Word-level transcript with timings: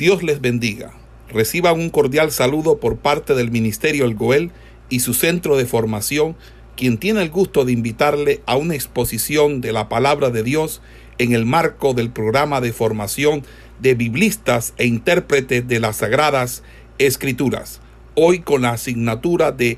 Dios 0.00 0.22
les 0.22 0.40
bendiga. 0.40 0.94
Reciban 1.28 1.78
un 1.78 1.90
cordial 1.90 2.32
saludo 2.32 2.78
por 2.78 2.96
parte 2.96 3.34
del 3.34 3.50
Ministerio 3.50 4.06
El 4.06 4.14
Goel 4.14 4.50
y 4.88 5.00
su 5.00 5.12
centro 5.12 5.58
de 5.58 5.66
formación, 5.66 6.36
quien 6.74 6.96
tiene 6.96 7.20
el 7.20 7.28
gusto 7.28 7.66
de 7.66 7.72
invitarle 7.72 8.40
a 8.46 8.56
una 8.56 8.74
exposición 8.74 9.60
de 9.60 9.72
la 9.72 9.90
palabra 9.90 10.30
de 10.30 10.42
Dios 10.42 10.80
en 11.18 11.34
el 11.34 11.44
marco 11.44 11.92
del 11.92 12.08
programa 12.08 12.62
de 12.62 12.72
formación 12.72 13.42
de 13.78 13.94
biblistas 13.94 14.72
e 14.78 14.86
intérpretes 14.86 15.68
de 15.68 15.80
las 15.80 15.96
Sagradas 15.96 16.62
Escrituras, 16.96 17.82
hoy 18.14 18.40
con 18.40 18.62
la 18.62 18.70
asignatura 18.70 19.52
de 19.52 19.76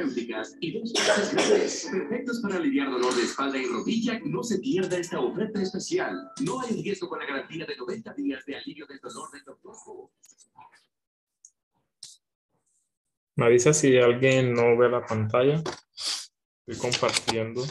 terapéuticas 0.00 0.56
y 0.60 0.78
dos 0.78 0.92
clases 0.92 1.88
perfectos 1.90 2.40
para 2.40 2.56
aliviar 2.56 2.90
dolor 2.90 3.14
de 3.14 3.22
espalda 3.22 3.58
y 3.58 3.66
rodilla. 3.66 4.18
No 4.24 4.42
se 4.42 4.58
pierda 4.58 4.96
esta 4.96 5.20
oferta 5.20 5.60
especial. 5.60 6.30
No 6.44 6.60
hay 6.60 6.82
riesgo 6.82 7.08
con 7.08 7.18
la 7.18 7.26
garantía 7.26 7.66
de 7.66 7.76
90 7.76 8.14
días 8.14 8.44
de 8.46 8.56
alivio 8.56 8.86
del 8.86 8.98
dolor 9.00 9.30
del 9.30 9.44
doctor. 9.44 9.74
Me 13.36 13.46
avisa 13.46 13.72
si 13.72 13.96
alguien 13.98 14.54
no 14.54 14.76
ve 14.76 14.88
la 14.88 15.04
pantalla. 15.04 15.62
Estoy 16.66 16.90
compartiendo. 16.90 17.64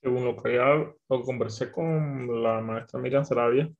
Según 0.00 0.24
lo 0.24 0.36
que 0.36 0.54
ya 0.54 0.94
lo 1.08 1.22
conversé 1.22 1.72
con 1.72 2.42
la 2.42 2.60
maestra 2.60 3.00
Miriam 3.00 3.24
Sarabia, 3.24 3.70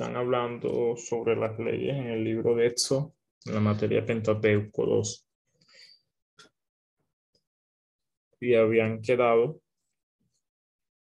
están 0.00 0.16
hablando 0.16 0.96
sobre 0.96 1.36
las 1.36 1.58
leyes 1.58 1.94
en 1.94 2.06
el 2.06 2.24
libro 2.24 2.54
de 2.54 2.68
Éxodo, 2.68 3.14
en 3.44 3.52
la 3.52 3.60
materia 3.60 4.06
Pentateuco 4.06 4.86
2. 4.86 5.26
Y 8.40 8.54
habían 8.54 9.02
quedado 9.02 9.60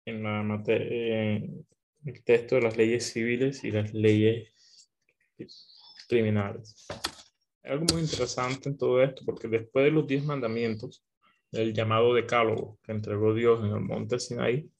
en 0.04 0.22
la 0.22 0.40
en 0.68 1.66
el 2.04 2.22
texto 2.22 2.54
de 2.54 2.62
las 2.62 2.76
leyes 2.76 3.12
civiles 3.12 3.64
y 3.64 3.72
las 3.72 3.92
leyes 3.92 4.52
criminales. 6.08 6.86
Hay 7.64 7.72
algo 7.72 7.86
muy 7.92 8.02
interesante 8.02 8.68
en 8.68 8.78
todo 8.78 9.02
esto, 9.02 9.24
porque 9.26 9.48
después 9.48 9.84
de 9.84 9.90
los 9.90 10.06
diez 10.06 10.24
mandamientos, 10.24 11.04
el 11.50 11.74
llamado 11.74 12.14
decálogo 12.14 12.78
que 12.84 12.92
entregó 12.92 13.34
Dios 13.34 13.64
en 13.64 13.72
el 13.72 13.80
monte 13.80 14.20
Sinaí, 14.20 14.70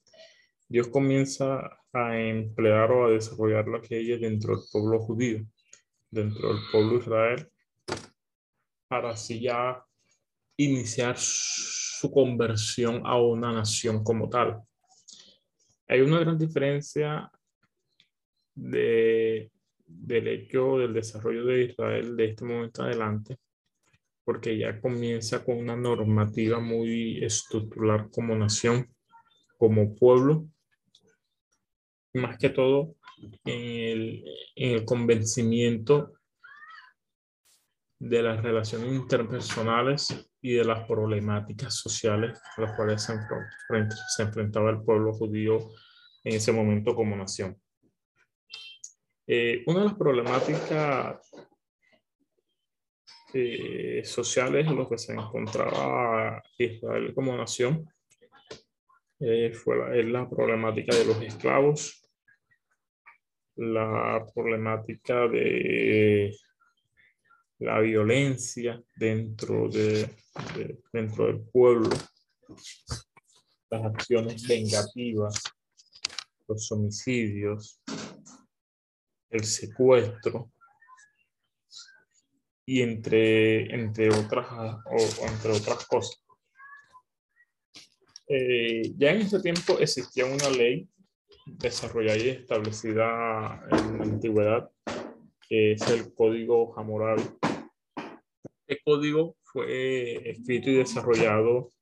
Dios 0.68 0.88
comienza 0.88 1.78
a 1.92 2.18
emplear 2.18 2.90
o 2.90 3.06
a 3.06 3.10
desarrollar 3.10 3.68
las 3.68 3.88
leyes 3.88 4.20
dentro 4.20 4.56
del 4.56 4.64
pueblo 4.72 4.98
judío, 5.00 5.46
dentro 6.10 6.48
del 6.48 6.62
pueblo 6.72 6.90
de 6.90 6.98
Israel, 6.98 7.48
para 8.88 9.10
así 9.10 9.40
ya 9.40 9.84
iniciar 10.56 11.16
su 11.18 12.10
conversión 12.10 13.02
a 13.04 13.20
una 13.20 13.52
nación 13.52 14.02
como 14.02 14.28
tal. 14.28 14.60
Hay 15.88 16.00
una 16.00 16.18
gran 16.18 16.36
diferencia 16.36 17.30
de, 18.54 19.52
del 19.86 20.28
hecho 20.28 20.78
del 20.78 20.94
desarrollo 20.94 21.44
de 21.44 21.64
Israel 21.64 22.16
de 22.16 22.24
este 22.24 22.44
momento 22.44 22.82
adelante, 22.82 23.36
porque 24.24 24.58
ya 24.58 24.80
comienza 24.80 25.44
con 25.44 25.58
una 25.58 25.76
normativa 25.76 26.58
muy 26.58 27.22
estructural 27.24 28.10
como 28.10 28.34
nación, 28.34 28.92
como 29.58 29.94
pueblo, 29.94 30.48
más 32.16 32.38
que 32.38 32.50
todo 32.50 32.96
en 33.44 33.60
el, 33.60 34.24
en 34.54 34.72
el 34.72 34.84
convencimiento 34.84 36.12
de 37.98 38.22
las 38.22 38.42
relaciones 38.42 38.92
interpersonales 38.92 40.28
y 40.42 40.52
de 40.52 40.64
las 40.64 40.86
problemáticas 40.86 41.74
sociales 41.74 42.38
a 42.56 42.60
las 42.60 42.76
cuales 42.76 43.02
se, 43.02 43.14
se 44.16 44.22
enfrentaba 44.22 44.70
el 44.70 44.82
pueblo 44.82 45.12
judío 45.14 45.58
en 46.24 46.34
ese 46.34 46.52
momento 46.52 46.94
como 46.94 47.16
nación. 47.16 47.56
Eh, 49.26 49.64
una 49.66 49.80
de 49.80 49.84
las 49.86 49.94
problemáticas 49.94 51.30
eh, 53.34 54.02
sociales 54.04 54.66
en 54.66 54.78
las 54.78 54.88
que 54.88 54.98
se 54.98 55.12
encontraba 55.12 56.42
Israel 56.58 57.12
como 57.12 57.36
nación 57.36 57.88
eh, 59.18 59.52
fue 59.52 59.78
la, 59.78 59.96
es 59.96 60.06
la 60.06 60.28
problemática 60.28 60.94
de 60.94 61.06
los 61.06 61.20
esclavos, 61.22 62.05
la 63.56 64.26
problemática 64.34 65.26
de 65.28 66.36
la 67.58 67.80
violencia 67.80 68.82
dentro, 68.96 69.68
de, 69.68 70.14
dentro 70.92 71.26
del 71.26 71.40
pueblo, 71.40 71.90
las 73.70 73.84
acciones 73.84 74.46
vengativas, 74.46 75.42
los 76.46 76.70
homicidios, 76.70 77.80
el 79.30 79.44
secuestro 79.44 80.52
y 82.66 82.82
entre, 82.82 83.74
entre, 83.74 84.08
otras, 84.10 84.46
entre 85.22 85.52
otras 85.52 85.86
cosas. 85.86 86.22
Eh, 88.28 88.92
ya 88.96 89.12
en 89.12 89.22
ese 89.22 89.40
tiempo 89.40 89.78
existía 89.78 90.26
una 90.26 90.50
ley 90.50 90.88
desarrollada 91.46 92.18
y 92.18 92.28
establecida 92.30 93.62
en 93.70 93.98
la 93.98 94.04
antigüedad, 94.04 94.70
que 95.48 95.72
es 95.72 95.88
el 95.90 96.12
Código 96.14 96.78
Hammurabi. 96.78 97.22
Este 98.66 98.82
código 98.84 99.36
fue 99.44 100.30
escrito 100.30 100.70
y 100.70 100.74
desarrollado 100.74 101.72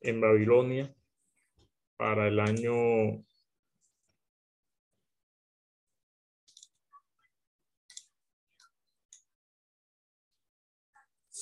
en 0.00 0.20
Babilonia 0.20 0.94
para 1.96 2.28
el 2.28 2.40
año 2.40 3.24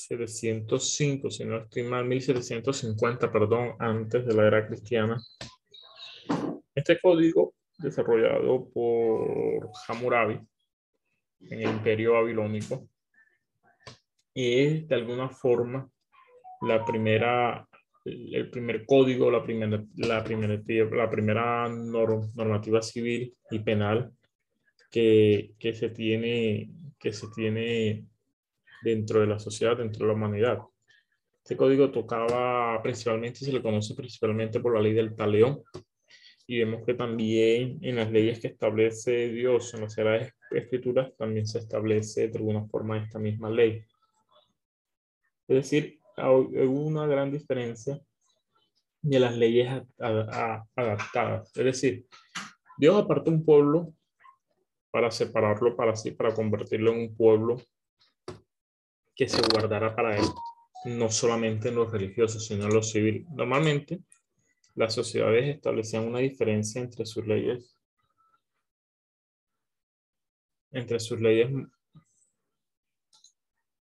...705, 0.08 1.30
si 1.32 1.44
no 1.44 1.58
estoy 1.58 1.82
mal, 1.82 2.04
1750, 2.04 3.32
perdón, 3.32 3.74
antes 3.80 4.24
de 4.24 4.34
la 4.34 4.46
era 4.46 4.66
cristiana. 4.68 5.20
Este 6.76 7.00
código 7.00 7.55
desarrollado 7.78 8.68
por 8.70 9.70
Hammurabi 9.86 10.40
en 11.40 11.60
el 11.60 11.70
imperio 11.70 12.14
babilónico 12.14 12.88
y 14.34 14.60
es 14.60 14.88
de 14.88 14.94
alguna 14.94 15.28
forma 15.28 15.88
la 16.62 16.84
primera 16.84 17.68
el 18.06 18.50
primer 18.50 18.86
código, 18.86 19.30
la 19.30 19.42
primera, 19.42 19.82
la 19.96 20.22
primera, 20.22 20.62
la 20.90 21.10
primera 21.10 21.68
normativa 21.68 22.80
civil 22.80 23.34
y 23.50 23.58
penal 23.58 24.12
que, 24.90 25.54
que, 25.58 25.74
se 25.74 25.90
tiene, 25.90 26.70
que 27.00 27.12
se 27.12 27.26
tiene 27.34 28.06
dentro 28.82 29.20
de 29.20 29.26
la 29.26 29.38
sociedad, 29.38 29.76
dentro 29.76 30.06
de 30.06 30.12
la 30.12 30.16
humanidad. 30.16 30.58
Este 31.42 31.56
código 31.56 31.90
tocaba 31.90 32.80
principalmente, 32.82 33.40
se 33.40 33.52
le 33.52 33.62
conoce 33.62 33.94
principalmente 33.94 34.60
por 34.60 34.74
la 34.74 34.82
ley 34.82 34.92
del 34.92 35.14
taleón, 35.16 35.62
y 36.46 36.58
vemos 36.58 36.84
que 36.86 36.94
también 36.94 37.78
en 37.82 37.96
las 37.96 38.10
leyes 38.10 38.40
que 38.40 38.48
establece 38.48 39.28
Dios 39.28 39.74
en 39.74 39.82
las 39.82 39.94
Sagradas 39.94 40.32
Escrituras 40.50 41.12
también 41.16 41.46
se 41.46 41.58
establece 41.58 42.28
de 42.28 42.38
alguna 42.38 42.64
forma 42.66 42.98
esta 42.98 43.18
misma 43.18 43.50
ley. 43.50 43.84
Es 45.48 45.56
decir, 45.56 46.00
hay 46.16 46.66
una 46.66 47.06
gran 47.06 47.32
diferencia 47.32 48.00
de 49.02 49.20
las 49.20 49.36
leyes 49.36 49.82
adaptadas. 49.98 51.56
Es 51.56 51.64
decir, 51.64 52.06
Dios 52.78 52.96
aparta 53.02 53.30
un 53.30 53.44
pueblo 53.44 53.92
para 54.90 55.10
separarlo 55.10 55.76
para 55.76 55.94
sí, 55.96 56.12
para 56.12 56.34
convertirlo 56.34 56.92
en 56.92 57.00
un 57.00 57.16
pueblo 57.16 57.56
que 59.14 59.28
se 59.28 59.42
guardara 59.52 59.94
para 59.94 60.16
él, 60.16 60.24
no 60.84 61.10
solamente 61.10 61.68
en 61.68 61.76
lo 61.76 61.86
religioso, 61.86 62.38
sino 62.38 62.64
en 62.64 62.74
lo 62.74 62.82
civil. 62.82 63.26
Normalmente, 63.34 64.00
las 64.76 64.94
sociedades 64.94 65.48
establecían 65.48 66.04
una 66.04 66.20
diferencia 66.20 66.80
entre 66.82 67.06
sus 67.06 67.26
leyes, 67.26 67.74
entre 70.70 71.00
sus 71.00 71.18
leyes, 71.18 71.48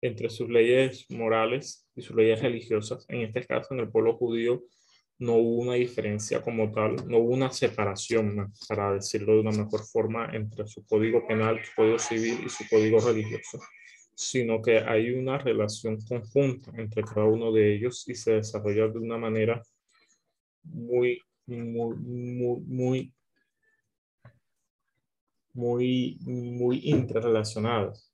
entre 0.01 0.29
sus 0.29 0.47
leyes 0.49 1.09
morales 1.09 1.87
y 1.95 2.03
sus 2.03 2.15
leyes 2.15 2.41
religiosas. 2.41 3.05
En 3.09 3.21
este 3.21 3.45
caso, 3.45 3.73
en 3.73 3.79
el 3.79 3.89
pueblo 3.89 4.15
judío, 4.17 4.63
no 5.17 5.33
hubo 5.33 5.61
una 5.61 5.73
diferencia 5.73 6.41
como 6.41 6.71
tal, 6.71 7.07
no 7.07 7.17
hubo 7.17 7.33
una 7.33 7.51
separación, 7.51 8.53
para 8.67 8.93
decirlo 8.93 9.33
de 9.33 9.39
una 9.39 9.51
mejor 9.51 9.83
forma, 9.85 10.29
entre 10.33 10.67
su 10.67 10.85
código 10.85 11.25
penal, 11.25 11.59
su 11.65 11.71
código 11.75 11.97
civil 11.97 12.39
y 12.45 12.49
su 12.49 12.65
código 12.69 12.99
religioso, 12.99 13.59
sino 14.13 14.61
que 14.61 14.77
hay 14.77 15.09
una 15.11 15.39
relación 15.39 15.99
conjunta 16.01 16.71
entre 16.77 17.03
cada 17.03 17.25
uno 17.25 17.51
de 17.51 17.73
ellos 17.73 18.07
y 18.07 18.13
se 18.13 18.33
desarrolla 18.33 18.87
de 18.89 18.99
una 18.99 19.17
manera 19.17 19.63
muy, 20.63 21.21
muy, 21.45 21.95
muy, 21.95 23.13
muy, 25.53 26.17
muy, 26.21 26.79
interrelacionadas. 26.83 28.11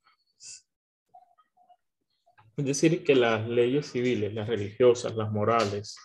Es 2.58 2.66
decir, 2.66 3.04
que 3.04 3.16
las 3.16 3.48
leyes 3.48 3.92
civiles, 3.92 4.34
las 4.34 4.48
religiosas, 4.48 5.16
las 5.16 5.32
morales 5.32 5.96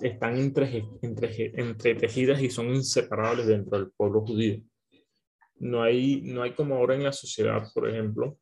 están 0.00 0.38
entre, 0.38 0.84
entre, 1.02 1.52
entretejidas 1.60 2.40
y 2.40 2.50
son 2.50 2.74
inseparables 2.74 3.46
dentro 3.46 3.78
del 3.78 3.90
pueblo 3.90 4.22
judío. 4.22 4.62
No 5.56 5.82
hay, 5.82 6.22
no 6.22 6.42
hay 6.42 6.52
como 6.52 6.76
ahora 6.76 6.94
en 6.94 7.04
la 7.04 7.12
sociedad, 7.12 7.70
por 7.74 7.88
ejemplo, 7.88 8.38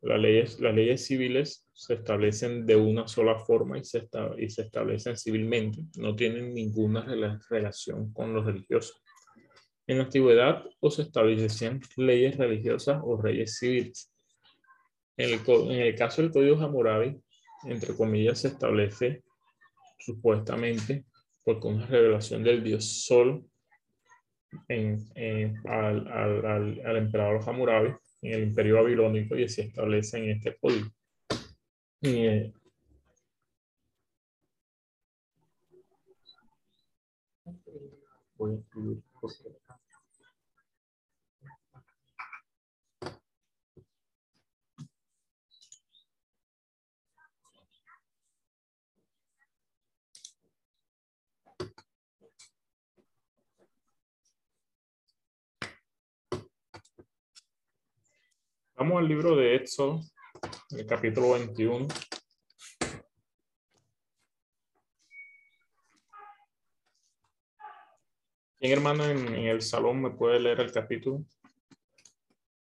las 0.00 0.20
leyes, 0.20 0.60
las 0.60 0.74
leyes 0.74 1.04
civiles 1.04 1.68
se 1.72 1.94
establecen 1.94 2.66
de 2.66 2.76
una 2.76 3.08
sola 3.08 3.38
forma 3.38 3.78
y 3.78 3.84
se, 3.84 4.08
y 4.38 4.48
se 4.48 4.62
establecen 4.62 5.16
civilmente, 5.16 5.82
no 5.96 6.14
tienen 6.14 6.54
ninguna 6.54 7.04
relación 7.50 8.12
con 8.12 8.32
los 8.34 8.46
religiosos. 8.46 9.02
En 9.86 9.98
la 9.98 10.04
antigüedad 10.04 10.64
o 10.80 10.90
se 10.90 11.02
establecían 11.02 11.80
leyes 11.96 12.36
religiosas 12.36 13.00
o 13.02 13.20
reyes 13.20 13.58
civiles. 13.58 14.12
En 15.16 15.30
el, 15.30 15.40
en 15.46 15.80
el 15.80 15.94
caso 15.94 16.22
del 16.22 16.30
Código 16.30 16.60
Hammurabi, 16.60 17.20
entre 17.64 17.96
comillas, 17.96 18.40
se 18.40 18.48
establece 18.48 19.24
supuestamente 19.98 21.04
porque 21.44 21.66
una 21.66 21.86
revelación 21.86 22.42
del 22.44 22.62
dios 22.62 23.04
Sol 23.06 23.44
en, 24.68 25.06
al, 25.66 26.06
al, 26.08 26.80
al, 26.84 26.96
emperador 26.96 27.40
Hammurabi 27.46 27.94
en 28.22 28.32
el 28.32 28.42
imperio 28.44 28.76
babilónico 28.76 29.36
y 29.36 29.48
se 29.48 29.62
establece 29.62 30.18
en 30.18 30.30
este 30.30 30.56
código. 30.56 30.88
Eh, 32.02 32.52
voy 38.36 38.52
a 38.52 38.54
incluir 38.54 39.02
Vamos 58.78 58.98
al 58.98 59.08
libro 59.08 59.34
de 59.34 59.56
Éxodo, 59.56 60.00
el 60.70 60.86
capítulo 60.86 61.32
21. 61.32 61.88
¿Quién 68.60 68.72
hermano 68.72 69.04
en, 69.04 69.34
el 69.34 69.62
salón 69.62 70.00
me 70.00 70.10
puede 70.12 70.38
leer 70.38 70.60
el 70.60 70.70
capítulo? 70.70 71.24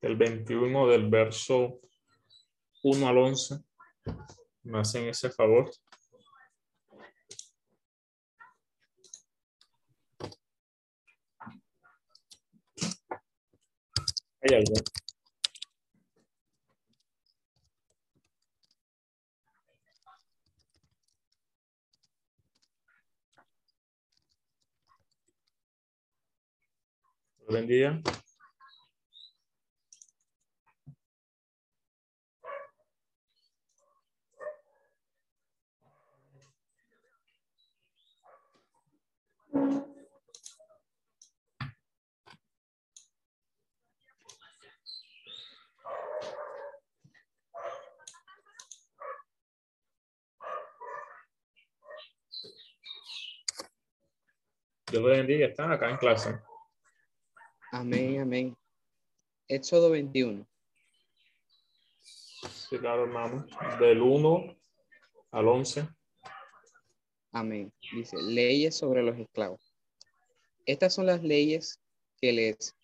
Del 0.02 0.16
21 0.16 0.88
del 0.88 1.08
verso 1.08 1.80
1 2.82 3.08
al 3.08 3.18
11. 3.20 3.60
¿Me 4.64 4.80
hacen 4.80 5.08
ese 5.08 5.30
favor? 5.30 5.70
Hay 14.42 14.56
algo. 14.56 15.01
Bendiga. 27.52 28.02
Dios 54.92 55.04
bendiga, 55.04 55.48
están 55.48 55.72
acá 55.72 55.90
en 55.90 55.96
clase. 55.96 56.51
Amén, 57.74 58.20
amén. 58.20 58.58
Éxodo 59.48 59.92
21. 59.92 60.46
Sí, 62.44 62.78
claro, 62.78 63.04
hermano. 63.04 63.46
Del 63.80 64.02
1 64.02 64.58
al 65.32 65.48
11. 65.48 65.88
Amén. 67.32 67.72
Dice, 67.94 68.18
leyes 68.22 68.76
sobre 68.76 69.02
los 69.02 69.18
esclavos. 69.18 69.74
Estas 70.66 70.94
son 70.94 71.06
las 71.06 71.24
leyes 71.24 71.80
que 72.20 72.34
les 72.34 72.76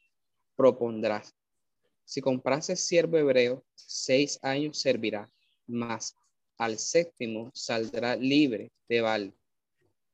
propondrás. 0.56 1.36
Si 2.06 2.22
comprases 2.22 2.80
siervo 2.80 3.18
hebreo, 3.18 3.66
seis 3.76 4.40
años 4.42 4.80
servirá, 4.80 5.30
mas 5.68 6.16
al 6.58 6.78
séptimo 6.78 7.52
saldrá 7.54 8.16
libre 8.16 8.72
de 8.88 9.02
val. 9.02 9.34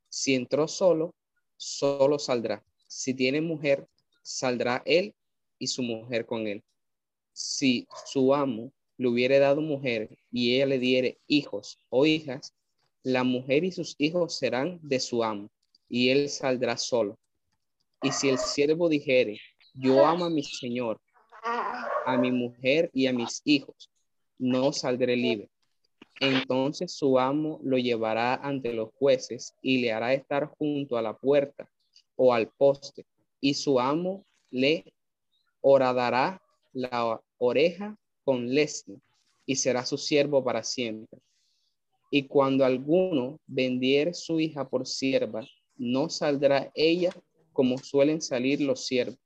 Si 0.09 0.33
entró 0.33 0.67
solo, 0.67 1.13
solo 1.57 2.17
saldrá. 2.17 2.65
Si 2.87 3.13
tiene 3.13 3.39
mujer, 3.39 3.87
saldrá 4.23 4.81
él 4.85 5.13
y 5.59 5.67
su 5.67 5.83
mujer 5.83 6.25
con 6.25 6.47
él. 6.47 6.63
Si 7.33 7.87
su 8.05 8.33
amo 8.33 8.71
le 8.97 9.07
hubiere 9.07 9.37
dado 9.37 9.61
mujer 9.61 10.17
y 10.31 10.55
ella 10.55 10.65
le 10.65 10.79
diere 10.79 11.19
hijos 11.27 11.77
o 11.89 12.05
hijas, 12.05 12.53
la 13.03 13.23
mujer 13.23 13.63
y 13.63 13.71
sus 13.71 13.95
hijos 13.99 14.35
serán 14.37 14.79
de 14.81 14.99
su 14.99 15.23
amo 15.23 15.49
y 15.89 16.09
él 16.09 16.29
saldrá 16.29 16.77
solo. 16.77 17.19
Y 18.01 18.11
si 18.11 18.29
el 18.29 18.37
siervo 18.37 18.89
dijere, 18.89 19.39
yo 19.73 20.05
amo 20.05 20.25
a 20.25 20.29
mi 20.29 20.43
señor, 20.43 20.99
a 22.05 22.17
mi 22.17 22.31
mujer 22.31 22.89
y 22.93 23.07
a 23.07 23.13
mis 23.13 23.41
hijos, 23.43 23.89
no 24.37 24.71
saldré 24.71 25.15
libre. 25.15 25.49
Entonces 26.19 26.93
su 26.93 27.19
amo 27.19 27.59
lo 27.63 27.77
llevará 27.77 28.35
ante 28.35 28.73
los 28.73 28.89
jueces 28.93 29.55
y 29.61 29.79
le 29.79 29.91
hará 29.91 30.13
estar 30.13 30.47
junto 30.47 30.97
a 30.97 31.01
la 31.01 31.17
puerta 31.17 31.69
o 32.15 32.33
al 32.33 32.49
poste 32.49 33.05
y 33.43 33.55
su 33.55 33.77
amo 33.77 34.25
le 34.51 34.93
horadará 35.59 36.41
la 36.71 37.21
oreja 37.37 37.97
con 38.23 38.47
lesno 38.47 39.01
y 39.45 39.57
será 39.57 39.85
su 39.85 39.97
siervo 39.97 40.41
para 40.45 40.63
siempre. 40.63 41.19
Y 42.09 42.25
cuando 42.27 42.63
alguno 42.63 43.41
vendiere 43.45 44.13
su 44.13 44.39
hija 44.39 44.69
por 44.69 44.87
sierva, 44.87 45.45
no 45.75 46.09
saldrá 46.09 46.71
ella 46.73 47.13
como 47.51 47.77
suelen 47.77 48.21
salir 48.21 48.61
los 48.61 48.85
siervos, 48.85 49.19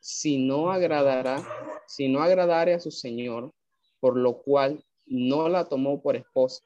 si 0.00 0.38
no 0.38 0.72
agradará, 0.72 1.46
si 1.86 2.08
no 2.08 2.20
agradare 2.22 2.74
a 2.74 2.80
su 2.80 2.90
señor, 2.90 3.52
por 4.00 4.16
lo 4.16 4.42
cual 4.42 4.84
no 5.06 5.48
la 5.48 5.68
tomó 5.68 6.02
por 6.02 6.16
esposa, 6.16 6.64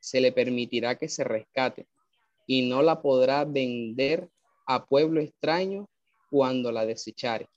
se 0.00 0.20
le 0.20 0.32
permitirá 0.32 0.98
que 0.98 1.08
se 1.08 1.22
rescate 1.22 1.86
y 2.44 2.68
no 2.68 2.82
la 2.82 3.00
podrá 3.00 3.44
vender 3.44 4.28
a 4.66 4.84
pueblo 4.84 5.20
extraño 5.20 5.88
cuando 6.30 6.72
la 6.72 6.84
desechare. 6.84 7.48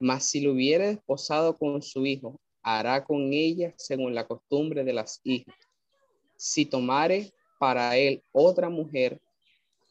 Mas 0.00 0.28
si 0.28 0.40
lo 0.40 0.52
hubiere 0.52 0.88
desposado 0.88 1.56
con 1.56 1.82
su 1.82 2.04
hijo, 2.04 2.40
hará 2.62 3.04
con 3.04 3.32
ella 3.32 3.72
según 3.76 4.14
la 4.14 4.26
costumbre 4.26 4.84
de 4.84 4.92
las 4.92 5.20
hijas. 5.24 5.54
Si 6.36 6.66
tomare 6.66 7.32
para 7.58 7.96
él 7.96 8.22
otra 8.32 8.68
mujer, 8.68 9.20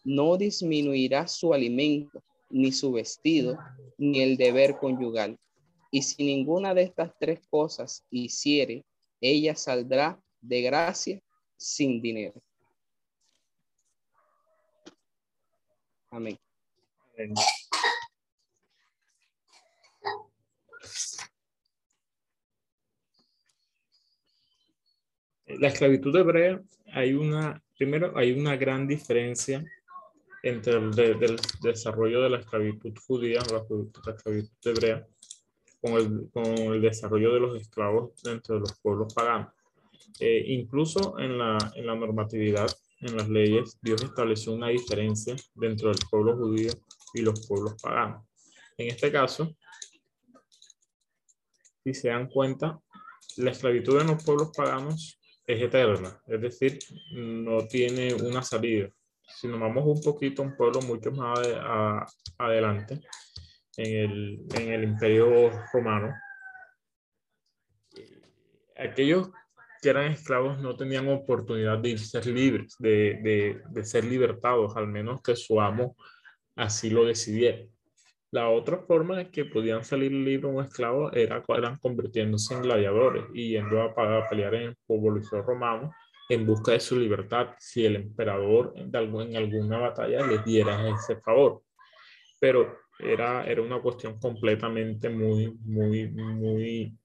no 0.04 0.38
disminuirá 0.38 1.28
su 1.28 1.54
alimento, 1.54 2.22
ni 2.50 2.72
su 2.72 2.92
vestido, 2.92 3.58
ni 3.98 4.22
el 4.22 4.38
deber 4.38 4.78
conyugal. 4.78 5.38
Y 5.90 6.02
si 6.02 6.24
ninguna 6.24 6.74
de 6.74 6.84
estas 6.84 7.12
tres 7.20 7.40
cosas 7.50 8.04
hiciere, 8.10 8.86
ella 9.22 9.56
saldrá 9.56 10.22
de 10.42 10.62
gracia 10.62 11.22
sin 11.58 12.02
dinero. 12.02 12.42
Amén. 16.16 16.40
La 25.48 25.68
esclavitud 25.68 26.16
hebrea, 26.16 26.62
hay 26.94 27.14
una, 27.14 27.62
primero, 27.78 28.18
hay 28.18 28.32
una 28.32 28.56
gran 28.56 28.88
diferencia 28.88 29.62
entre 30.42 30.76
el, 30.76 30.92
desarrollo 31.62 32.22
de 32.22 32.30
la 32.30 32.40
esclavitud 32.40 32.94
judía, 33.06 33.42
la, 33.52 33.66
la 34.06 34.14
esclavitud 34.14 34.50
hebrea, 34.64 35.06
con 35.82 35.94
el, 35.94 36.30
con 36.32 36.46
el, 36.46 36.82
desarrollo 36.82 37.34
de 37.34 37.40
los 37.42 37.62
esclavos 37.62 38.22
dentro 38.24 38.56
de 38.56 38.62
los 38.62 38.80
pueblos 38.80 39.14
paganos. 39.14 39.52
Eh, 40.22 40.46
incluso 40.48 41.20
en 41.20 41.38
la, 41.38 41.58
en 41.76 41.86
la 41.86 41.96
normatividad 41.96 42.70
en 43.06 43.18
las 43.18 43.30
leyes, 43.30 43.78
Dios 43.82 44.02
estableció 44.04 44.54
una 44.54 44.70
diferencia 44.70 45.36
dentro 45.54 45.90
del 45.90 46.00
pueblo 46.10 46.36
judío 46.36 46.72
y 47.14 47.22
los 47.22 47.48
pueblos 47.48 47.76
paganos. 47.82 48.26
En 48.78 48.88
este 48.88 49.12
caso, 49.12 49.56
si 51.84 51.94
se 51.94 52.10
dan 52.10 52.28
cuenta, 52.28 52.80
la 53.38 53.52
esclavitud 53.52 54.02
en 54.02 54.08
los 54.08 54.24
pueblos 54.24 54.52
paganos 54.56 55.20
es 55.46 55.62
eterna, 55.62 56.20
es 56.28 56.42
decir, 56.42 56.80
no 57.14 57.68
tiene 57.68 58.14
una 58.16 58.42
salida. 58.42 58.90
Si 59.22 59.48
nos 59.48 59.60
vamos 59.60 59.84
un 59.86 60.02
poquito 60.02 60.42
a 60.42 60.46
un 60.46 60.56
pueblo 60.56 60.82
mucho 60.82 61.12
más 61.12 61.40
adelante, 62.38 63.02
en 63.78 63.98
el, 63.98 64.46
en 64.56 64.74
el 64.74 64.84
imperio 64.84 65.52
romano, 65.74 66.14
aquellos 68.78 69.30
que 69.86 69.92
eran 69.92 70.12
esclavos 70.12 70.58
no 70.58 70.76
tenían 70.76 71.08
oportunidad 71.10 71.78
de 71.78 71.96
ser 72.00 72.26
libres, 72.26 72.76
de, 72.80 73.20
de, 73.22 73.62
de 73.70 73.86
ser 73.86 74.04
libertados, 74.04 74.76
al 74.76 74.88
menos 74.88 75.22
que 75.22 75.36
su 75.36 75.62
amo 75.62 75.96
así 76.56 76.90
lo 76.90 77.06
decidiera. 77.06 77.60
La 78.32 78.50
otra 78.50 78.80
forma 78.80 79.22
en 79.22 79.30
que 79.30 79.46
podían 79.46 79.84
salir 79.84 80.12
libres 80.12 80.52
un 80.52 80.64
esclavo 80.64 81.14
era 81.14 81.44
eran 81.50 81.78
convirtiéndose 81.78 82.56
en 82.56 82.64
gladiadores 82.64 83.26
y 83.36 83.50
yendo 83.50 83.80
a, 83.80 84.28
pelear 84.28 84.56
en 84.56 84.62
el 84.70 84.78
pueblo 84.88 85.22
romano 85.44 85.92
en 86.30 86.48
busca 86.48 86.72
de 86.72 86.80
su 86.80 87.00
libertad 87.00 87.50
si 87.60 87.86
el 87.86 87.98
emperador 87.98 88.74
en 88.78 88.90
alguna 89.38 89.78
batalla 89.78 90.26
les 90.26 90.44
diera 90.44 90.90
ese 90.90 91.18
favor. 91.18 91.62
Pero 92.40 92.76
era, 92.98 93.46
era 93.46 93.62
una 93.62 93.80
cuestión 93.80 94.20
completamente 94.20 95.10
muy, 95.10 95.56
muy, 95.62 96.08
muy, 96.10 96.98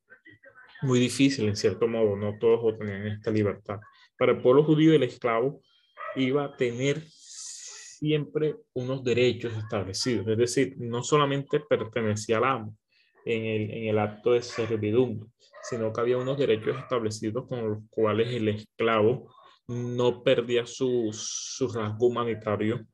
muy 0.83 0.99
difícil 0.99 1.49
en 1.49 1.57
cierto 1.57 1.87
modo. 1.87 2.17
No 2.17 2.39
todos 2.39 2.79
tenían 2.79 3.07
esta 3.07 3.31
libertad. 3.31 3.81
Para 4.19 4.33
el 4.33 4.43
pueblo 4.43 4.65
judío 4.65 4.93
el 4.93 5.03
esclavo 5.03 5.63
iba 6.17 6.45
a 6.45 6.57
tener 6.57 7.03
siempre 8.01 8.57
unos 8.75 9.05
derechos 9.05 9.57
establecidos. 9.57 10.27
Es 10.29 10.39
decir, 10.39 10.75
no 10.79 11.03
solamente 11.03 11.61
pertenecía 11.61 12.39
al 12.39 12.45
amo 12.45 12.77
en 13.25 13.45
el, 13.45 13.71
en 13.71 13.85
el 13.89 13.99
acto 13.99 14.33
de 14.33 14.43
servidumbre, 14.43 15.29
sino 15.63 15.93
que 15.93 16.01
había 16.01 16.17
unos 16.17 16.39
derechos 16.39 16.79
establecidos 16.79 17.47
con 17.47 17.69
los 17.69 17.79
cuales 17.91 18.29
el 18.33 18.49
esclavo 18.49 19.33
no 19.69 20.23
perdía 20.23 20.67
su, 20.67 21.11
su 21.13 21.69
rasgo 21.69 22.07
humanitario 22.07 22.87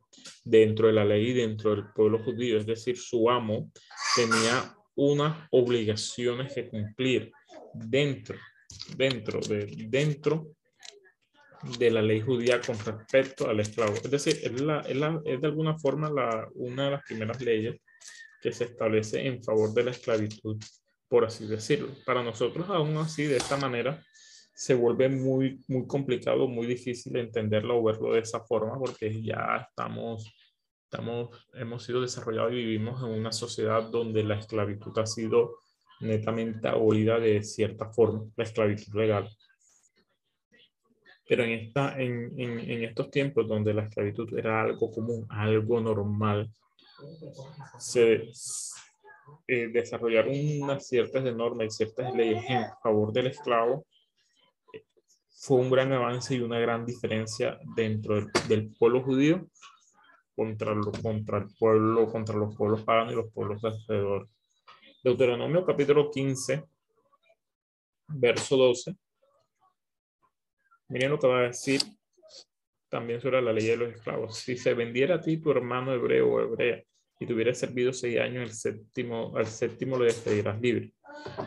dentro 0.44 0.88
de 0.88 0.92
la 0.92 1.04
ley 1.04 1.30
y 1.30 1.34
dentro 1.34 1.70
del 1.74 1.84
pueblo 1.94 2.18
judío. 2.22 2.58
Es 2.58 2.66
decir, 2.66 2.96
su 2.98 3.30
amo 3.30 3.70
tenía 4.14 4.74
unas 4.94 5.46
obligaciones 5.50 6.54
que 6.54 6.68
cumplir 6.68 7.32
dentro, 7.74 8.36
dentro 8.96 9.40
de, 9.40 9.66
dentro 9.88 10.56
de 11.78 11.90
la 11.90 12.02
ley 12.02 12.20
judía 12.20 12.60
con 12.60 12.78
respecto 12.78 13.48
al 13.48 13.60
esclavo. 13.60 13.94
Es 13.94 14.10
decir, 14.10 14.38
es, 14.42 14.60
la, 14.60 14.80
es, 14.80 14.96
la, 14.96 15.20
es 15.24 15.40
de 15.40 15.46
alguna 15.46 15.78
forma 15.78 16.10
la, 16.10 16.48
una 16.54 16.86
de 16.86 16.90
las 16.92 17.02
primeras 17.04 17.40
leyes 17.40 17.80
que 18.40 18.52
se 18.52 18.64
establece 18.64 19.26
en 19.26 19.42
favor 19.42 19.72
de 19.72 19.84
la 19.84 19.90
esclavitud, 19.90 20.56
por 21.08 21.24
así 21.24 21.46
decirlo. 21.46 21.88
Para 22.04 22.22
nosotros, 22.22 22.68
aún 22.68 22.96
así, 22.98 23.24
de 23.24 23.38
esta 23.38 23.56
manera, 23.56 24.02
se 24.54 24.74
vuelve 24.74 25.08
muy, 25.08 25.62
muy 25.68 25.86
complicado, 25.86 26.48
muy 26.48 26.66
difícil 26.66 27.16
entenderlo 27.16 27.78
o 27.78 27.82
verlo 27.84 28.14
de 28.14 28.20
esa 28.20 28.40
forma, 28.40 28.78
porque 28.78 29.22
ya 29.22 29.66
estamos, 29.68 30.34
estamos, 30.84 31.46
hemos 31.54 31.84
sido 31.84 32.00
desarrollados 32.00 32.52
y 32.52 32.56
vivimos 32.56 33.02
en 33.02 33.10
una 33.10 33.32
sociedad 33.32 33.82
donde 33.82 34.24
la 34.24 34.38
esclavitud 34.38 34.96
ha 34.98 35.06
sido 35.06 35.58
netamente 36.00 36.68
abolida 36.68 37.18
de 37.18 37.42
cierta 37.42 37.90
forma, 37.92 38.24
la 38.36 38.44
esclavitud 38.44 38.94
legal. 38.94 39.28
Pero 41.28 41.42
en, 41.42 41.50
esta, 41.50 42.00
en, 42.00 42.32
en, 42.38 42.58
en, 42.60 42.84
estos 42.84 43.10
tiempos 43.10 43.48
donde 43.48 43.74
la 43.74 43.84
esclavitud 43.84 44.38
era 44.38 44.62
algo 44.62 44.92
común, 44.92 45.26
algo 45.28 45.80
normal, 45.80 46.48
se 47.78 48.30
eh, 49.48 49.68
desarrollaron 49.68 50.34
unas 50.62 50.86
ciertas 50.86 51.24
normas 51.34 51.66
y 51.66 51.70
ciertas 51.70 52.14
leyes 52.14 52.44
en 52.48 52.64
favor 52.82 53.12
del 53.12 53.28
esclavo. 53.28 53.84
Fue 55.28 55.58
un 55.58 55.70
gran 55.70 55.92
avance 55.92 56.34
y 56.34 56.40
una 56.40 56.58
gran 56.58 56.86
diferencia 56.86 57.58
dentro 57.74 58.14
del, 58.14 58.30
del 58.48 58.74
pueblo 58.74 59.02
judío 59.02 59.48
contra, 60.36 60.74
lo, 60.74 60.92
contra 60.92 61.38
el 61.38 61.48
pueblo, 61.58 62.06
contra 62.10 62.36
los 62.36 62.54
pueblos 62.56 62.82
paganos 62.84 63.14
y 63.14 63.16
los 63.16 63.32
pueblos 63.32 63.64
alrededor. 63.64 64.28
Deuteronomio 65.02 65.64
capítulo 65.64 66.10
15, 66.10 66.64
verso 68.08 68.56
12 68.56 68.96
Miren 70.88 71.10
lo 71.10 71.18
que 71.18 71.26
va 71.26 71.40
a 71.40 71.48
decir 71.48 71.80
también 72.88 73.20
sobre 73.20 73.42
la 73.42 73.52
ley 73.52 73.66
de 73.66 73.76
los 73.76 73.92
esclavos. 73.92 74.38
Si 74.38 74.56
se 74.56 74.74
vendiera 74.74 75.16
a 75.16 75.20
ti 75.20 75.38
tu 75.38 75.50
hermano 75.50 75.92
hebreo 75.92 76.28
o 76.28 76.40
hebrea 76.40 76.82
y 77.18 77.26
te 77.26 77.54
servido 77.54 77.92
seis 77.92 78.18
años, 78.20 78.44
el 78.44 78.52
séptimo, 78.52 79.36
al 79.36 79.46
séptimo 79.46 79.96
lo 79.96 80.04
despedirás 80.04 80.60
libre. 80.60 80.92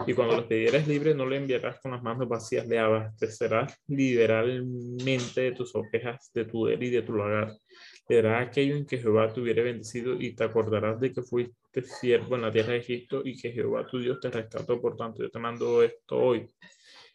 Y 0.07 0.13
cuando 0.13 0.33
lo 0.33 0.39
despidieras 0.41 0.87
libre, 0.87 1.13
no 1.13 1.25
le 1.25 1.37
enviarás 1.37 1.79
con 1.79 1.91
las 1.91 2.01
manos 2.01 2.27
vacías, 2.27 2.67
le 2.67 2.79
abastecerás 2.79 3.77
liberalmente 3.87 5.41
de 5.41 5.51
tus 5.51 5.73
ovejas, 5.75 6.31
de 6.33 6.45
tu 6.45 6.67
él 6.67 6.81
y 6.83 6.89
de 6.89 7.01
tu 7.03 7.15
lagar. 7.15 7.53
Darás 8.09 8.47
aquello 8.47 8.75
en 8.75 8.85
que 8.85 8.97
Jehová 8.97 9.31
te 9.31 9.39
hubiera 9.39 9.63
bendecido 9.63 10.13
y 10.19 10.33
te 10.33 10.43
acordarás 10.43 10.99
de 10.99 11.13
que 11.13 11.21
fuiste 11.21 11.83
siervo 11.83 12.35
en 12.35 12.41
la 12.41 12.51
tierra 12.51 12.73
de 12.73 12.79
Egipto 12.79 13.21
y 13.23 13.39
que 13.39 13.51
Jehová 13.51 13.85
tu 13.85 13.99
Dios 13.99 14.19
te 14.19 14.31
rescató. 14.31 14.81
Por 14.81 14.97
tanto, 14.97 15.21
yo 15.21 15.29
te 15.29 15.39
mando 15.39 15.83
esto 15.83 16.17
hoy 16.17 16.49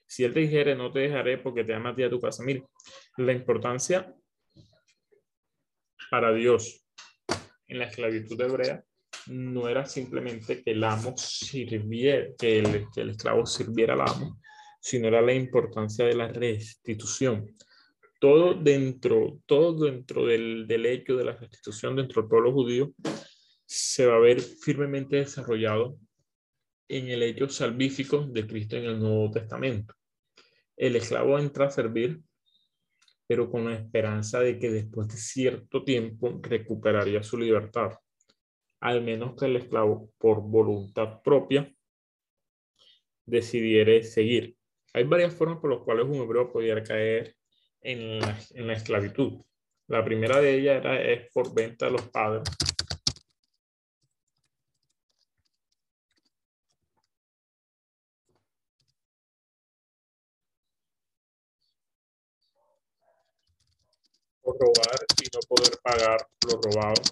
si 0.06 0.24
él 0.24 0.32
te 0.32 0.40
dijere, 0.40 0.74
no 0.74 0.92
te 0.92 1.00
dejaré 1.00 1.38
porque 1.38 1.64
te 1.64 1.74
ama 1.74 1.90
a 1.90 2.06
a 2.06 2.10
tu 2.10 2.20
casa. 2.20 2.42
Mira, 2.44 2.62
la 3.16 3.32
importancia 3.32 4.14
para 6.10 6.32
Dios 6.32 6.86
en 7.66 7.78
la 7.78 7.86
esclavitud 7.86 8.40
hebrea 8.40 8.84
no 9.26 9.68
era 9.68 9.86
simplemente 9.86 10.62
que 10.62 10.72
el 10.72 10.84
amo 10.84 11.16
sirviera, 11.16 12.28
que 12.38 12.58
el, 12.58 12.86
que 12.94 13.00
el 13.00 13.10
esclavo 13.10 13.46
sirviera 13.46 13.94
al 13.94 14.02
amo, 14.02 14.40
sino 14.80 15.08
era 15.08 15.22
la 15.22 15.32
importancia 15.32 16.04
de 16.04 16.14
la 16.14 16.28
restitución. 16.28 17.50
Todo 18.24 18.54
dentro, 18.54 19.38
todo 19.44 19.84
dentro 19.84 20.24
del, 20.24 20.66
del 20.66 20.86
hecho 20.86 21.14
de 21.14 21.24
la 21.24 21.32
restitución 21.32 21.94
dentro 21.94 22.22
del 22.22 22.30
pueblo 22.30 22.52
judío 22.54 22.94
se 23.66 24.06
va 24.06 24.16
a 24.16 24.18
ver 24.18 24.40
firmemente 24.40 25.16
desarrollado 25.16 25.98
en 26.88 27.10
el 27.10 27.22
hecho 27.22 27.50
salvífico 27.50 28.26
de 28.26 28.46
Cristo 28.46 28.78
en 28.78 28.86
el 28.86 28.98
Nuevo 28.98 29.30
Testamento. 29.30 29.92
El 30.74 30.96
esclavo 30.96 31.38
entra 31.38 31.66
a 31.66 31.70
servir, 31.70 32.22
pero 33.26 33.50
con 33.50 33.66
la 33.66 33.74
esperanza 33.74 34.40
de 34.40 34.58
que 34.58 34.70
después 34.70 35.06
de 35.08 35.18
cierto 35.18 35.84
tiempo 35.84 36.40
recuperaría 36.40 37.22
su 37.22 37.36
libertad, 37.36 37.90
al 38.80 39.02
menos 39.02 39.36
que 39.38 39.44
el 39.44 39.56
esclavo, 39.56 40.10
por 40.16 40.40
voluntad 40.40 41.20
propia, 41.22 41.70
decidiera 43.26 44.02
seguir. 44.02 44.56
Hay 44.94 45.04
varias 45.04 45.34
formas 45.34 45.58
por 45.58 45.74
las 45.74 45.80
cuales 45.80 46.06
un 46.06 46.22
hebreo 46.22 46.50
podía 46.50 46.82
caer 46.82 47.36
en 47.84 48.66
la, 48.66 48.72
esclavitud. 48.72 49.40
La 49.88 50.04
primera 50.04 50.40
de 50.40 50.58
ellas 50.58 50.78
era, 50.78 51.00
es 51.00 51.30
por 51.32 51.54
venta 51.54 51.86
a 51.86 51.90
los 51.90 52.02
padres 52.08 52.48
por 64.40 64.58
robar 64.58 65.06
y 65.22 65.28
no 65.34 65.40
poder 65.48 65.78
pagar 65.82 66.26
lo 66.46 66.60
robado. 66.60 67.02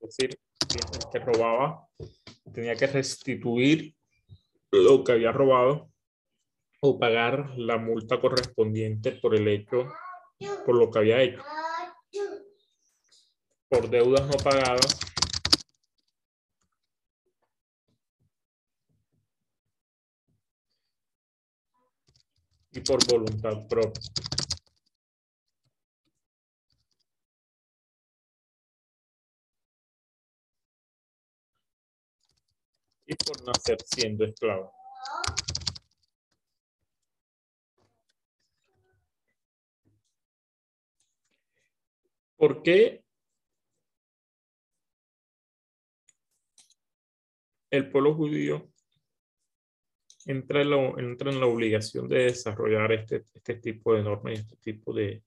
Es 0.00 0.16
decir, 0.16 0.38
el 0.74 1.10
que 1.10 1.18
robaba 1.18 1.86
tenía 2.52 2.74
que 2.76 2.86
restituir 2.86 3.94
lo 4.70 5.02
que 5.02 5.12
había 5.12 5.32
robado 5.32 5.93
o 6.86 6.98
pagar 6.98 7.56
la 7.56 7.78
multa 7.78 8.20
correspondiente 8.20 9.12
por 9.12 9.34
el 9.34 9.48
hecho, 9.48 9.90
por 10.66 10.74
lo 10.76 10.90
que 10.90 10.98
había 10.98 11.22
hecho. 11.22 11.42
Por 13.70 13.88
deudas 13.88 14.26
no 14.26 14.36
pagadas. 14.36 15.00
Y 22.72 22.80
por 22.80 22.98
voluntad 23.06 23.66
propia. 23.66 24.02
y 33.06 33.14
por 33.16 33.44
nacer 33.44 33.76
siendo 33.86 34.24
esclavo. 34.24 34.72
¿Por 42.44 42.62
qué 42.62 43.02
el 47.70 47.90
pueblo 47.90 48.14
judío 48.14 48.70
entra 50.26 50.60
en, 50.60 50.68
la, 50.68 51.46
obligación 51.46 52.06
de 52.06 52.24
desarrollar 52.24 52.92
este, 52.92 53.24
este 53.32 53.54
tipo 53.54 53.94
de 53.94 54.02
normas 54.02 54.34
y 54.34 54.40
este 54.42 54.56
tipo 54.56 54.92
de, 54.92 55.24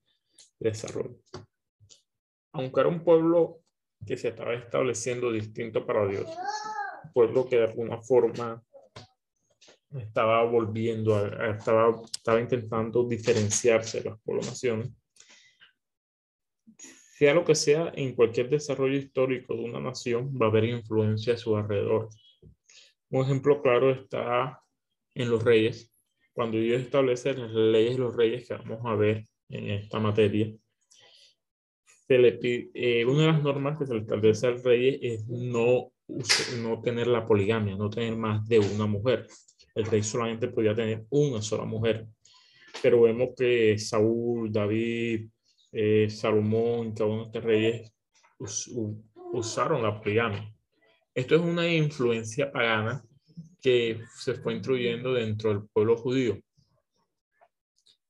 de 0.60 0.70
desarrollo? 0.70 1.18
Aunque 2.52 2.78
era 2.78 2.88
un 2.88 3.02
pueblo 3.02 3.64
que 4.06 4.16
se 4.16 4.28
estaba 4.28 4.54
estableciendo 4.54 5.32
distinto 5.32 5.84
para 5.84 6.06
Dios, 6.06 6.30
pueblo 7.12 7.48
que 7.48 7.56
de 7.56 7.64
alguna 7.64 8.00
forma 8.00 8.62
estaba 9.90 10.44
volviendo, 10.44 11.26
estaba, 11.26 12.00
estaba 12.00 12.40
intentando 12.40 13.02
diferenciarse 13.08 14.02
de 14.02 14.10
las 14.10 14.20
poblaciones. 14.20 14.92
Sea 17.18 17.34
lo 17.34 17.44
que 17.44 17.56
sea, 17.56 17.92
en 17.96 18.14
cualquier 18.14 18.48
desarrollo 18.48 18.96
histórico 18.96 19.52
de 19.52 19.62
una 19.62 19.80
nación 19.80 20.38
va 20.40 20.46
a 20.46 20.50
haber 20.50 20.66
influencia 20.66 21.34
a 21.34 21.36
su 21.36 21.56
alrededor. 21.56 22.10
Un 23.10 23.24
ejemplo 23.24 23.60
claro 23.60 23.90
está 23.90 24.62
en 25.16 25.28
los 25.28 25.42
reyes. 25.42 25.92
Cuando 26.32 26.58
ellos 26.58 26.80
establecen 26.80 27.40
las 27.40 27.50
leyes 27.50 27.96
de 27.96 27.98
los 27.98 28.14
reyes 28.14 28.46
que 28.46 28.54
vamos 28.54 28.82
a 28.84 28.94
ver 28.94 29.26
en 29.48 29.68
esta 29.68 29.98
materia, 29.98 30.54
se 32.06 32.18
le 32.18 32.38
eh, 32.40 33.04
una 33.04 33.22
de 33.22 33.32
las 33.32 33.42
normas 33.42 33.76
que 33.76 33.86
se 33.86 33.94
le 33.94 34.00
establece 34.02 34.46
al 34.46 34.62
rey 34.62 35.00
es 35.02 35.26
no, 35.26 35.90
no 36.62 36.80
tener 36.82 37.08
la 37.08 37.26
poligamia, 37.26 37.74
no 37.74 37.90
tener 37.90 38.14
más 38.14 38.46
de 38.46 38.60
una 38.60 38.86
mujer. 38.86 39.26
El 39.74 39.86
rey 39.86 40.04
solamente 40.04 40.46
podía 40.46 40.72
tener 40.72 41.04
una 41.10 41.42
sola 41.42 41.64
mujer. 41.64 42.06
Pero 42.80 43.02
vemos 43.02 43.30
que 43.36 43.76
Saúl, 43.76 44.52
David, 44.52 45.28
eh, 45.72 46.08
Salomón, 46.10 46.92
cada 46.92 47.10
uno 47.10 47.20
de 47.22 47.26
estos 47.26 47.44
reyes 47.44 47.92
usaron 49.32 49.82
la 49.82 50.00
poligamia. 50.00 50.54
Esto 51.14 51.34
es 51.34 51.40
una 51.40 51.66
influencia 51.66 52.50
pagana 52.50 53.02
que 53.60 54.00
se 54.16 54.34
fue 54.34 54.54
instruyendo 54.54 55.12
dentro 55.12 55.50
del 55.50 55.68
pueblo 55.68 55.96
judío 55.96 56.38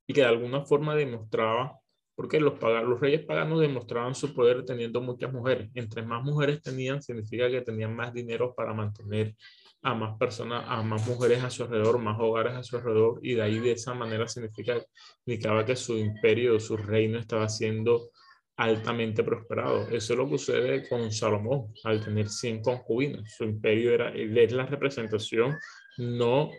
y 0.06 0.12
que 0.12 0.20
de 0.22 0.26
alguna 0.26 0.64
forma 0.64 0.94
demostraba, 0.94 1.78
porque 2.14 2.40
los, 2.40 2.60
los 2.60 3.00
reyes 3.00 3.24
paganos 3.24 3.60
demostraban 3.60 4.14
su 4.14 4.34
poder 4.34 4.64
teniendo 4.64 5.00
muchas 5.00 5.32
mujeres. 5.32 5.70
Entre 5.74 6.02
más 6.02 6.22
mujeres 6.24 6.62
tenían, 6.62 7.02
significa 7.02 7.50
que 7.50 7.60
tenían 7.60 7.94
más 7.94 8.12
dinero 8.12 8.54
para 8.54 8.72
mantener 8.72 9.34
a 9.82 9.94
más 9.94 10.18
personas, 10.18 10.64
a 10.66 10.82
más 10.82 11.06
mujeres 11.06 11.42
a 11.42 11.50
su 11.50 11.62
alrededor, 11.62 11.98
más 11.98 12.18
hogares 12.18 12.54
a 12.54 12.62
su 12.62 12.76
alrededor, 12.76 13.20
y 13.22 13.34
de 13.34 13.42
ahí 13.42 13.58
de 13.60 13.72
esa 13.72 13.94
manera 13.94 14.26
significa, 14.26 14.80
significaba 15.24 15.64
que 15.64 15.76
su 15.76 15.96
imperio, 15.96 16.58
su 16.58 16.76
reino 16.76 17.18
estaba 17.18 17.48
siendo 17.48 18.10
altamente 18.56 19.22
prosperado. 19.22 19.88
Eso 19.88 20.12
es 20.12 20.18
lo 20.18 20.28
que 20.28 20.38
sucede 20.38 20.88
con 20.88 21.12
Salomón 21.12 21.72
al 21.84 22.04
tener 22.04 22.28
100 22.28 22.60
concubinas. 22.60 23.32
Su 23.36 23.44
imperio 23.44 23.94
era, 23.94 24.10
es 24.10 24.52
la 24.52 24.66
representación 24.66 25.56
no, 25.96 26.50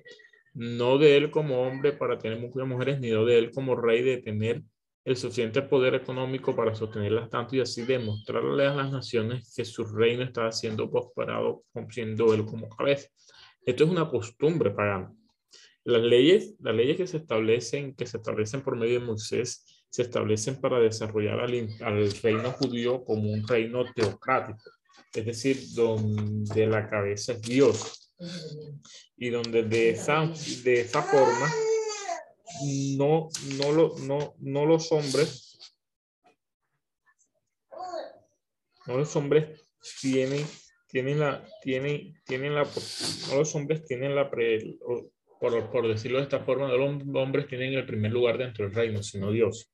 no 0.53 0.97
de 0.97 1.17
él 1.17 1.29
como 1.29 1.61
hombre 1.61 1.91
para 1.91 2.17
tener 2.17 2.39
muchas 2.39 2.65
mujeres, 2.65 2.99
ni 3.01 3.09
de 3.09 3.37
él 3.37 3.51
como 3.51 3.75
rey 3.75 4.01
de 4.01 4.17
tener 4.17 4.63
el 5.09 5.17
suficiente 5.17 5.63
poder 5.63 5.95
económico 5.95 6.55
para 6.55 6.75
sostenerlas 6.75 7.31
tanto 7.31 7.55
y 7.55 7.61
así 7.61 7.81
demostrarle 7.81 8.67
a 8.67 8.75
las 8.75 8.91
naciones 8.91 9.51
que 9.55 9.65
su 9.65 9.83
reino 9.83 10.23
estaba 10.23 10.51
siendo 10.51 10.89
prosperado 10.91 11.63
siendo 11.89 12.31
él 12.31 12.45
como 12.45 12.69
cabeza. 12.69 13.09
Esto 13.65 13.85
es 13.85 13.89
una 13.89 14.07
costumbre 14.07 14.69
pagana. 14.69 15.11
Las 15.83 16.03
leyes, 16.03 16.53
las 16.59 16.75
leyes 16.75 16.95
que 16.95 17.07
se 17.07 17.17
establecen, 17.17 17.95
que 17.95 18.05
se 18.05 18.17
establecen 18.17 18.61
por 18.61 18.75
medio 18.75 18.99
de 18.99 19.05
Moisés, 19.07 19.83
se 19.89 20.03
establecen 20.03 20.61
para 20.61 20.79
desarrollar 20.79 21.39
al, 21.39 21.69
al 21.81 22.11
reino 22.21 22.51
judío 22.51 23.03
como 23.03 23.31
un 23.31 23.47
reino 23.47 23.91
teocrático, 23.95 24.61
es 25.11 25.25
decir, 25.25 25.57
donde 25.73 26.67
la 26.67 26.87
cabeza 26.87 27.33
es 27.33 27.41
Dios 27.41 28.13
y 29.17 29.31
donde 29.31 29.63
de 29.63 29.89
esa, 29.89 30.31
de 30.63 30.81
esa 30.81 31.01
forma 31.01 31.49
no, 32.97 33.29
no, 33.57 33.71
lo, 33.71 33.97
no, 33.99 34.35
no 34.39 34.65
los 34.65 34.91
hombres, 34.91 35.59
no 38.87 38.97
los 38.97 39.15
hombres 39.15 39.67
tienen, 40.01 40.45
tienen 40.87 41.19
la, 41.19 41.45
tienen, 41.61 42.13
tienen 42.25 42.55
la, 42.55 42.63
no 42.63 43.35
los 43.35 43.55
hombres 43.55 43.85
tienen 43.85 44.15
la, 44.15 44.29
pre, 44.29 44.77
por, 45.39 45.71
por 45.71 45.87
decirlo 45.87 46.17
de 46.17 46.23
esta 46.23 46.39
forma, 46.39 46.67
los 46.67 47.03
hombres 47.15 47.47
tienen 47.47 47.73
el 47.73 47.85
primer 47.85 48.11
lugar 48.11 48.37
dentro 48.37 48.65
del 48.65 48.75
reino, 48.75 49.01
sino 49.03 49.31
Dios. 49.31 49.71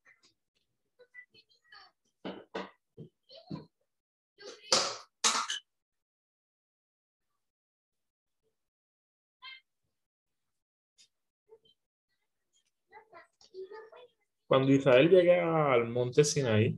Cuando 14.48 14.72
Israel 14.72 15.10
llega 15.10 15.74
al 15.74 15.90
monte 15.90 16.24
Sinaí, 16.24 16.77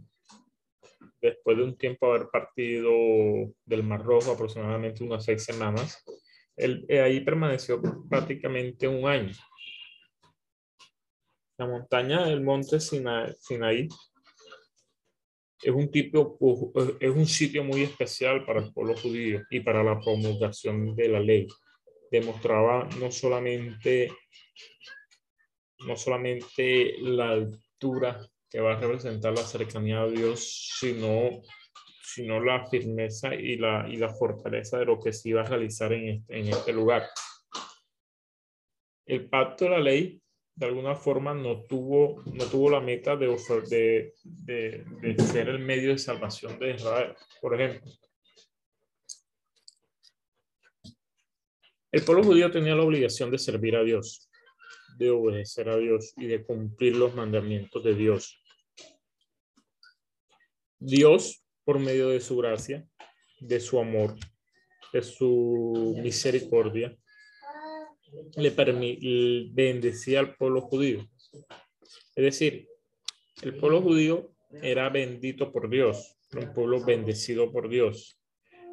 después 1.22 1.58
de 1.58 1.64
un 1.64 1.78
tiempo 1.78 2.08
haber 2.08 2.30
partido 2.30 2.92
del 3.66 3.84
Mar 3.84 4.04
Rojo, 4.04 4.32
aproximadamente 4.32 5.04
unas 5.04 5.26
seis 5.26 5.44
semanas, 5.44 6.04
él, 6.56 6.86
eh, 6.88 7.02
ahí 7.02 7.20
permaneció 7.22 7.82
prácticamente 8.10 8.88
un 8.88 9.08
año. 9.08 9.34
La 11.58 11.68
montaña 11.68 12.26
del 12.26 12.42
monte 12.42 12.80
Sinaí 12.80 13.88
es 15.62 15.74
un, 15.74 15.90
tipo, 15.92 16.38
es 17.00 17.10
un 17.10 17.26
sitio 17.26 17.64
muy 17.64 17.82
especial 17.82 18.46
para 18.46 18.62
el 18.62 18.72
pueblo 18.72 18.96
judío 18.96 19.42
y 19.50 19.60
para 19.60 19.84
la 19.84 20.00
promulgación 20.00 20.96
de 20.96 21.10
la 21.10 21.20
ley. 21.20 21.48
Demostraba 22.12 22.88
no 23.00 23.12
solamente 23.12 24.12
no 25.86 25.96
solamente 25.96 26.96
la 27.00 27.30
altura 27.30 28.20
que 28.50 28.60
va 28.60 28.74
a 28.74 28.80
representar 28.80 29.34
la 29.34 29.44
cercanía 29.44 30.02
a 30.02 30.08
Dios, 30.08 30.76
sino, 30.80 31.42
sino 32.02 32.40
la 32.40 32.66
firmeza 32.66 33.36
y 33.36 33.58
la, 33.58 33.88
y 33.90 33.98
la 33.98 34.10
fortaleza 34.10 34.80
de 34.80 34.86
lo 34.86 35.00
que 35.00 35.14
se 35.14 35.30
iba 35.30 35.42
a 35.42 35.46
realizar 35.46 35.94
en 35.94 36.10
este, 36.10 36.40
en 36.40 36.48
este 36.48 36.74
lugar. 36.74 37.08
El 39.06 39.30
pacto 39.30 39.66
de 39.66 39.72
la 39.72 39.80
ley, 39.80 40.22
de 40.56 40.66
alguna 40.66 40.96
forma, 40.96 41.34
no 41.34 41.64
tuvo, 41.66 42.24
no 42.26 42.46
tuvo 42.46 42.70
la 42.72 42.80
meta 42.80 43.16
de, 43.16 43.28
de, 43.70 44.14
de, 44.24 44.86
de 45.02 45.24
ser 45.24 45.50
el 45.50 45.60
medio 45.60 45.92
de 45.92 45.98
salvación 45.98 46.58
de 46.58 46.72
Israel. 46.72 47.16
Por 47.42 47.62
ejemplo, 47.62 47.92
el 51.92 52.04
pueblo 52.04 52.24
judío 52.24 52.50
tenía 52.50 52.76
la 52.76 52.84
obligación 52.84 53.30
de 53.30 53.38
servir 53.38 53.76
a 53.76 53.84
Dios 53.84 54.27
de 54.98 55.10
obedecer 55.12 55.70
a 55.70 55.78
Dios 55.78 56.14
y 56.18 56.28
de 56.28 56.44
cumplir 56.44 56.96
los 56.96 57.16
mandamientos 57.16 57.84
de 57.84 57.94
Dios. 57.94 58.42
Dios, 60.80 61.44
por 61.64 61.80
medio 61.80 62.10
de 62.10 62.20
su 62.20 62.38
gracia, 62.38 62.88
de 63.40 63.60
su 63.60 63.80
amor, 63.80 64.16
de 64.94 65.02
su 65.02 65.96
misericordia, 66.02 66.98
le 68.36 68.50
bendecía 69.54 70.20
al 70.20 70.36
pueblo 70.36 70.62
judío. 70.62 71.08
Es 72.16 72.24
decir, 72.24 72.68
el 73.42 73.56
pueblo 73.58 73.82
judío 73.82 74.34
era 74.62 74.90
bendito 74.90 75.52
por 75.52 75.70
Dios, 75.70 76.18
un 76.34 76.54
pueblo 76.54 76.84
bendecido 76.84 77.52
por 77.52 77.70
Dios 77.70 78.17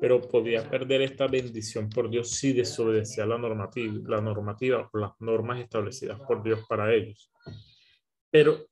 pero 0.00 0.20
podía 0.20 0.68
perder 0.68 1.02
esta 1.02 1.26
bendición 1.26 1.88
por 1.88 2.10
Dios 2.10 2.30
si 2.30 2.52
desobedecía 2.52 3.26
la 3.26 3.38
normativa, 3.38 3.94
la 4.06 4.20
normativa 4.20 4.88
o 4.92 4.98
las 4.98 5.12
normas 5.20 5.60
establecidas 5.60 6.20
por 6.20 6.42
Dios 6.42 6.60
para 6.68 6.92
ellos. 6.92 7.30
Pero, 8.30 8.66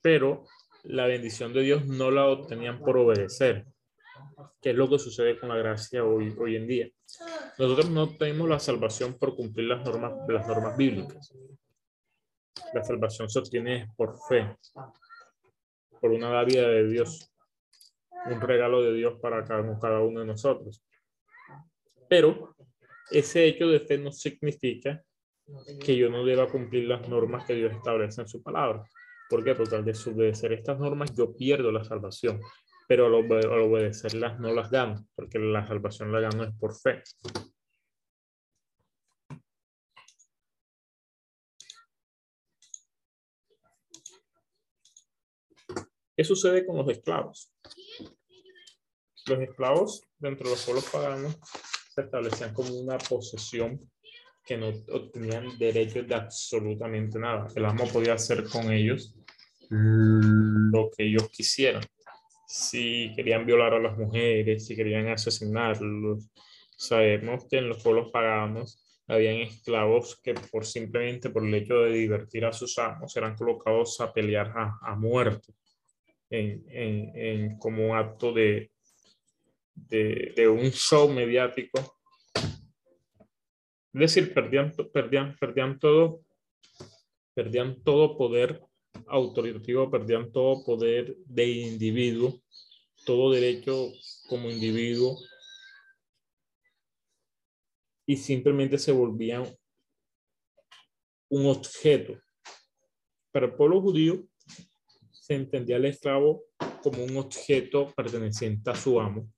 pero 0.00 0.44
la 0.84 1.06
bendición 1.06 1.52
de 1.52 1.62
Dios 1.62 1.86
no 1.86 2.10
la 2.10 2.26
obtenían 2.26 2.80
por 2.80 2.96
obedecer, 2.96 3.66
que 4.60 4.70
es 4.70 4.76
lo 4.76 4.88
que 4.88 4.98
sucede 4.98 5.38
con 5.38 5.48
la 5.48 5.56
gracia 5.56 6.04
hoy, 6.04 6.34
hoy 6.38 6.56
en 6.56 6.66
día. 6.66 6.88
Nosotros 7.58 7.90
no 7.90 8.08
tenemos 8.16 8.48
la 8.48 8.58
salvación 8.58 9.18
por 9.18 9.36
cumplir 9.36 9.68
las 9.68 9.84
normas, 9.84 10.12
las 10.28 10.46
normas 10.46 10.76
bíblicas. 10.76 11.32
La 12.72 12.82
salvación 12.82 13.28
se 13.28 13.38
obtiene 13.38 13.92
por 13.96 14.18
fe, 14.28 14.56
por 16.00 16.10
una 16.10 16.42
vida 16.44 16.68
de 16.68 16.88
Dios 16.88 17.31
un 18.26 18.40
regalo 18.40 18.82
de 18.82 18.92
Dios 18.92 19.18
para 19.20 19.44
cada, 19.44 20.00
uno 20.00 20.20
de 20.20 20.26
nosotros. 20.26 20.84
Pero 22.08 22.54
ese 23.10 23.46
hecho 23.46 23.68
de 23.68 23.80
fe 23.80 23.98
no 23.98 24.12
significa 24.12 25.02
que 25.80 25.96
yo 25.96 26.08
no 26.08 26.24
deba 26.24 26.48
cumplir 26.48 26.88
las 26.88 27.08
normas 27.08 27.44
que 27.46 27.54
Dios 27.54 27.72
establece 27.72 28.20
en 28.20 28.28
su 28.28 28.42
palabra. 28.42 28.84
¿Por 29.28 29.42
qué? 29.42 29.54
Porque 29.54 29.76
al 29.76 29.84
desobedecer 29.84 30.52
estas 30.52 30.78
normas 30.78 31.14
yo 31.16 31.34
pierdo 31.34 31.72
la 31.72 31.84
salvación, 31.84 32.40
pero 32.86 33.06
al, 33.06 33.14
obedecerlas 33.14 34.38
no 34.38 34.52
las 34.52 34.70
gano, 34.70 35.06
porque 35.14 35.38
la 35.38 35.66
salvación 35.66 36.12
la 36.12 36.20
gano 36.20 36.44
es 36.44 36.54
por 36.58 36.74
fe. 36.74 37.02
¿Qué 46.14 46.24
sucede 46.24 46.66
con 46.66 46.76
los 46.76 46.88
esclavos? 46.90 47.51
Los 49.26 49.40
esclavos 49.40 50.02
dentro 50.18 50.46
de 50.46 50.54
los 50.54 50.64
pueblos 50.64 50.88
paganos 50.90 51.38
se 51.94 52.02
establecían 52.02 52.52
como 52.52 52.74
una 52.74 52.98
posesión 52.98 53.80
que 54.44 54.56
no 54.56 54.68
obtenían 54.90 55.56
derechos 55.58 56.06
de 56.08 56.14
absolutamente 56.14 57.18
nada. 57.18 57.46
El 57.54 57.64
amo 57.64 57.86
podía 57.86 58.14
hacer 58.14 58.44
con 58.44 58.72
ellos 58.72 59.14
lo 59.70 60.90
que 60.90 61.04
ellos 61.04 61.30
quisieran. 61.30 61.82
Si 62.46 63.12
querían 63.16 63.46
violar 63.46 63.74
a 63.74 63.80
las 63.80 63.96
mujeres, 63.96 64.66
si 64.66 64.76
querían 64.76 65.08
asesinarlos. 65.08 66.28
Sabemos 66.76 67.46
que 67.48 67.58
en 67.58 67.68
los 67.68 67.82
pueblos 67.82 68.10
paganos 68.12 68.82
Habían 69.12 69.42
esclavos 69.42 70.20
que 70.22 70.32
por 70.32 70.64
simplemente 70.64 71.28
por 71.28 71.44
el 71.44 71.54
hecho 71.54 71.80
de 71.80 71.92
divertir 71.92 72.44
a 72.44 72.52
sus 72.52 72.78
amos 72.78 73.16
eran 73.16 73.36
colocados 73.36 74.00
a 74.00 74.12
pelear 74.12 74.52
a, 74.56 74.78
a 74.80 74.94
muerte 74.94 75.52
en, 76.30 76.64
en, 76.68 77.12
en, 77.14 77.58
como 77.58 77.90
un 77.90 77.96
acto 77.96 78.32
de, 78.32 78.70
de, 79.74 80.48
un 80.48 80.70
show 80.70 81.08
mediático. 81.08 81.98
Es 83.92 84.00
decir, 84.00 84.32
perdían, 84.32 84.72
perdían, 84.92 85.36
perdían 85.38 85.78
todo, 85.78 86.22
perdían 87.34 87.82
todo 87.82 88.16
poder 88.16 88.62
autoritativo, 89.06 89.90
perdían 89.90 90.32
todo 90.32 90.64
poder 90.64 91.16
de 91.26 91.46
individuo, 91.46 92.40
todo 93.04 93.32
derecho 93.32 93.92
como 94.28 94.50
individuo 94.50 95.18
y 98.06 98.16
simplemente 98.16 98.78
se 98.78 98.92
volvían 98.92 99.44
un 101.28 101.46
objeto. 101.46 102.20
Para 103.30 103.46
el 103.46 103.54
pueblo 103.54 103.80
judío 103.80 104.24
se 105.10 105.34
entendía 105.34 105.76
el 105.76 105.86
esclavo 105.86 106.44
como 106.82 107.04
un 107.04 107.16
objeto 107.16 107.92
perteneciente 107.94 108.70
a 108.70 108.74
su 108.74 109.00
amo, 109.00 109.32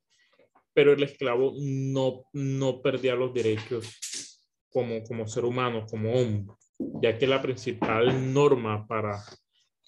pero 0.74 0.92
el 0.92 1.02
esclavo 1.04 1.54
no, 1.56 2.24
no 2.32 2.82
perdía 2.82 3.14
los 3.14 3.32
derechos 3.32 4.40
como, 4.68 5.02
como 5.04 5.26
ser 5.28 5.44
humano, 5.44 5.87
como 5.88 6.12
hombre, 6.12 6.54
ya 7.00 7.16
que 7.16 7.28
la 7.28 7.40
principal 7.40 8.32
norma 8.32 8.87
para, 8.87 9.22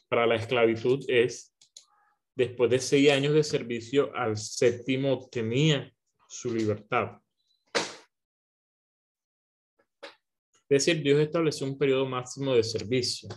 para 0.09 0.27
la 0.27 0.37
esclavitud 0.37 1.05
es, 1.09 1.55
después 2.37 2.71
de 2.71 2.79
seis 2.79 3.11
años 3.11 3.35
de 3.35 3.43
servicio, 3.43 4.15
al 4.15 4.37
séptimo 4.37 5.29
tenía 5.29 5.93
su 6.29 6.55
libertad. 6.55 7.19
Es 10.69 10.85
decir, 10.85 11.03
Dios 11.03 11.21
estableció 11.21 11.67
un 11.67 11.79
periodo 11.79 12.07
máximo 12.07 12.55
de 12.55 12.63
servicio. 12.63 13.29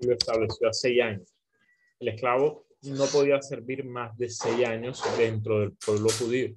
Lo 0.00 0.12
estableció 0.12 0.68
a 0.68 0.72
seis 0.72 1.02
años. 1.02 1.34
El 1.98 2.08
esclavo 2.08 2.66
no 2.82 3.06
podía 3.06 3.40
servir 3.42 3.84
más 3.84 4.16
de 4.16 4.28
seis 4.28 4.66
años 4.66 5.02
dentro 5.18 5.60
del 5.60 5.72
pueblo 5.72 6.08
judío. 6.10 6.54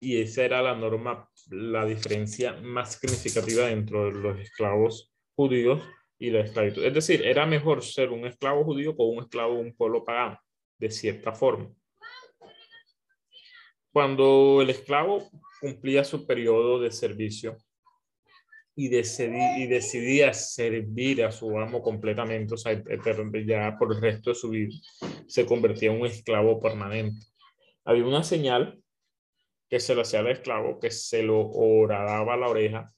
Y 0.00 0.20
esa 0.20 0.44
era 0.44 0.62
la 0.62 0.74
norma, 0.74 1.28
la 1.50 1.84
diferencia 1.84 2.52
más 2.54 2.94
significativa 2.94 3.66
dentro 3.66 4.06
de 4.06 4.12
los 4.12 4.38
esclavos 4.40 5.12
judíos 5.34 5.82
y 6.18 6.30
la 6.30 6.40
esclavitud. 6.40 6.84
Es 6.84 6.94
decir, 6.94 7.24
era 7.24 7.46
mejor 7.46 7.82
ser 7.82 8.10
un 8.10 8.26
esclavo 8.26 8.64
judío 8.64 8.96
que 8.96 9.02
un 9.02 9.22
esclavo 9.22 9.54
de 9.54 9.60
un 9.60 9.74
pueblo 9.74 10.04
pagano, 10.04 10.38
de 10.78 10.90
cierta 10.90 11.32
forma. 11.32 11.70
Cuando 13.92 14.60
el 14.60 14.70
esclavo 14.70 15.30
cumplía 15.60 16.04
su 16.04 16.26
periodo 16.26 16.78
de 16.80 16.90
servicio 16.90 17.56
y, 18.78 18.88
decidí, 18.88 19.62
y 19.62 19.66
decidía 19.66 20.32
servir 20.34 21.24
a 21.24 21.32
su 21.32 21.58
amo 21.58 21.82
completamente, 21.82 22.54
o 22.54 22.56
sea, 22.58 22.74
ya 22.74 23.76
por 23.78 23.94
el 23.94 24.00
resto 24.00 24.30
de 24.30 24.36
su 24.36 24.50
vida, 24.50 24.74
se 25.26 25.46
convertía 25.46 25.90
en 25.90 26.00
un 26.00 26.06
esclavo 26.06 26.60
permanente. 26.60 27.26
Había 27.84 28.04
una 28.04 28.22
señal 28.22 28.78
que 29.68 29.80
se 29.80 29.94
lo 29.94 30.02
hacía 30.02 30.20
al 30.20 30.28
esclavo, 30.28 30.78
que 30.78 30.90
se 30.90 31.22
lo 31.22 31.40
horadaba 31.40 32.34
a 32.34 32.36
la 32.36 32.48
oreja 32.48 32.92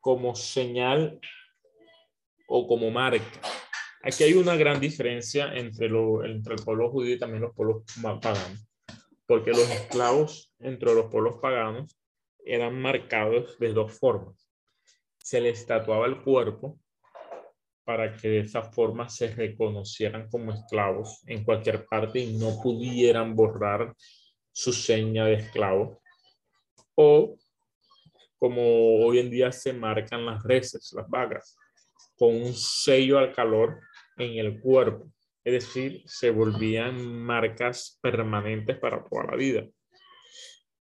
como 0.00 0.34
señal 0.34 1.18
o 2.46 2.66
como 2.66 2.90
marca 2.90 3.24
Aquí 4.06 4.22
hay 4.22 4.34
una 4.34 4.54
gran 4.54 4.78
diferencia 4.78 5.54
entre, 5.54 5.88
lo, 5.88 6.24
entre 6.24 6.56
el 6.56 6.62
pueblo 6.62 6.90
judío 6.90 7.14
y 7.14 7.18
también 7.18 7.40
los 7.40 7.54
pueblos 7.54 7.84
paganos, 8.20 8.68
porque 9.26 9.50
los 9.52 9.70
esclavos 9.70 10.53
entre 10.64 10.94
los 10.94 11.06
pueblos 11.06 11.36
paganos 11.40 11.96
eran 12.44 12.80
marcados 12.80 13.58
de 13.58 13.72
dos 13.72 13.98
formas. 13.98 14.50
Se 15.18 15.40
les 15.40 15.64
tatuaba 15.66 16.06
el 16.06 16.22
cuerpo 16.22 16.78
para 17.84 18.16
que 18.16 18.28
de 18.28 18.40
esa 18.40 18.62
forma 18.62 19.08
se 19.08 19.28
reconocieran 19.28 20.28
como 20.30 20.52
esclavos 20.52 21.22
en 21.26 21.44
cualquier 21.44 21.86
parte 21.86 22.18
y 22.18 22.36
no 22.36 22.60
pudieran 22.62 23.36
borrar 23.36 23.94
su 24.52 24.72
seña 24.72 25.26
de 25.26 25.34
esclavo. 25.34 26.02
O 26.94 27.36
como 28.38 29.04
hoy 29.04 29.18
en 29.18 29.30
día 29.30 29.52
se 29.52 29.72
marcan 29.72 30.26
las 30.26 30.42
reses, 30.42 30.92
las 30.94 31.08
vagas, 31.08 31.56
con 32.16 32.34
un 32.34 32.54
sello 32.54 33.18
al 33.18 33.32
calor 33.32 33.80
en 34.16 34.38
el 34.38 34.60
cuerpo, 34.60 35.10
es 35.44 35.52
decir, 35.52 36.02
se 36.06 36.30
volvían 36.30 37.04
marcas 37.22 37.98
permanentes 38.00 38.78
para 38.78 39.04
toda 39.04 39.24
la 39.24 39.36
vida. 39.36 39.66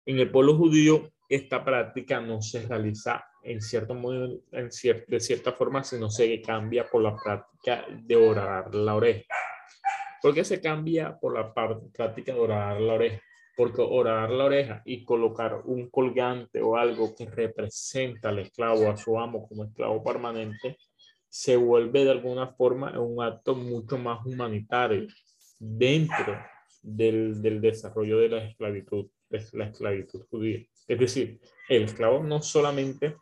En 0.04 0.18
el 0.18 0.30
pueblo 0.30 0.56
judío, 0.56 1.10
esta 1.28 1.64
práctica 1.64 2.20
no 2.20 2.42
se 2.42 2.66
realiza 2.66 3.24
en 3.42 3.60
cierto 3.60 3.94
modo, 3.94 4.40
en 4.52 4.68
de 5.08 5.20
cierta 5.20 5.52
forma, 5.52 5.82
sino 5.82 6.10
se 6.10 6.40
cambia 6.42 6.88
por 6.88 7.02
la 7.02 7.16
práctica 7.16 7.86
de 7.90 8.16
orar 8.16 8.74
la 8.74 8.94
oreja. 8.94 9.34
¿Por 10.20 10.34
qué 10.34 10.44
se 10.44 10.60
cambia 10.60 11.18
por 11.18 11.34
la 11.34 11.52
práctica 11.52 12.32
de 12.32 12.40
orar 12.40 12.80
la 12.80 12.94
oreja? 12.94 13.20
Porque 13.56 13.82
orar 13.82 14.30
la 14.30 14.44
oreja 14.44 14.82
y 14.84 15.04
colocar 15.04 15.62
un 15.64 15.90
colgante 15.90 16.62
o 16.62 16.76
algo 16.76 17.14
que 17.14 17.26
representa 17.26 18.28
al 18.28 18.38
esclavo, 18.38 18.88
a 18.88 18.96
su 18.96 19.18
amo 19.18 19.48
como 19.48 19.64
esclavo 19.64 20.02
permanente, 20.02 20.76
se 21.28 21.56
vuelve 21.56 22.04
de 22.04 22.10
alguna 22.12 22.48
forma 22.48 22.98
un 23.00 23.22
acto 23.22 23.54
mucho 23.54 23.98
más 23.98 24.24
humanitario 24.24 25.08
dentro 25.58 26.38
del, 26.82 27.60
desarrollo 27.60 28.18
de 28.18 28.28
la 28.28 28.44
esclavitud, 28.44 29.06
la 29.52 29.66
esclavitud 29.66 30.24
judía. 30.30 30.64
Es 30.88 30.98
decir, 30.98 31.40
el 31.68 31.84
esclavo 31.84 32.22
no 32.22 32.42
solamente 32.42 33.16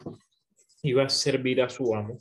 iba 0.83 1.05
a 1.05 1.09
servir 1.09 1.63
a 1.63 1.69
su 1.69 1.95
amo 1.95 2.19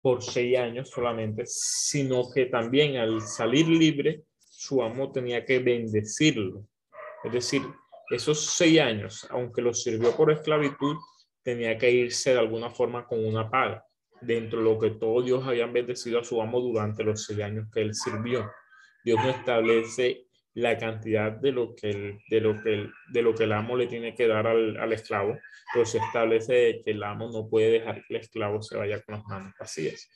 por 0.00 0.22
seis 0.22 0.56
años 0.58 0.90
solamente, 0.90 1.44
sino 1.46 2.30
que 2.32 2.46
también 2.46 2.96
al 2.96 3.20
salir 3.20 3.68
libre, 3.68 4.24
su 4.38 4.82
amo 4.82 5.12
tenía 5.12 5.44
que 5.44 5.58
bendecirlo. 5.58 6.66
Es 7.24 7.32
decir, 7.32 7.62
esos 8.10 8.40
seis 8.40 8.80
años, 8.80 9.26
aunque 9.30 9.62
lo 9.62 9.74
sirvió 9.74 10.16
por 10.16 10.30
esclavitud, 10.30 10.96
tenía 11.42 11.76
que 11.76 11.90
irse 11.90 12.32
de 12.32 12.38
alguna 12.38 12.70
forma 12.70 13.06
con 13.06 13.24
una 13.24 13.50
paga 13.50 13.84
dentro 14.20 14.58
de 14.58 14.64
lo 14.64 14.78
que 14.78 14.90
todo 14.90 15.22
Dios 15.22 15.46
había 15.46 15.66
bendecido 15.66 16.20
a 16.20 16.24
su 16.24 16.40
amo 16.40 16.60
durante 16.60 17.04
los 17.04 17.24
seis 17.24 17.40
años 17.40 17.68
que 17.72 17.80
él 17.80 17.94
sirvió. 17.94 18.50
Dios 19.04 19.18
no 19.22 19.30
establece 19.30 20.27
la 20.54 20.76
cantidad 20.76 21.32
de 21.32 21.52
lo 21.52 21.74
que 21.74 21.90
el, 21.90 22.18
de 22.28 22.40
lo 22.40 22.62
que 22.62 22.74
el, 22.74 22.92
de 23.12 23.22
lo 23.22 23.34
que 23.34 23.44
el 23.44 23.52
amo 23.52 23.76
le 23.76 23.86
tiene 23.86 24.14
que 24.14 24.26
dar 24.26 24.46
al, 24.46 24.76
al 24.76 24.92
esclavo, 24.92 25.38
pero 25.72 25.86
se 25.86 25.98
establece 25.98 26.82
que 26.84 26.90
el 26.90 27.02
amo 27.02 27.30
no 27.30 27.48
puede 27.48 27.70
dejar 27.70 27.96
que 27.96 28.14
el 28.14 28.20
esclavo 28.20 28.62
se 28.62 28.76
vaya 28.76 29.00
con 29.02 29.16
las 29.16 29.24
manos 29.26 29.54
vacías. 29.58 30.08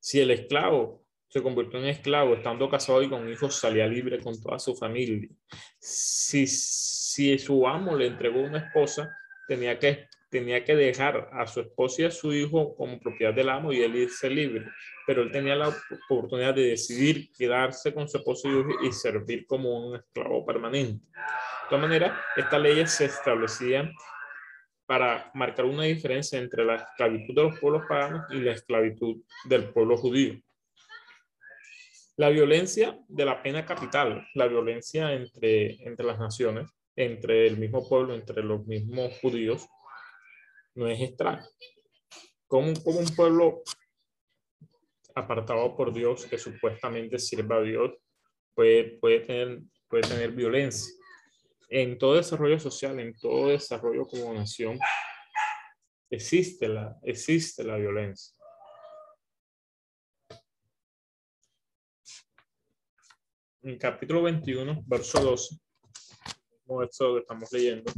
Si 0.00 0.20
el 0.20 0.30
esclavo 0.30 1.04
se 1.28 1.42
convirtió 1.42 1.78
en 1.78 1.86
esclavo 1.86 2.34
estando 2.34 2.68
casado 2.68 3.02
y 3.02 3.08
con 3.08 3.30
hijos, 3.30 3.54
salía 3.54 3.86
libre 3.86 4.18
con 4.18 4.40
toda 4.40 4.58
su 4.58 4.74
familia. 4.74 5.28
Si, 5.78 6.46
si 6.46 7.38
su 7.38 7.66
amo 7.66 7.96
le 7.96 8.06
entregó 8.06 8.40
una 8.40 8.58
esposa, 8.58 9.16
tenía 9.46 9.78
que 9.78 10.08
tenía 10.30 10.64
que 10.64 10.76
dejar 10.76 11.28
a 11.32 11.46
su 11.46 11.60
esposa 11.60 12.02
y 12.02 12.04
a 12.06 12.10
su 12.10 12.32
hijo 12.32 12.74
como 12.76 13.00
propiedad 13.00 13.34
del 13.34 13.48
amo 13.48 13.72
y 13.72 13.82
él 13.82 13.96
irse 13.96 14.30
libre. 14.30 14.64
Pero 15.10 15.22
él 15.22 15.32
tenía 15.32 15.56
la 15.56 15.76
oportunidad 16.08 16.54
de 16.54 16.66
decidir 16.66 17.32
quedarse 17.32 17.92
con 17.92 18.08
su 18.08 18.18
esposa 18.18 18.48
y 18.80 18.92
servir 18.92 19.44
como 19.44 19.88
un 19.88 19.96
esclavo 19.96 20.46
permanente. 20.46 21.04
De 21.04 21.68
todas 21.68 21.82
maneras, 21.82 22.16
estas 22.36 22.60
leyes 22.60 22.92
se 22.92 23.06
establecían 23.06 23.92
para 24.86 25.28
marcar 25.34 25.64
una 25.64 25.82
diferencia 25.82 26.38
entre 26.38 26.64
la 26.64 26.76
esclavitud 26.76 27.34
de 27.34 27.42
los 27.42 27.58
pueblos 27.58 27.82
paganos 27.88 28.22
y 28.30 28.36
la 28.36 28.52
esclavitud 28.52 29.16
del 29.46 29.72
pueblo 29.72 29.96
judío. 29.96 30.40
La 32.16 32.28
violencia 32.28 32.96
de 33.08 33.24
la 33.24 33.42
pena 33.42 33.66
capital, 33.66 34.24
la 34.34 34.46
violencia 34.46 35.12
entre, 35.12 35.82
entre 35.88 36.06
las 36.06 36.20
naciones, 36.20 36.70
entre 36.94 37.48
el 37.48 37.56
mismo 37.56 37.88
pueblo, 37.88 38.14
entre 38.14 38.44
los 38.44 38.64
mismos 38.64 39.18
judíos, 39.20 39.66
no 40.76 40.86
es 40.86 41.00
extraño. 41.00 41.42
Como, 42.46 42.68
un 42.68 43.06
pueblo 43.16 43.64
apartado 45.14 45.76
por 45.76 45.92
Dios, 45.92 46.26
que 46.26 46.38
supuestamente 46.38 47.18
sirva 47.18 47.56
a 47.56 47.62
Dios, 47.62 47.92
puede, 48.54 48.98
puede, 48.98 49.20
tener, 49.20 49.60
puede 49.88 50.02
tener 50.02 50.32
violencia. 50.32 50.92
En 51.68 51.98
todo 51.98 52.16
desarrollo 52.16 52.58
social, 52.58 52.98
en 52.98 53.14
todo 53.16 53.48
desarrollo 53.48 54.06
como 54.06 54.34
nación, 54.34 54.78
existe 56.10 56.68
la, 56.68 56.96
existe 57.02 57.62
la 57.62 57.76
violencia. 57.76 58.36
En 63.62 63.78
capítulo 63.78 64.22
21, 64.22 64.82
verso 64.86 65.20
12, 65.20 65.56
como 66.64 66.82
esto 66.82 67.14
que 67.14 67.20
estamos 67.20 67.52
leyendo, 67.52 67.92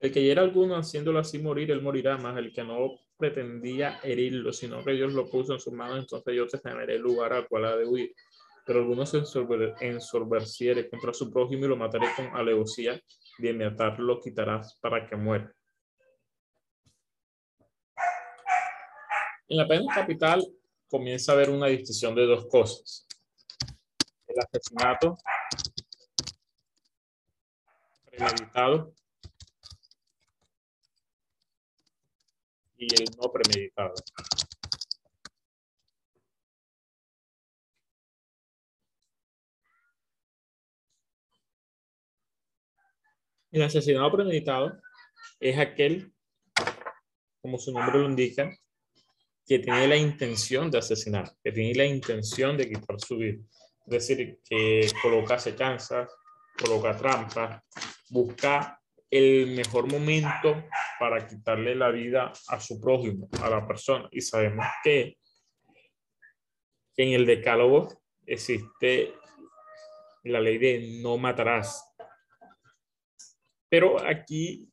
El 0.00 0.10
que 0.10 0.22
hiera 0.22 0.40
alguno 0.40 0.76
haciéndolo 0.76 1.18
así 1.18 1.38
morir, 1.38 1.70
él 1.70 1.82
morirá, 1.82 2.16
más 2.16 2.36
el 2.38 2.54
que 2.54 2.64
no 2.64 2.98
pretendía 3.18 4.00
herirlo, 4.02 4.50
sino 4.50 4.82
que 4.82 4.92
Dios 4.92 5.12
lo 5.12 5.28
puso 5.28 5.52
en 5.52 5.60
sus 5.60 5.74
manos, 5.74 5.98
entonces 5.98 6.34
yo 6.34 6.46
te 6.48 6.56
teneré 6.56 6.94
el 6.94 7.02
lugar 7.02 7.34
al 7.34 7.46
cual 7.46 7.66
ha 7.66 7.76
de 7.76 7.86
huir. 7.86 8.14
Pero 8.64 8.78
alguno 8.78 9.04
se 9.04 9.18
ensorberciere 9.80 10.88
contra 10.88 11.12
su 11.12 11.30
prójimo 11.30 11.66
y 11.66 11.68
lo 11.68 11.76
mataré 11.76 12.06
con 12.16 12.26
alevosía, 12.28 12.98
de 13.38 13.52
matar 13.52 14.00
lo 14.00 14.20
quitarás 14.20 14.78
para 14.80 15.06
que 15.06 15.16
muera. 15.16 15.54
En 19.48 19.56
la 19.56 19.68
pena 19.68 19.94
capital 19.94 20.42
comienza 20.88 21.32
a 21.32 21.34
haber 21.34 21.50
una 21.50 21.66
distinción 21.66 22.14
de 22.14 22.24
dos 22.24 22.46
cosas. 22.46 23.06
El 24.26 24.36
asesinato 24.38 25.18
premeditado 28.06 28.94
y 32.80 32.86
el 32.94 33.04
no 33.20 33.30
premeditado. 33.30 33.92
El 43.52 43.62
asesinato 43.62 44.16
premeditado 44.16 44.80
es 45.40 45.58
aquel, 45.58 46.12
como 47.42 47.58
su 47.58 47.72
nombre 47.72 47.98
lo 47.98 48.08
indica, 48.08 48.50
que 49.46 49.58
tiene 49.58 49.88
la 49.88 49.96
intención 49.96 50.70
de 50.70 50.78
asesinar, 50.78 51.34
que 51.42 51.52
tiene 51.52 51.74
la 51.74 51.84
intención 51.84 52.56
de 52.56 52.68
quitar 52.68 52.98
su 53.00 53.18
vida. 53.18 53.42
Es 53.86 54.08
decir, 54.08 54.40
que 54.44 54.90
coloca 55.02 55.34
acechanzas, 55.34 56.08
coloca 56.56 56.96
trampas, 56.96 57.62
busca 58.08 58.79
el 59.10 59.48
mejor 59.48 59.90
momento 59.90 60.64
para 60.98 61.26
quitarle 61.26 61.74
la 61.74 61.90
vida 61.90 62.32
a 62.48 62.60
su 62.60 62.80
prójimo, 62.80 63.28
a 63.42 63.50
la 63.50 63.66
persona. 63.66 64.08
Y 64.12 64.20
sabemos 64.20 64.66
que 64.84 65.16
en 66.96 67.12
el 67.12 67.26
decálogo 67.26 68.02
existe 68.24 69.14
la 70.24 70.40
ley 70.40 70.58
de 70.58 71.00
no 71.02 71.16
matarás. 71.16 71.84
Pero 73.68 74.04
aquí, 74.04 74.68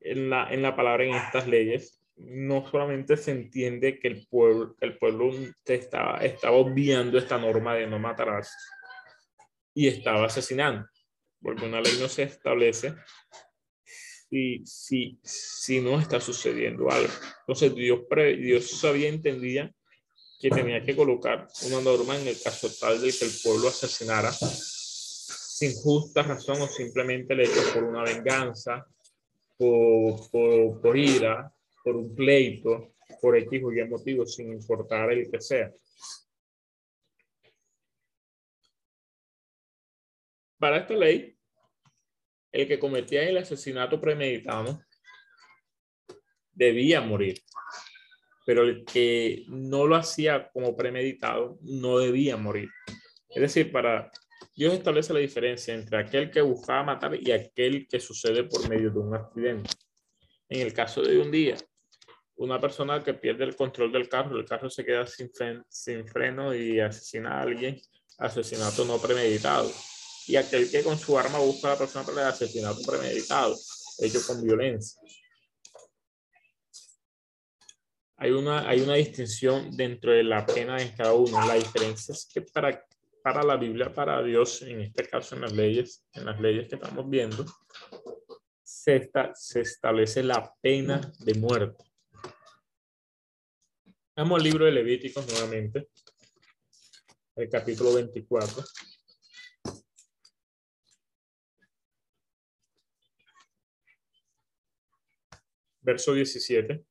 en 0.00 0.28
la, 0.28 0.52
en 0.52 0.62
la 0.62 0.74
palabra, 0.74 1.04
en 1.04 1.14
estas 1.14 1.46
leyes, 1.46 2.02
no 2.16 2.66
solamente 2.66 3.16
se 3.16 3.30
entiende 3.30 3.98
que 3.98 4.08
el 4.08 4.26
pueblo, 4.26 4.76
el 4.80 4.98
pueblo 4.98 5.32
estaba, 5.64 6.18
estaba 6.18 6.56
obviando 6.56 7.18
esta 7.18 7.38
norma 7.38 7.74
de 7.74 7.86
no 7.86 7.98
matarás 7.98 8.54
y 9.74 9.88
estaba 9.88 10.26
asesinando, 10.26 10.86
porque 11.40 11.64
una 11.64 11.80
ley 11.80 11.96
no 12.00 12.08
se 12.08 12.24
establece 12.24 12.94
si, 14.64 15.80
no 15.80 16.00
está 16.00 16.20
sucediendo 16.20 16.90
algo. 16.90 17.12
Entonces 17.40 17.74
Dios, 17.74 18.00
Dios 18.38 18.70
sabía, 18.70 19.08
entendía 19.08 19.72
que 20.40 20.50
tenía 20.50 20.82
que 20.82 20.96
colocar 20.96 21.46
una 21.66 21.80
norma 21.80 22.18
en 22.18 22.26
el 22.26 22.40
caso 22.40 22.68
tal 22.80 23.00
de 23.00 23.12
que 23.12 23.24
el 23.24 23.30
pueblo 23.42 23.68
asesinara 23.68 24.32
sin 24.32 25.74
justa 25.74 26.22
razón 26.22 26.60
o 26.62 26.66
simplemente 26.66 27.34
le 27.34 27.44
hecho 27.44 27.62
por 27.74 27.84
una 27.84 28.02
venganza, 28.02 28.84
por, 29.56 30.28
por, 30.30 30.80
por 30.80 30.96
ira, 30.96 31.52
por 31.84 31.94
un 31.94 32.14
pleito, 32.14 32.94
por 33.20 33.36
X 33.36 33.62
o 33.62 33.72
Y 33.72 33.84
motivo, 33.84 34.26
sin 34.26 34.52
importar 34.52 35.12
el 35.12 35.30
que 35.30 35.40
sea. 35.40 35.72
Para 40.58 40.78
esta 40.78 40.94
ley, 40.94 41.36
el 42.52 42.68
que 42.68 42.78
cometía 42.78 43.22
el 43.22 43.38
asesinato 43.38 44.00
premeditado 44.00 44.82
debía 46.52 47.00
morir, 47.00 47.42
pero 48.44 48.62
el 48.62 48.84
que 48.84 49.44
no 49.48 49.86
lo 49.86 49.96
hacía 49.96 50.50
como 50.52 50.76
premeditado 50.76 51.58
no 51.62 51.98
debía 51.98 52.36
morir. 52.36 52.68
Es 53.30 53.40
decir, 53.40 53.72
para 53.72 54.10
Dios 54.54 54.74
establece 54.74 55.14
la 55.14 55.20
diferencia 55.20 55.74
entre 55.74 55.98
aquel 55.98 56.30
que 56.30 56.42
buscaba 56.42 56.82
matar 56.82 57.14
y 57.14 57.32
aquel 57.32 57.88
que 57.88 57.98
sucede 57.98 58.44
por 58.44 58.68
medio 58.68 58.90
de 58.90 58.98
un 58.98 59.14
accidente. 59.14 59.70
En 60.48 60.60
el 60.60 60.74
caso 60.74 61.00
de 61.00 61.18
un 61.18 61.30
día, 61.30 61.56
una 62.36 62.60
persona 62.60 63.02
que 63.02 63.14
pierde 63.14 63.44
el 63.44 63.56
control 63.56 63.90
del 63.90 64.08
carro, 64.08 64.38
el 64.38 64.44
carro 64.44 64.68
se 64.68 64.84
queda 64.84 65.06
sin, 65.06 65.30
sin 65.68 66.06
freno 66.06 66.54
y 66.54 66.80
asesina 66.80 67.38
a 67.38 67.42
alguien, 67.42 67.80
asesinato 68.18 68.84
no 68.84 68.98
premeditado. 69.00 69.70
Y 70.26 70.36
aquel 70.36 70.70
que 70.70 70.82
con 70.82 70.98
su 70.98 71.18
arma 71.18 71.38
busca 71.38 71.68
a 71.68 71.70
la 71.72 71.78
persona 71.78 72.04
para 72.04 72.22
el 72.22 72.28
asesinato 72.28 72.80
premeditado, 72.82 73.56
hecho 73.98 74.20
con 74.26 74.42
violencia. 74.42 75.00
Hay 78.16 78.30
una, 78.30 78.68
hay 78.68 78.80
una 78.80 78.94
distinción 78.94 79.70
dentro 79.76 80.12
de 80.12 80.22
la 80.22 80.46
pena 80.46 80.80
en 80.80 80.94
cada 80.94 81.12
uno. 81.12 81.44
La 81.44 81.54
diferencia 81.54 82.12
es 82.12 82.28
que 82.32 82.42
para, 82.42 82.86
para 83.22 83.42
la 83.42 83.56
Biblia, 83.56 83.92
para 83.92 84.22
Dios, 84.22 84.62
en 84.62 84.80
este 84.80 85.08
caso 85.08 85.34
en 85.34 85.40
las 85.40 85.52
leyes, 85.52 86.04
en 86.12 86.26
las 86.26 86.40
leyes 86.40 86.68
que 86.68 86.76
estamos 86.76 87.10
viendo, 87.10 87.44
se, 88.62 89.10
se 89.34 89.60
establece 89.60 90.22
la 90.22 90.54
pena 90.60 91.00
de 91.18 91.34
muerte. 91.34 91.84
Vamos 94.14 94.38
al 94.38 94.44
libro 94.44 94.66
de 94.66 94.72
Levíticos 94.72 95.26
nuevamente, 95.26 95.88
el 97.34 97.48
capítulo 97.48 97.94
24. 97.94 98.62
Verso 105.82 106.14
17. 106.14 106.84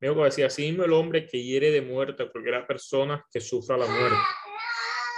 Veo 0.00 0.14
que 0.14 0.22
decía, 0.24 0.46
así 0.46 0.62
mismo 0.62 0.84
el 0.84 0.92
hombre 0.92 1.26
que 1.26 1.42
hiere 1.42 1.70
de 1.70 1.80
muerte 1.80 2.22
a 2.22 2.30
cualquiera 2.30 2.66
persona 2.66 3.24
que 3.30 3.40
sufra 3.40 3.78
la 3.78 3.86
muerte. 3.86 4.18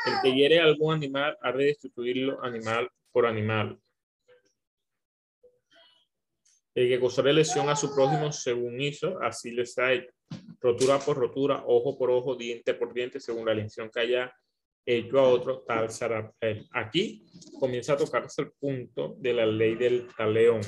El 0.06 0.14
que 0.22 0.36
hiere 0.36 0.60
a 0.60 0.64
algún 0.64 0.94
animal 0.94 1.36
ha 1.42 1.52
de 1.52 1.64
destituirlo 1.64 2.42
animal 2.44 2.88
por 3.10 3.26
animal. 3.26 3.78
El 6.74 6.88
que 6.88 7.00
causará 7.00 7.32
lesión 7.32 7.68
a 7.68 7.74
su 7.74 7.92
prójimo 7.92 8.30
según 8.30 8.80
hizo, 8.80 9.20
así 9.20 9.50
les 9.50 9.76
ha 9.78 9.92
hecho 9.92 10.12
rotura 10.60 10.98
por 10.98 11.16
rotura, 11.16 11.64
ojo 11.66 11.98
por 11.98 12.10
ojo, 12.10 12.36
diente 12.36 12.74
por 12.74 12.92
diente, 12.92 13.20
según 13.20 13.46
la 13.46 13.54
lesión 13.54 13.90
que 13.90 14.00
haya 14.00 14.32
hecho 14.86 15.18
a 15.18 15.28
otro, 15.28 15.64
tal 15.66 15.90
será 15.90 16.32
él. 16.40 16.66
Aquí 16.72 17.26
comienza 17.58 17.94
a 17.94 17.96
tocarse 17.96 18.42
el 18.42 18.52
punto 18.52 19.16
de 19.18 19.32
la 19.34 19.46
ley 19.46 19.74
del 19.74 20.08
taleón. 20.16 20.60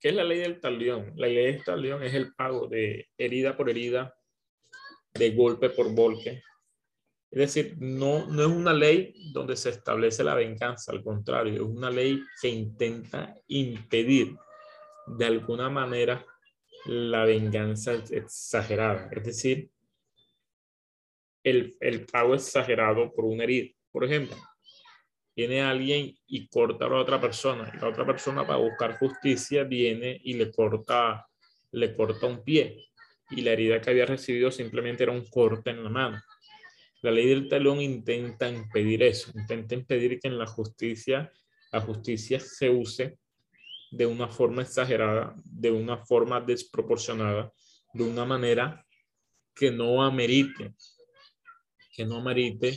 ¿Qué 0.00 0.10
es 0.10 0.14
la 0.14 0.24
ley 0.24 0.38
del 0.38 0.60
talión? 0.60 1.12
La 1.16 1.26
ley 1.26 1.52
del 1.52 1.64
talión 1.64 2.02
es 2.02 2.14
el 2.14 2.34
pago 2.34 2.68
de 2.68 3.08
herida 3.16 3.56
por 3.56 3.68
herida, 3.68 4.14
de 5.14 5.30
golpe 5.32 5.70
por 5.70 5.94
golpe, 5.94 6.42
es 7.30 7.38
decir, 7.38 7.76
no, 7.78 8.26
no 8.26 8.42
es 8.42 8.48
una 8.48 8.72
ley 8.72 9.12
donde 9.32 9.54
se 9.54 9.70
establece 9.70 10.24
la 10.24 10.34
venganza, 10.34 10.92
al 10.92 11.02
contrario, 11.02 11.54
es 11.54 11.60
una 11.60 11.90
ley 11.90 12.22
que 12.40 12.48
intenta 12.48 13.34
impedir 13.48 14.34
de 15.06 15.26
alguna 15.26 15.68
manera 15.68 16.24
la 16.86 17.24
venganza 17.24 17.92
exagerada, 17.92 19.10
es 19.12 19.24
decir, 19.24 19.70
el, 21.44 21.76
el 21.80 22.06
pago 22.06 22.34
exagerado 22.34 23.12
por 23.12 23.26
una 23.26 23.44
herida. 23.44 23.74
Por 23.92 24.04
ejemplo, 24.04 24.36
viene 25.38 25.62
alguien 25.62 26.18
y 26.26 26.48
corta 26.48 26.86
a 26.86 26.88
la 26.88 26.96
otra 26.96 27.20
persona, 27.20 27.70
y 27.72 27.76
la 27.76 27.90
otra 27.90 28.04
persona 28.04 28.44
para 28.44 28.58
buscar 28.58 28.98
justicia 28.98 29.62
viene 29.62 30.20
y 30.24 30.34
le 30.34 30.50
corta, 30.50 31.28
le 31.70 31.94
corta 31.94 32.26
un 32.26 32.42
pie, 32.42 32.88
y 33.30 33.42
la 33.42 33.52
herida 33.52 33.80
que 33.80 33.90
había 33.90 34.04
recibido 34.04 34.50
simplemente 34.50 35.04
era 35.04 35.12
un 35.12 35.24
corte 35.26 35.70
en 35.70 35.84
la 35.84 35.90
mano. 35.90 36.20
La 37.02 37.12
ley 37.12 37.28
del 37.28 37.48
talón 37.48 37.80
intenta 37.80 38.48
impedir 38.48 39.04
eso, 39.04 39.30
intenta 39.32 39.76
impedir 39.76 40.18
que 40.18 40.26
en 40.26 40.38
la 40.38 40.46
justicia, 40.46 41.30
la 41.70 41.82
justicia 41.82 42.40
se 42.40 42.68
use 42.68 43.20
de 43.92 44.06
una 44.06 44.26
forma 44.26 44.62
exagerada, 44.62 45.36
de 45.44 45.70
una 45.70 45.98
forma 45.98 46.40
desproporcionada, 46.40 47.52
de 47.92 48.02
una 48.02 48.24
manera 48.24 48.84
que 49.54 49.70
no 49.70 50.02
amerite, 50.02 50.74
que 51.94 52.04
no 52.04 52.16
amerite 52.16 52.76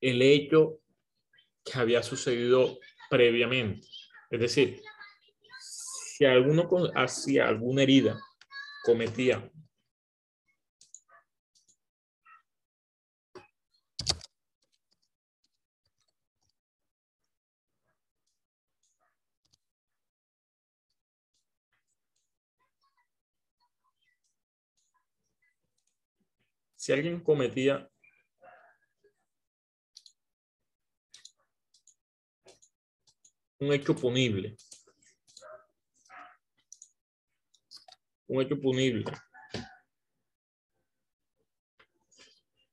el 0.00 0.22
hecho 0.22 0.80
que 1.64 1.78
había 1.78 2.02
sucedido 2.02 2.78
previamente. 3.10 3.86
Es 4.30 4.40
decir, 4.40 4.82
si 5.60 6.24
alguno 6.24 6.68
hacía 6.94 7.48
alguna 7.48 7.82
herida, 7.82 8.18
cometía 8.84 9.50
si 26.86 26.92
alguien 26.92 27.18
cometía 27.18 27.90
un 33.58 33.72
hecho 33.72 33.94
punible, 33.94 34.56
un 38.28 38.42
hecho 38.42 38.60
punible 38.60 39.04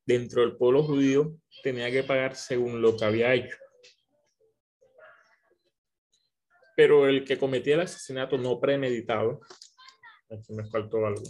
dentro 0.06 0.42
del 0.42 0.58
pueblo 0.58 0.84
judío 0.84 1.36
tenía 1.62 1.90
que 1.92 2.04
pagar 2.04 2.36
según 2.36 2.82
lo 2.82 2.98
que 2.98 3.06
había 3.06 3.34
hecho. 3.34 3.58
Pero 6.76 7.08
el 7.08 7.24
que 7.24 7.38
cometía 7.38 7.76
el 7.76 7.82
asesinato 7.82 8.38
no 8.38 8.60
premeditado, 8.60 9.42
aquí 10.30 10.54
me 10.54 10.66
faltó 10.66 11.06
algo. 11.06 11.24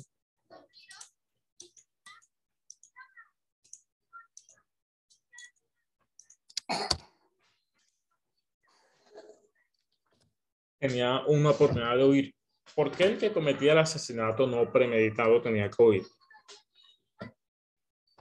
Tenía 10.84 11.22
una 11.28 11.52
oportunidad 11.52 11.96
de 11.96 12.04
huir. 12.04 12.36
¿Por 12.76 12.92
qué 12.92 13.06
el 13.06 13.18
que 13.18 13.32
cometía 13.32 13.72
el 13.72 13.78
asesinato 13.78 14.46
no 14.46 14.70
premeditado 14.70 15.42
tenía 15.42 15.70
que 15.70 15.82
huir? 15.82 16.04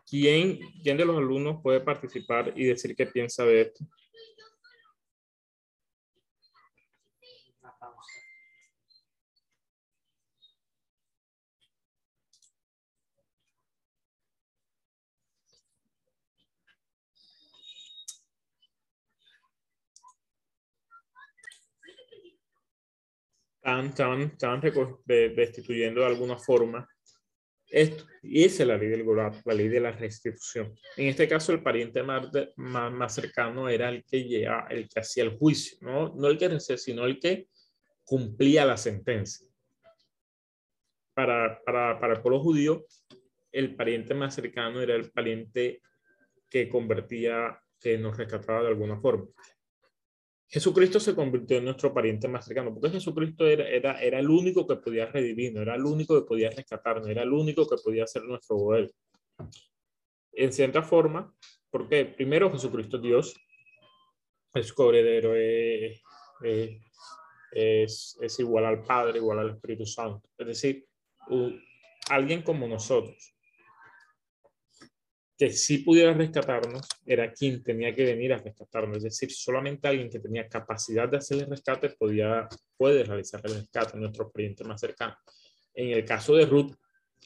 ¿Quién, 0.08 0.60
¿Quién 0.80 0.96
de 0.96 1.04
los 1.04 1.16
alumnos 1.16 1.60
puede 1.60 1.80
participar 1.80 2.52
y 2.54 2.66
decir 2.66 2.94
qué 2.94 3.04
piensa 3.04 3.44
de 3.44 3.62
esto? 3.62 3.84
Están, 23.64 24.22
están, 24.22 24.60
destituyendo 25.16 26.00
de 26.00 26.06
alguna 26.06 26.36
forma 26.36 26.88
esto. 27.72 28.04
Y 28.22 28.44
esa 28.44 28.64
es 28.64 28.68
la 28.68 28.76
ley 28.76 28.88
del 28.88 29.04
Gorat, 29.04 29.36
la 29.44 29.54
ley 29.54 29.68
de 29.68 29.80
la 29.80 29.92
restitución. 29.92 30.74
En 30.96 31.08
este 31.08 31.26
caso, 31.26 31.52
el 31.52 31.62
pariente 31.62 32.02
más, 32.02 32.28
más, 32.56 33.14
cercano 33.14 33.68
era 33.68 33.88
el 33.88 34.04
que, 34.04 34.24
lleva, 34.24 34.66
el 34.68 34.88
que 34.88 35.00
hacía 35.00 35.24
el 35.24 35.38
juicio, 35.38 35.78
¿no? 35.80 36.14
no 36.14 36.28
el 36.28 36.38
que 36.38 36.60
sino 36.60 37.06
el 37.06 37.18
que 37.18 37.48
cumplía 38.04 38.66
la 38.66 38.76
sentencia. 38.76 39.48
Para, 41.14 41.62
para, 41.64 41.98
para 41.98 42.14
el 42.14 42.20
pueblo 42.20 42.40
judío, 42.40 42.84
el 43.52 43.74
pariente 43.76 44.14
más 44.14 44.34
cercano 44.34 44.80
era 44.80 44.94
el 44.94 45.10
pariente 45.10 45.82
que 46.48 46.68
convertía, 46.68 47.58
que 47.78 47.96
nos 47.96 48.16
rescataba 48.16 48.62
de 48.62 48.68
alguna 48.68 49.00
forma. 49.00 49.26
Jesucristo 50.52 51.00
se 51.00 51.14
convirtió 51.14 51.56
en 51.56 51.64
nuestro 51.64 51.94
pariente 51.94 52.28
más 52.28 52.44
cercano, 52.44 52.74
porque 52.74 52.90
Jesucristo 52.90 53.46
era, 53.46 53.66
era, 53.66 53.98
era 54.02 54.18
el 54.18 54.28
único 54.28 54.66
que 54.66 54.76
podía 54.76 55.06
redimirnos, 55.06 55.62
era 55.62 55.76
el 55.76 55.84
único 55.86 56.14
que 56.14 56.26
podía 56.28 56.50
rescatarnos, 56.50 57.08
era 57.08 57.22
el 57.22 57.32
único 57.32 57.66
que 57.66 57.76
podía 57.82 58.06
ser 58.06 58.24
nuestro 58.24 58.56
Goel. 58.56 58.92
En 60.32 60.52
cierta 60.52 60.82
forma, 60.82 61.34
porque 61.70 62.04
primero 62.04 62.52
Jesucristo 62.52 62.98
es 62.98 63.02
Dios, 63.02 63.40
es 64.52 64.74
coheredero, 64.74 65.34
es, 65.34 66.02
es, 67.52 68.18
es, 68.20 68.38
igual 68.38 68.66
al 68.66 68.82
Padre, 68.82 69.20
igual 69.20 69.38
al 69.38 69.50
Espíritu 69.52 69.86
Santo. 69.86 70.28
Es 70.36 70.46
decir, 70.48 70.86
alguien 72.10 72.42
como 72.42 72.68
nosotros, 72.68 73.31
que 75.42 75.50
si 75.50 75.78
pudiera 75.78 76.12
rescatarnos 76.12 76.86
era 77.04 77.32
quien 77.32 77.64
tenía 77.64 77.92
que 77.92 78.04
venir 78.04 78.32
a 78.32 78.38
rescatarnos. 78.38 78.98
Es 78.98 79.02
decir, 79.02 79.32
solamente 79.32 79.88
alguien 79.88 80.08
que 80.08 80.20
tenía 80.20 80.48
capacidad 80.48 81.08
de 81.08 81.16
hacer 81.16 81.38
el 81.38 81.50
rescate 81.50 81.88
podía, 81.90 82.48
puede 82.76 83.02
realizar 83.02 83.40
el 83.44 83.54
rescate, 83.54 83.98
nuestro 83.98 84.30
pariente 84.30 84.62
más 84.62 84.80
cercano. 84.80 85.16
En 85.74 85.88
el 85.88 86.04
caso 86.04 86.36
de 86.36 86.46
Ruth, 86.46 86.76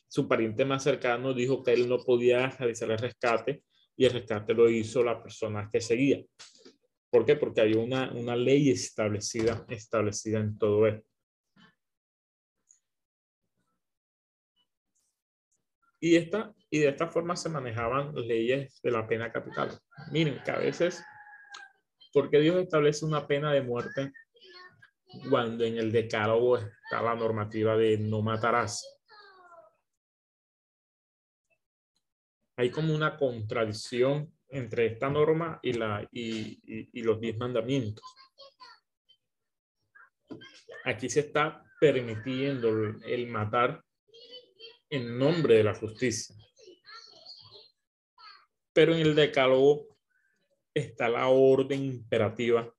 su 0.09 0.27
pariente 0.27 0.65
más 0.65 0.83
cercano 0.83 1.35
dijo 1.35 1.63
que 1.63 1.75
él 1.75 1.87
no 1.87 1.99
podía 1.99 2.49
realizar 2.49 2.91
el 2.91 2.97
rescate 2.97 3.65
y 3.95 4.07
el 4.07 4.13
rescate 4.13 4.55
lo 4.55 4.71
hizo 4.71 5.05
la 5.05 5.23
persona 5.23 5.69
que 5.71 5.83
seguía. 5.83 6.25
¿Por 7.11 7.27
qué? 7.27 7.37
Porque 7.37 7.61
había 7.61 7.81
una, 7.81 8.13
una 8.13 8.35
ley 8.35 8.71
establecida, 8.71 9.67
establecida 9.69 10.41
en 10.41 10.57
todo 10.57 10.87
esto. 10.87 11.07
Y, 16.01 16.17
esta, 16.17 16.53
y 16.71 16.81
de 16.81 16.89
esta 16.89 17.09
forma 17.09 17.37
se 17.37 17.49
manejaban 17.49 18.15
leyes 18.15 18.81
de 18.83 18.91
la 18.91 19.07
pena 19.07 19.33
capital. 19.33 19.71
Miren 20.13 20.43
que 20.45 20.51
a 20.51 20.59
veces, 20.59 21.03
¿por 22.13 22.31
qué 22.31 22.39
Dios 22.41 22.57
establece 22.57 23.05
una 23.05 23.27
pena 23.27 23.53
de 23.53 23.63
muerte 23.63 24.13
cuando 25.31 25.65
en 25.65 25.79
el 25.79 25.91
decálogo 25.91 26.59
está 26.59 27.03
la 27.03 27.15
normativa 27.15 27.77
de 27.77 27.99
no 27.99 28.21
matarás? 28.21 29.01
Hay 32.59 32.71
como 32.71 32.95
una 32.95 33.17
contradicción 33.17 34.33
entre 34.49 34.87
esta 34.87 35.11
norma 35.11 35.59
y, 35.63 35.73
la, 35.73 36.07
y 36.11 37.03
los 37.03 37.21
diez 37.21 37.37
mandamientos. 37.37 38.05
Aquí 40.85 41.09
se 41.09 41.21
está 41.21 41.63
permitiendo 41.81 42.69
el 43.05 43.27
matar 43.27 43.83
en 44.91 45.19
nombre 45.19 45.55
de 45.57 45.65
la 45.65 45.75
justicia. 45.75 46.37
Pero 48.73 48.95
en 48.95 49.01
el 49.01 49.15
decálogo 49.15 49.99
está 50.75 51.09
la 51.09 51.29
orden 51.29 51.85
imperativa 51.85 52.73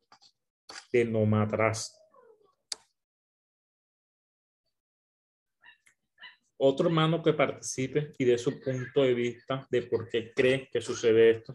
de 0.92 1.06
no 1.06 1.26
matarás. 1.26 1.98
Otro 6.60 6.88
hermano 6.88 7.22
que 7.22 7.34
participe 7.34 8.14
y 8.18 8.26
de 8.26 8.38
su 8.38 8.60
punto 8.60 9.04
de 9.04 9.14
vista 9.14 9.68
de 9.70 9.84
por 9.84 10.10
qué 10.10 10.34
cree 10.34 10.68
que 10.72 10.82
sucede 10.82 11.38
esto. 11.38 11.54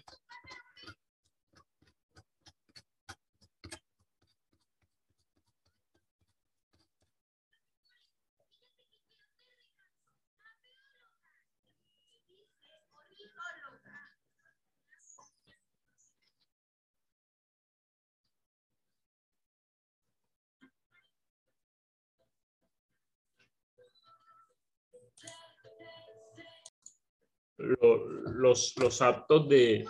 Los, 27.63 28.75
los 28.77 29.03
actos 29.03 29.49
de, 29.49 29.87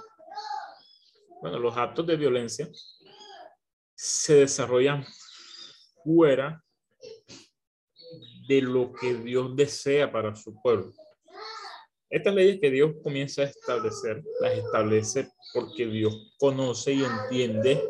bueno, 1.41 1.59
los 1.59 1.77
actos 1.77 2.07
de 2.07 2.17
violencia 2.17 2.69
se 3.95 4.35
desarrollan 4.35 5.05
fuera 6.05 6.63
de 8.47 8.63
lo 8.63 8.93
que 8.93 9.15
Dios 9.15 9.57
desea 9.57 10.11
para 10.11 10.35
su 10.35 10.61
pueblo. 10.61 10.93
Estas 12.11 12.35
leyes 12.35 12.61
que 12.61 12.71
Dios 12.71 12.95
comienza 13.03 13.43
a 13.43 13.47
establecer, 13.47 14.23
las 14.41 14.53
establece 14.53 15.31
porque 15.55 15.87
Dios 15.87 16.35
conoce 16.39 16.93
y 16.93 17.05
entiende 17.05 17.83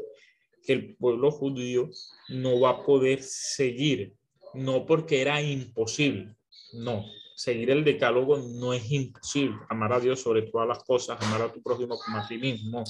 que 0.64 0.74
el 0.74 0.96
pueblo 0.96 1.32
judío 1.32 1.90
no 2.28 2.60
va 2.60 2.70
a 2.70 2.84
poder 2.84 3.20
seguir, 3.20 4.14
no 4.54 4.86
porque 4.86 5.22
era 5.22 5.42
imposible, 5.42 6.36
no, 6.72 7.04
seguir 7.42 7.72
el 7.72 7.82
decálogo 7.82 8.38
no 8.38 8.72
es 8.72 8.88
imposible. 8.92 9.58
Amar 9.68 9.94
a 9.94 10.00
Dios 10.00 10.20
sobre 10.20 10.42
todas 10.42 10.68
las 10.68 10.84
cosas, 10.84 11.20
amar 11.20 11.42
a 11.42 11.52
tu 11.52 11.60
prójimo 11.60 11.98
como 11.98 12.18
a 12.18 12.28
ti 12.28 12.38
mismo. 12.38 12.84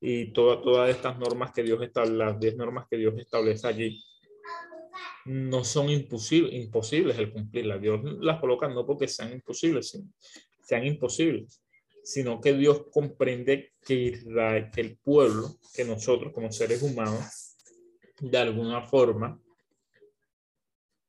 Y 0.00 0.32
todas 0.32 0.88
estas 0.88 1.18
normas 1.18 1.52
que 1.52 1.62
Dios 1.62 1.82
establece, 1.82 2.16
las 2.16 2.40
10 2.40 2.56
normas 2.56 2.86
que 2.90 2.96
Dios 2.96 3.14
establece 3.18 3.66
allí, 3.66 4.02
no 5.26 5.64
son 5.64 5.90
imposibles, 5.90 6.54
imposibles 6.54 7.18
el 7.18 7.30
cumplirlas. 7.30 7.80
Dios 7.82 8.00
las 8.20 8.40
coloca 8.40 8.68
no 8.68 8.86
porque 8.86 9.06
sean 9.06 9.32
imposibles, 9.32 9.90
sino, 9.90 10.10
sean 10.62 10.86
imposibles, 10.86 11.62
sino 12.02 12.40
que 12.40 12.54
Dios 12.54 12.86
comprende 12.90 13.72
que, 13.84 14.18
que 14.74 14.80
el 14.80 14.96
pueblo, 14.96 15.56
que 15.74 15.84
nosotros 15.84 16.32
como 16.32 16.50
seres 16.50 16.82
humanos, 16.82 17.54
de 18.18 18.38
alguna 18.38 18.80
forma, 18.80 19.38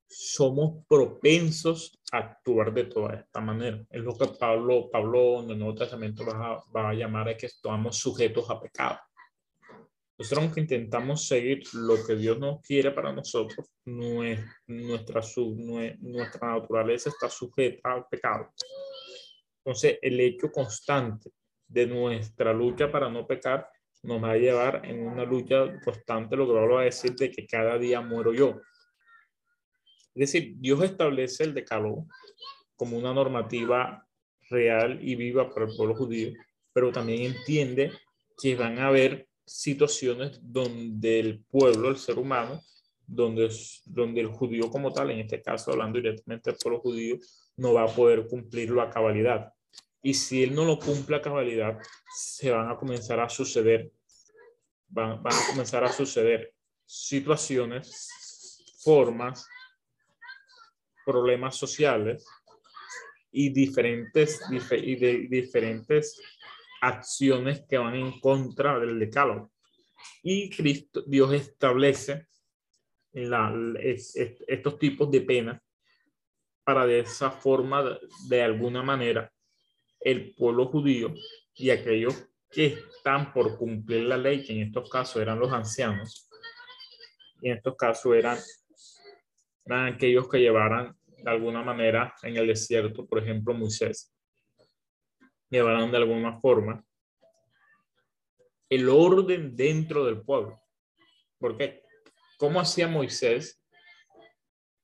somos 0.09 0.85
propensos 0.87 1.99
actuar 2.17 2.73
de 2.73 2.85
toda 2.85 3.15
esta 3.15 3.41
manera. 3.41 3.83
Es 3.89 4.01
lo 4.01 4.17
que 4.17 4.27
Pablo, 4.39 4.89
Pablo 4.91 5.43
en 5.43 5.51
el 5.51 5.59
Nuevo 5.59 5.75
Testamento 5.75 6.25
va 6.25 6.53
a, 6.53 6.63
va 6.75 6.89
a 6.89 6.93
llamar 6.93 7.29
a 7.29 7.37
que 7.37 7.47
estamos 7.47 7.97
sujetos 7.97 8.49
a 8.49 8.59
pecado. 8.59 8.99
Nosotros 10.17 10.45
aunque 10.45 10.61
intentamos 10.61 11.27
seguir 11.27 11.63
lo 11.73 11.95
que 12.05 12.15
Dios 12.15 12.39
nos 12.39 12.61
quiere 12.61 12.91
para 12.91 13.11
nosotros, 13.11 13.67
nuestra, 13.83 15.21
nuestra 15.99 16.53
naturaleza 16.53 17.09
está 17.09 17.29
sujeta 17.29 17.91
al 17.91 18.05
pecado. 18.07 18.53
Entonces, 19.57 19.99
el 20.01 20.19
hecho 20.21 20.51
constante 20.51 21.31
de 21.67 21.87
nuestra 21.87 22.53
lucha 22.53 22.89
para 22.89 23.09
no 23.09 23.27
pecar 23.27 23.67
nos 24.03 24.23
va 24.23 24.31
a 24.31 24.37
llevar 24.37 24.81
en 24.85 25.05
una 25.05 25.25
lucha 25.25 25.65
constante, 25.83 26.37
lo 26.37 26.47
que 26.47 26.53
Pablo 26.53 26.75
va 26.75 26.81
a 26.81 26.85
decir 26.85 27.13
de 27.15 27.31
que 27.31 27.45
cada 27.45 27.77
día 27.77 27.99
muero 27.99 28.33
yo. 28.33 28.61
Es 30.15 30.31
decir, 30.31 30.55
Dios 30.59 30.81
establece 30.81 31.43
el 31.43 31.53
decálogo 31.53 32.07
como 32.77 32.97
una 32.97 33.13
normativa 33.13 34.07
real 34.49 34.99
y 35.01 35.15
viva 35.15 35.49
para 35.53 35.65
el 35.65 35.75
pueblo 35.75 35.93
judío, 35.93 36.31
pero 36.71 36.91
también 36.91 37.33
entiende 37.33 37.91
que 38.41 38.55
van 38.55 38.79
a 38.79 38.87
haber 38.87 39.27
situaciones 39.45 40.39
donde 40.41 41.19
el 41.19 41.43
pueblo, 41.43 41.89
el 41.89 41.97
ser 41.97 42.17
humano, 42.17 42.61
donde, 43.05 43.49
donde 43.85 44.21
el 44.21 44.27
judío 44.27 44.69
como 44.69 44.93
tal, 44.93 45.11
en 45.11 45.19
este 45.19 45.41
caso 45.41 45.71
hablando 45.71 45.99
directamente 45.99 46.49
del 46.49 46.59
pueblo 46.59 46.79
judío, 46.79 47.17
no 47.57 47.73
va 47.73 47.83
a 47.83 47.93
poder 47.93 48.25
cumplirlo 48.27 48.81
a 48.81 48.89
cabalidad. 48.89 49.51
Y 50.01 50.13
si 50.13 50.43
él 50.43 50.55
no 50.55 50.63
lo 50.63 50.79
cumple 50.79 51.17
a 51.17 51.21
cabalidad, 51.21 51.77
se 52.15 52.51
van 52.51 52.69
a 52.69 52.77
comenzar 52.77 53.19
a 53.19 53.27
suceder, 53.27 53.91
van, 54.87 55.21
van 55.21 55.33
a 55.33 55.47
comenzar 55.51 55.83
a 55.83 55.91
suceder 55.91 56.53
situaciones, 56.85 58.07
formas, 58.81 59.47
problemas 61.05 61.55
sociales 61.55 62.25
y 63.31 63.49
diferentes, 63.49 64.41
y 64.49 64.95
de, 64.95 65.27
diferentes 65.29 66.21
acciones 66.81 67.63
que 67.67 67.77
van 67.77 67.95
en 67.95 68.19
contra 68.19 68.79
del 68.79 68.99
decálogo. 68.99 69.51
Y 70.23 70.49
Cristo, 70.49 71.03
Dios 71.05 71.33
establece 71.33 72.27
estos 73.11 74.79
tipos 74.79 75.09
de 75.11 75.21
penas 75.21 75.61
para 76.63 76.85
de 76.85 76.99
esa 76.99 77.29
forma, 77.29 77.97
de, 78.27 78.41
alguna 78.41 78.81
manera, 78.81 79.31
el 79.99 80.33
pueblo 80.33 80.67
judío 80.67 81.13
y 81.53 81.69
aquellos 81.69 82.27
que 82.49 82.65
están 82.65 83.31
por 83.31 83.57
cumplir 83.57 84.03
la 84.03 84.17
ley, 84.17 84.43
que 84.43 84.53
en 84.53 84.67
estos 84.67 84.89
casos 84.89 85.21
eran 85.21 85.39
los 85.39 85.51
ancianos, 85.51 86.27
y 87.41 87.49
en 87.49 87.57
estos 87.57 87.75
casos 87.75 88.15
eran, 88.15 88.37
eran 89.65 89.93
aquellos 89.93 90.29
que 90.29 90.39
llevaran 90.39 90.95
de 91.05 91.31
alguna 91.31 91.63
manera 91.63 92.13
en 92.21 92.37
el 92.37 92.47
desierto, 92.47 93.05
por 93.07 93.19
ejemplo, 93.19 93.53
Moisés, 93.53 94.13
llevaran 95.49 95.91
de 95.91 95.97
alguna 95.97 96.39
forma 96.39 96.83
el 98.69 98.89
orden 98.89 99.55
dentro 99.55 100.05
del 100.05 100.21
pueblo. 100.21 100.61
Porque, 101.37 101.83
¿cómo 102.37 102.59
hacía 102.59 102.87
Moisés 102.87 103.61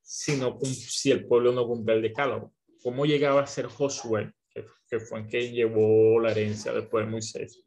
si, 0.00 0.36
no, 0.36 0.58
si 0.60 1.10
el 1.10 1.26
pueblo 1.26 1.52
no 1.52 1.66
cumplía 1.66 1.96
el 1.96 2.02
decálogo? 2.02 2.52
¿Cómo 2.82 3.06
llegaba 3.06 3.42
a 3.42 3.46
ser 3.46 3.66
Josué, 3.66 4.32
que, 4.50 4.66
que 4.88 5.00
fue 5.00 5.26
quien 5.26 5.52
llevó 5.52 6.20
la 6.20 6.32
herencia 6.32 6.72
después 6.72 7.04
de 7.04 7.10
Moisés, 7.10 7.62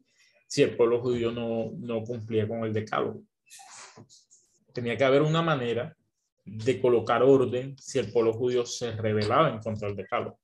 si 0.48 0.64
el 0.64 0.76
pueblo 0.76 1.02
judío 1.02 1.32
no, 1.32 1.72
no 1.78 2.04
cumplía 2.04 2.48
con 2.48 2.64
el 2.66 2.74
decálogo? 2.74 3.22
Tenía 4.74 4.98
que 4.98 5.06
haber 5.06 5.22
una 5.22 5.42
manera 5.42 5.96
de 6.46 6.80
colocar 6.80 7.24
orden 7.24 7.76
si 7.78 7.98
el 7.98 8.12
pueblo 8.12 8.32
judío 8.34 8.66
se 8.66 8.92
rebelaba 8.92 9.50
en 9.50 9.60
contra 9.60 9.88
del 9.88 9.98
decálogo. 9.98 10.40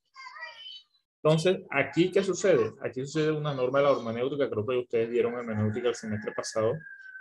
Entonces, 1.23 1.59
¿aquí 1.69 2.11
qué 2.11 2.23
sucede? 2.23 2.73
Aquí 2.81 3.01
sucede 3.01 3.31
una 3.31 3.53
norma 3.53 3.79
de 3.79 3.85
la 3.85 3.91
hermenéutica, 3.91 4.49
creo 4.49 4.65
que 4.65 4.77
ustedes 4.77 5.09
vieron 5.09 5.35
hermenéutica 5.35 5.89
el 5.89 5.95
semestre 5.95 6.31
pasado. 6.31 6.73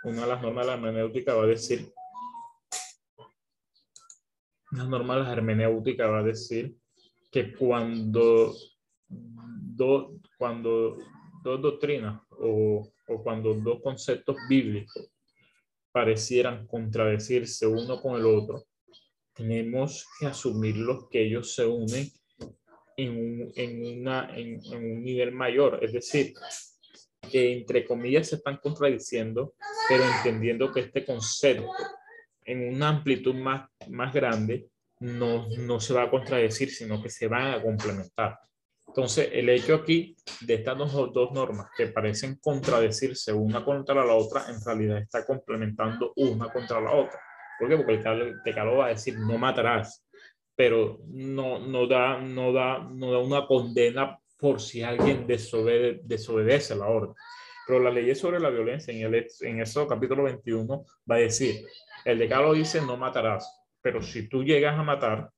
Una 0.03 0.23
de 0.23 0.27
las 0.27 0.41
normas 0.41 0.65
de 0.65 0.71
la 0.71 0.77
hermenéutica 0.77 1.35
va 1.35 1.43
a 1.43 1.47
decir, 1.47 1.93
una 4.71 4.85
norma 4.85 5.17
de 5.17 5.23
la 5.23 5.33
hermenéutica 5.33 6.07
va 6.07 6.19
a 6.19 6.23
decir 6.23 6.75
que 7.31 7.53
cuando, 7.53 8.55
do, 9.07 10.15
cuando 10.35 10.97
dos 11.43 11.61
doctrinas 11.61 12.19
o, 12.31 12.91
o 13.07 13.23
cuando 13.23 13.53
dos 13.53 13.81
conceptos 13.83 14.35
bíblicos 14.49 15.11
parecieran 15.91 16.65
contradecirse 16.65 17.67
uno 17.67 18.01
con 18.01 18.15
el 18.15 18.25
otro, 18.25 18.65
tenemos 19.33 20.07
que 20.19 20.27
asumir 20.27 20.77
los 20.77 21.09
que 21.09 21.25
ellos 21.25 21.53
se 21.53 21.65
unen 21.65 22.09
en 22.97 23.11
un, 23.11 23.51
en, 23.55 23.99
una, 23.99 24.29
en, 24.35 24.59
un 24.73 25.03
nivel 25.03 25.31
mayor. 25.31 25.79
Es 25.81 25.93
decir, 25.93 26.33
que 27.31 27.53
entre 27.53 27.85
comillas 27.85 28.27
se 28.27 28.35
están 28.35 28.57
contradiciendo, 28.57 29.55
pero 29.87 30.03
entendiendo 30.03 30.71
que 30.71 30.81
este 30.81 31.05
concepto 31.05 31.71
en 32.43 32.75
una 32.75 32.89
amplitud 32.89 33.35
más, 33.35 33.69
más 33.89 34.13
grande 34.13 34.67
no, 34.99 35.47
no 35.57 35.79
se 35.79 35.93
va 35.93 36.03
a 36.03 36.09
contradecir, 36.09 36.69
sino 36.69 37.01
que 37.01 37.09
se 37.09 37.27
van 37.27 37.53
a 37.53 37.61
complementar. 37.61 38.37
Entonces, 38.91 39.29
el 39.31 39.47
hecho 39.47 39.75
aquí 39.75 40.17
de 40.41 40.55
estas 40.55 40.77
dos, 40.77 41.13
dos, 41.13 41.31
normas 41.31 41.67
que 41.77 41.87
parecen 41.87 42.35
contradecirse 42.41 43.31
una 43.31 43.63
contra 43.63 44.03
la 44.05 44.13
otra, 44.13 44.47
en 44.49 44.61
realidad 44.61 44.97
está 44.97 45.25
complementando 45.25 46.11
una 46.17 46.51
contra 46.51 46.81
la 46.81 46.91
otra. 46.91 47.17
Porque 47.61 47.75
el 47.75 48.41
decálogo 48.43 48.77
va 48.77 48.87
a 48.87 48.89
decir 48.89 49.19
no 49.19 49.37
matarás, 49.37 50.03
pero 50.55 50.99
no, 51.07 51.59
no, 51.59 51.85
da, 51.85 52.19
no, 52.19 52.51
da, 52.51 52.79
no 52.79 53.11
da 53.11 53.19
una 53.19 53.45
condena 53.45 54.17
por 54.39 54.59
si 54.59 54.81
alguien 54.81 55.27
desobede, 55.27 56.01
desobedece 56.03 56.75
la 56.75 56.87
orden. 56.87 57.13
Pero 57.67 57.79
la 57.79 57.91
ley 57.91 58.15
sobre 58.15 58.39
la 58.39 58.49
violencia 58.49 58.91
en, 58.91 59.13
el, 59.13 59.27
en 59.41 59.61
eso 59.61 59.87
capítulo 59.87 60.23
21 60.23 60.85
va 61.09 61.15
a 61.15 61.19
decir, 61.19 61.63
el 62.03 62.17
decálogo 62.17 62.55
dice 62.55 62.81
no 62.81 62.97
matarás, 62.97 63.63
pero 63.79 64.01
si 64.01 64.27
tú 64.27 64.43
llegas 64.43 64.77
a 64.77 64.83
matar, 64.83 65.29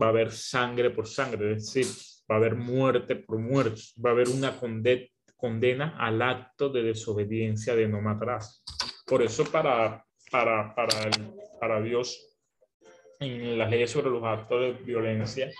va 0.00 0.06
a 0.06 0.10
haber 0.10 0.30
sangre 0.30 0.90
por 0.90 1.08
sangre, 1.08 1.54
es 1.54 1.74
decir, 1.74 1.86
va 2.30 2.36
a 2.36 2.38
haber 2.38 2.54
muerte 2.54 3.16
por 3.16 3.40
muerte, 3.40 3.80
va 4.04 4.10
a 4.10 4.12
haber 4.12 4.28
una 4.28 4.56
condena 5.36 5.96
al 5.98 6.22
acto 6.22 6.68
de 6.68 6.84
desobediencia 6.84 7.74
de 7.74 7.88
no 7.88 8.00
matarás. 8.00 8.62
Por 9.04 9.22
eso 9.22 9.44
para 9.44 10.04
para, 10.30 10.74
para, 10.74 11.10
para 11.58 11.80
Dios 11.80 12.26
en 13.18 13.58
las 13.58 13.70
leyes 13.70 13.90
sobre 13.90 14.10
los 14.10 14.24
actos 14.24 14.60
de 14.60 14.72
violencia 14.84 15.50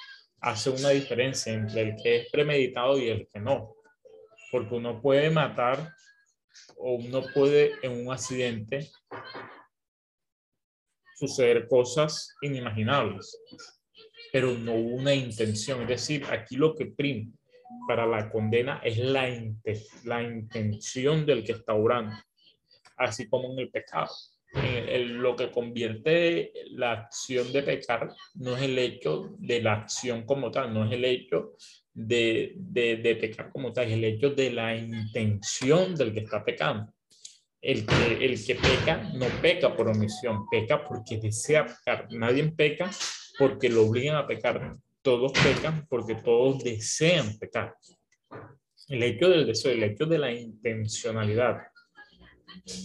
hace 0.41 0.71
una 0.71 0.91
diferencia 0.91 1.53
entre 1.53 1.83
el 1.83 1.97
que 2.03 2.16
es 2.16 2.31
premeditado 2.31 2.99
y 2.99 3.09
el 3.09 3.29
que 3.29 3.41
no. 3.41 3.75
Porque 4.51 4.75
uno 4.75 5.01
puede 5.03 5.31
matar 5.31 5.93
o 6.79 6.95
uno 6.95 7.23
puede 7.35 7.73
en 7.83 8.07
un 8.07 8.12
accidente 8.12 8.91
suceder 11.14 11.68
cosas 11.68 12.35
inimaginables, 12.41 13.39
pero 14.33 14.53
no 14.53 14.75
una 14.75 15.14
intención. 15.14 15.83
Es 15.83 15.89
decir, 15.89 16.25
aquí 16.31 16.57
lo 16.57 16.75
que 16.75 16.87
prima 16.87 17.31
para 17.87 18.07
la 18.07 18.31
condena 18.31 18.81
es 18.83 18.97
la, 18.97 19.29
la 20.05 20.23
intención 20.23 21.27
del 21.27 21.45
que 21.45 21.53
está 21.53 21.75
orando, 21.75 22.16
así 22.97 23.29
como 23.29 23.53
en 23.53 23.59
el 23.59 23.71
pecado 23.71 24.09
lo 24.53 25.36
que 25.36 25.51
convierte 25.51 26.53
la 26.72 26.92
acción 26.92 27.53
de 27.53 27.62
pecar 27.62 28.12
no 28.34 28.57
es 28.57 28.62
el 28.62 28.78
hecho 28.78 29.34
de 29.38 29.62
la 29.62 29.74
acción 29.74 30.24
como 30.24 30.51
tal, 30.51 30.74
no 30.74 30.84
es 30.84 30.92
el 30.92 31.05
hecho 31.05 31.53
de, 31.92 32.55
de, 32.57 32.96
de, 32.96 33.16
pecar 33.16 33.51
como 33.51 33.72
tal, 33.72 33.86
es 33.86 33.92
el 33.92 34.05
hecho 34.05 34.30
de 34.30 34.51
la 34.51 34.76
intención 34.76 35.94
del 35.94 36.12
que 36.12 36.20
está 36.20 36.44
pecando. 36.44 36.92
El 37.61 37.84
que, 37.84 38.24
el 38.24 38.44
que 38.44 38.55
peca 38.55 39.11
no 39.14 39.26
peca 39.42 39.76
por 39.76 39.88
omisión, 39.88 40.48
peca 40.51 40.82
porque 40.82 41.18
desea 41.18 41.66
pecar. 41.66 42.09
Nadie 42.11 42.51
peca 42.53 42.90
porque 43.38 43.68
lo 43.68 43.86
obligan 43.86 44.16
a 44.16 44.26
pecar. 44.26 44.76
Todos 45.03 45.32
pecan 45.32 45.86
porque 45.88 46.14
todos 46.14 46.64
desean 46.64 47.38
pecar. 47.38 47.74
El 48.88 49.03
hecho 49.03 49.28
del 49.28 49.46
deseo, 49.46 49.72
el 49.72 49.82
hecho 49.82 50.07
de 50.07 50.18
la 50.18 50.32
intencionalidad, 50.32 51.59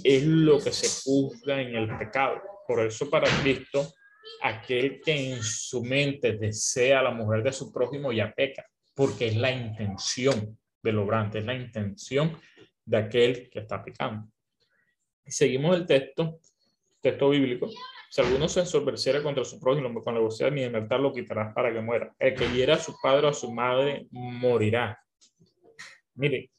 es 0.03 0.24
lo 0.24 0.59
que 0.59 0.72
se 0.72 0.88
juzga 1.03 1.61
en 1.61 1.76
el 1.76 1.97
pecado. 1.97 2.41
Por 2.68 2.80
eso 2.86 3.09
para 3.09 3.28
Cristo, 3.41 3.93
aquel 4.41 5.01
que 5.01 5.34
en 5.34 5.43
su 5.43 5.84
mente 5.84 6.34
desea 6.34 6.99
a 6.99 7.03
la 7.03 7.11
mujer 7.11 7.43
de 7.43 7.53
su 7.53 7.72
prójimo 7.72 8.11
ya 8.11 8.34
peca, 8.34 8.66
porque 8.93 9.28
es 9.28 9.36
la 9.36 9.51
intención 9.51 10.57
del 10.82 10.97
obrante, 10.99 11.39
es 11.39 11.45
la 11.45 11.55
intención 11.55 12.38
de 12.86 12.97
aquel 12.97 13.49
que 13.49 13.59
está 13.59 13.84
pecando. 13.84 14.28
Y 15.26 15.32
seguimos 15.32 15.76
el 15.76 15.86
texto, 15.86 16.39
texto 17.01 17.30
bíblico. 17.30 17.70
Si 18.09 18.22
alguno 18.22 18.47
se 18.47 18.61
ensoberbeciera 18.61 19.22
contra 19.22 19.43
su 19.43 19.59
prójimo 19.59 20.01
con 20.03 20.13
velocidad 20.13 20.51
ni 20.51 20.63
en 20.63 20.88
lo 20.88 21.13
quitarás 21.13 21.53
para 21.53 21.74
que 21.74 21.82
muera. 21.82 22.16
El 22.20 22.36
que 22.36 22.47
hiera 22.51 22.76
a 22.76 22.80
su 22.80 22.95
padre 23.01 23.28
o 23.28 23.30
a 23.30 23.34
su 23.34 23.51
madre 23.51 24.07
morirá. 24.11 24.99
Mire, 26.13 26.51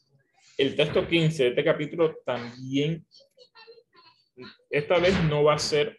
el 0.57 0.74
texto 0.74 1.07
15 1.07 1.42
de 1.42 1.48
este 1.50 1.64
capítulo 1.64 2.16
también, 2.24 3.07
esta 4.70 4.98
vez 4.98 5.14
no 5.24 5.44
va 5.44 5.54
a 5.54 5.59
ser, 5.59 5.98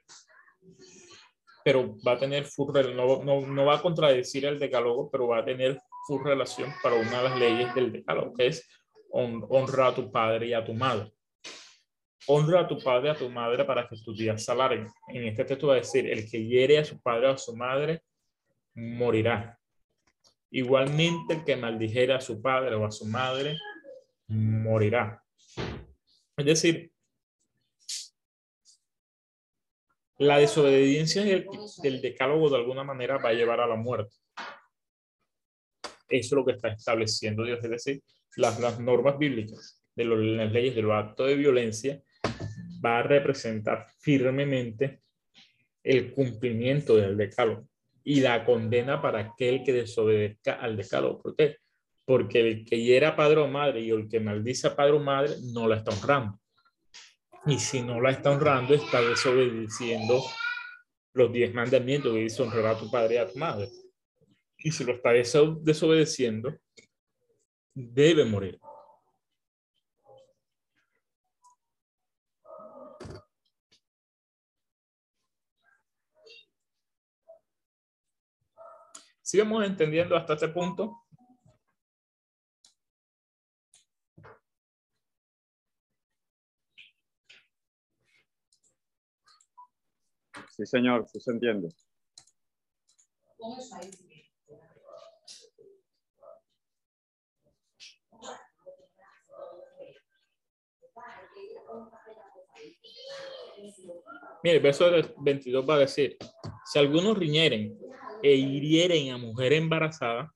pero 1.64 1.96
va 2.06 2.14
a 2.14 2.20
tener 2.20 2.46
full, 2.46 2.72
no, 2.96 3.24
no, 3.24 3.42
no 3.42 3.66
va 3.66 3.76
a 3.76 3.82
contradecir 3.82 4.46
el 4.46 4.60
decálogo, 4.60 5.10
pero 5.12 5.28
va 5.28 5.40
a 5.40 5.46
tener 5.46 5.80
full 6.08 6.24
relación 6.24 6.72
para 6.82 6.96
una 6.96 7.18
de 7.18 7.24
las 7.30 7.40
leyes 7.40 7.76
del 7.76 7.92
decálogo, 7.92 8.34
que 8.34 8.48
es 8.48 8.68
honra 9.12 9.88
a 9.88 9.96
tu 9.96 10.12
padre 10.12 10.48
y 10.48 10.54
a 10.54 10.64
tu 10.64 10.74
madre. 10.74 11.12
Honra 12.28 12.62
a 12.62 12.68
tu 12.68 12.78
padre 12.80 13.08
y 13.08 13.12
a 13.12 13.16
tu 13.16 13.30
madre 13.30 13.64
para 13.64 13.88
que 13.88 13.96
tus 14.04 14.18
días 14.18 14.44
se 14.44 14.52
alarguen. 14.52 14.88
En 15.08 15.28
este 15.28 15.46
texto 15.46 15.68
va 15.68 15.74
a 15.74 15.78
decir, 15.78 16.10
el 16.10 16.30
que 16.30 16.46
hiere 16.46 16.80
a 16.80 16.86
su 16.86 17.00
padre 17.02 17.28
o 17.28 17.32
a 17.32 17.38
su 17.38 17.56
madre 17.56 18.02
morirá. 18.74 19.58
Igualmente 20.52 21.36
el 21.36 21.44
que 21.44 21.56
maldijera 21.56 22.18
a 22.18 22.22
su 22.22 22.42
padre 22.42 22.76
o 22.76 22.86
a 22.86 22.92
su 22.92 23.06
madre 23.06 23.58
morirá. 24.28 25.24
Es 26.38 26.46
decir, 26.46 26.92
la 30.20 30.40
desobediencia 30.40 31.24
del, 31.24 32.02
decálogo 32.02 32.50
de 32.50 32.58
alguna 32.58 32.84
manera 32.84 33.18
va 33.18 33.30
a 33.30 33.34
llevar 33.34 33.62
a 33.62 33.68
la 33.68 33.76
muerte. 33.76 34.16
Eso 36.10 36.28
es 36.28 36.32
lo 36.32 36.46
que 36.46 36.54
está 36.54 36.70
estableciendo 36.70 37.44
Dios. 37.44 37.60
Es 37.64 37.70
decir, 37.70 38.02
las, 38.36 38.60
las 38.60 38.80
normas 38.80 39.18
bíblicas 39.18 39.84
de 39.96 40.06
las 40.06 40.52
leyes 40.52 40.76
de 40.76 40.82
los 40.82 40.94
actos 40.94 41.28
de 41.28 41.36
violencia 41.36 42.02
va 42.84 43.00
a 43.00 43.04
representar 43.04 43.88
firmemente 44.00 45.02
el 45.84 46.12
cumplimiento 46.12 46.96
del 46.96 47.18
decálogo 47.18 47.68
y 48.04 48.22
la 48.22 48.46
condena 48.46 49.02
para 49.02 49.20
aquel 49.20 49.64
que 49.64 49.74
desobedezca 49.74 50.54
al 50.54 50.78
decálogo. 50.78 51.22
¿Por 51.22 51.36
qué? 51.36 51.58
Porque 52.08 52.40
el 52.40 52.64
que 52.64 52.80
hiera 52.80 53.18
padre 53.18 53.42
o 53.42 53.50
madre 53.50 53.82
y 53.82 53.90
el 53.90 54.08
que 54.08 54.22
maldice 54.22 54.68
a 54.68 54.76
padre 54.78 54.94
o 54.94 55.00
madre 55.00 55.36
no 55.52 55.68
la 55.68 55.76
está 55.76 55.92
honrando. 55.92 56.40
Y 57.46 57.60
si 57.60 57.82
no 57.82 58.00
la 58.00 58.12
está 58.12 58.32
honrando, 58.32 58.74
está 58.74 59.02
desobedeciendo 59.02 60.24
los 61.12 61.34
diez 61.34 61.54
mandamientos 61.54 62.14
que 62.14 62.20
dice 62.20 62.44
honrar 62.44 62.68
a 62.68 62.80
tu 62.80 62.90
padre 62.90 63.16
y 63.16 63.18
a 63.18 63.28
tu 63.30 63.38
madre. 63.38 63.70
Y 64.58 64.72
si 64.72 64.86
lo 64.86 64.94
está 64.94 65.12
desobedeciendo, 65.12 66.58
debe 67.74 68.24
morir. 68.24 68.58
Si 79.22 79.38
vamos 79.40 79.66
entendiendo 79.66 80.16
hasta 80.16 80.36
este 80.36 80.48
punto? 80.48 81.07
Sí, 90.58 90.66
señor, 90.66 91.08
sí 91.08 91.20
se 91.20 91.30
entiende. 91.30 91.70
Mire, 104.44 104.58
el 104.58 104.64
verso 104.64 104.86
22 105.20 105.70
va 105.70 105.76
a 105.76 105.80
decir, 105.80 106.18
si 106.66 106.80
algunos 106.80 107.16
riñeren 107.16 107.78
e 108.24 108.34
hirieren 108.34 109.12
a 109.12 109.18
mujer 109.20 109.54
embarazada 109.54 110.34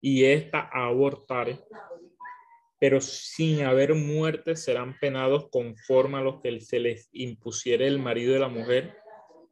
y 0.00 0.24
ésta 0.24 0.68
abortare, 0.72 1.60
pero 2.80 3.00
sin 3.02 3.60
haber 3.60 3.94
muerte 3.94 4.56
serán 4.56 4.98
penados 4.98 5.50
conforme 5.50 6.18
a 6.18 6.22
lo 6.22 6.40
que 6.40 6.60
se 6.62 6.80
les 6.80 7.10
impusiere 7.12 7.86
el 7.86 7.98
marido 7.98 8.32
de 8.32 8.40
la 8.40 8.48
mujer 8.48 8.96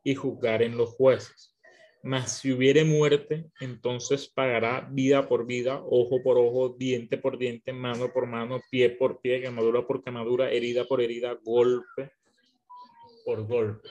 y 0.02 0.14
juzgar 0.14 0.62
en 0.62 0.78
los 0.78 0.94
jueces. 0.94 1.54
Mas 2.02 2.38
si 2.38 2.52
hubiere 2.52 2.84
muerte, 2.84 3.50
entonces 3.60 4.28
pagará 4.28 4.88
vida 4.90 5.28
por 5.28 5.46
vida, 5.46 5.82
ojo 5.84 6.22
por 6.22 6.38
ojo, 6.38 6.70
diente 6.70 7.18
por 7.18 7.36
diente, 7.36 7.72
mano 7.72 8.10
por 8.14 8.26
mano, 8.26 8.62
pie 8.70 8.88
por 8.88 9.20
pie, 9.20 9.42
quemadura 9.42 9.86
por 9.86 10.02
quemadura, 10.02 10.50
herida 10.50 10.86
por 10.86 11.02
herida, 11.02 11.38
golpe 11.44 12.12
por 13.26 13.46
golpe. 13.46 13.90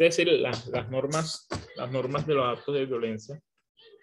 Es 0.00 0.16
decir, 0.16 0.32
las, 0.40 0.66
normas, 0.88 1.46
las 1.76 1.92
normas 1.92 2.26
de 2.26 2.32
los 2.32 2.58
actos 2.58 2.74
de 2.74 2.86
violencia 2.86 3.38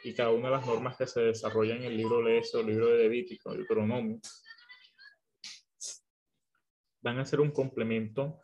y 0.03 0.13
cada 0.13 0.29
una 0.29 0.49
de 0.49 0.57
las 0.57 0.67
normas 0.67 0.95
que 0.95 1.07
se 1.07 1.21
desarrollan 1.21 1.79
en 1.79 1.85
el 1.85 1.97
libro 1.97 2.23
de 2.23 2.37
eso, 2.37 2.59
el 2.59 2.67
libro 2.67 2.85
de 2.89 2.99
Levítico, 2.99 3.51
el 3.51 3.65
pronomio, 3.65 4.19
van 7.01 7.17
a 7.17 7.25
ser 7.25 7.41
un 7.41 7.49
complemento 7.49 8.41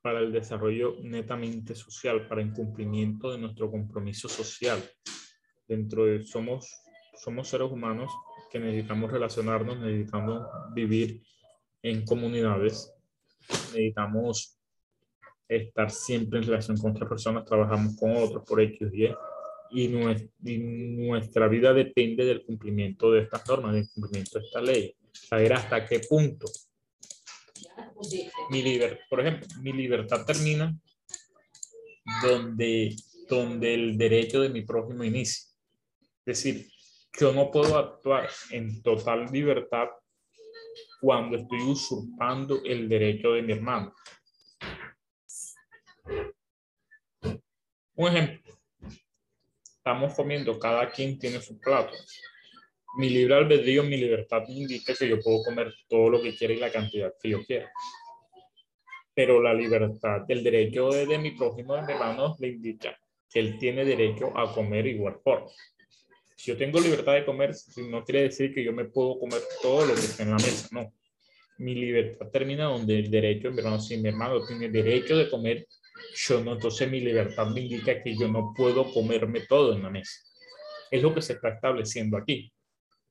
para 0.00 0.20
el 0.20 0.32
desarrollo 0.32 0.96
netamente 1.02 1.74
social, 1.74 2.26
para 2.26 2.40
el 2.40 2.54
cumplimiento 2.54 3.32
de 3.32 3.38
nuestro 3.38 3.70
compromiso 3.70 4.26
social. 4.26 4.82
Dentro 5.68 6.06
de 6.06 6.24
somos, 6.24 6.66
somos 7.22 7.48
seres 7.48 7.70
humanos 7.70 8.10
que 8.50 8.58
necesitamos 8.58 9.12
relacionarnos, 9.12 9.78
necesitamos 9.78 10.46
vivir 10.72 11.22
en 11.82 12.02
comunidades, 12.06 12.94
necesitamos 13.74 14.58
estar 15.48 15.90
siempre 15.90 16.38
en 16.38 16.46
relación 16.46 16.76
con 16.76 16.92
otras 16.92 17.08
personas, 17.08 17.44
trabajamos 17.44 17.96
con 17.96 18.16
otros 18.16 18.44
por 18.46 18.60
X 18.60 18.88
y 18.92 19.08
y 19.74 19.88
nuestra 19.88 21.48
vida 21.48 21.72
depende 21.72 22.24
del 22.24 22.44
cumplimiento 22.44 23.10
de 23.10 23.22
estas 23.22 23.46
normas, 23.48 23.74
del 23.74 23.88
cumplimiento 23.92 24.38
de 24.38 24.44
esta 24.44 24.60
ley. 24.60 24.94
Saber 25.12 25.52
hasta 25.52 25.84
qué 25.84 26.00
punto 26.00 26.46
mi 28.50 28.62
libertad, 28.62 28.98
por 29.08 29.20
ejemplo, 29.20 29.46
mi 29.60 29.72
libertad 29.72 30.24
termina 30.24 30.76
donde, 32.22 32.94
donde 33.28 33.74
el 33.74 33.98
derecho 33.98 34.40
de 34.40 34.50
mi 34.50 34.62
prójimo 34.62 35.04
inicia. 35.04 35.44
Es 36.26 36.42
decir, 36.42 36.68
yo 37.18 37.32
no 37.32 37.50
puedo 37.50 37.78
actuar 37.78 38.28
en 38.50 38.82
total 38.82 39.26
libertad 39.32 39.88
cuando 41.00 41.36
estoy 41.36 41.60
usurpando 41.60 42.62
el 42.64 42.88
derecho 42.88 43.32
de 43.32 43.42
mi 43.42 43.52
hermano. 43.52 43.94
Un 47.96 48.08
ejemplo. 48.08 48.52
Estamos 49.76 50.14
comiendo, 50.14 50.58
cada 50.58 50.90
quien 50.90 51.16
tiene 51.16 51.40
su 51.40 51.58
plato. 51.60 51.92
Mi 52.96 53.08
libre 53.08 53.36
albedrío, 53.36 53.84
mi 53.84 53.96
libertad 53.96 54.42
me 54.48 54.54
indica 54.54 54.94
que 54.94 55.08
yo 55.08 55.20
puedo 55.20 55.44
comer 55.44 55.72
todo 55.88 56.10
lo 56.10 56.22
que 56.22 56.34
quiera 56.34 56.54
y 56.54 56.56
la 56.56 56.72
cantidad 56.72 57.12
que 57.22 57.28
yo 57.28 57.44
quiera. 57.44 57.70
Pero 59.14 59.40
la 59.40 59.54
libertad, 59.54 60.22
el 60.26 60.42
derecho 60.42 60.88
de, 60.88 61.18
mi 61.18 61.32
prójimo, 61.32 61.76
de 61.76 61.92
hermano, 61.92 62.34
le 62.40 62.48
indica 62.48 62.98
que 63.30 63.38
él 63.38 63.58
tiene 63.58 63.84
derecho 63.84 64.36
a 64.36 64.52
comer 64.52 64.86
igual 64.88 65.20
forma. 65.22 65.50
Si 66.36 66.50
yo 66.50 66.56
tengo 66.56 66.80
libertad 66.80 67.14
de 67.14 67.24
comer, 67.24 67.54
no 67.76 68.04
quiere 68.04 68.22
decir 68.22 68.52
que 68.52 68.64
yo 68.64 68.72
me 68.72 68.86
puedo 68.86 69.20
comer 69.20 69.40
todo 69.62 69.86
lo 69.86 69.94
que 69.94 70.00
está 70.00 70.24
en 70.24 70.30
la 70.30 70.36
mesa, 70.36 70.68
no. 70.72 70.92
Mi 71.58 71.76
libertad 71.76 72.26
termina 72.30 72.64
donde 72.64 72.98
el 72.98 73.08
derecho, 73.08 73.52
mi 73.52 73.58
hermano, 73.58 73.78
si 73.78 73.96
mi 73.98 74.08
hermano 74.08 74.44
tiene 74.44 74.68
derecho 74.68 75.16
de 75.16 75.30
comer 75.30 75.68
yo 76.14 76.42
no, 76.42 76.52
entonces 76.52 76.90
mi 76.90 77.00
libertad 77.00 77.46
me 77.48 77.60
indica 77.60 78.02
que 78.02 78.16
yo 78.16 78.28
no 78.28 78.52
puedo 78.56 78.92
comerme 78.92 79.40
todo 79.48 79.74
en 79.74 79.82
la 79.82 79.90
mesa. 79.90 80.20
Es 80.90 81.02
lo 81.02 81.14
que 81.14 81.22
se 81.22 81.34
está 81.34 81.48
estableciendo 81.50 82.16
aquí. 82.16 82.52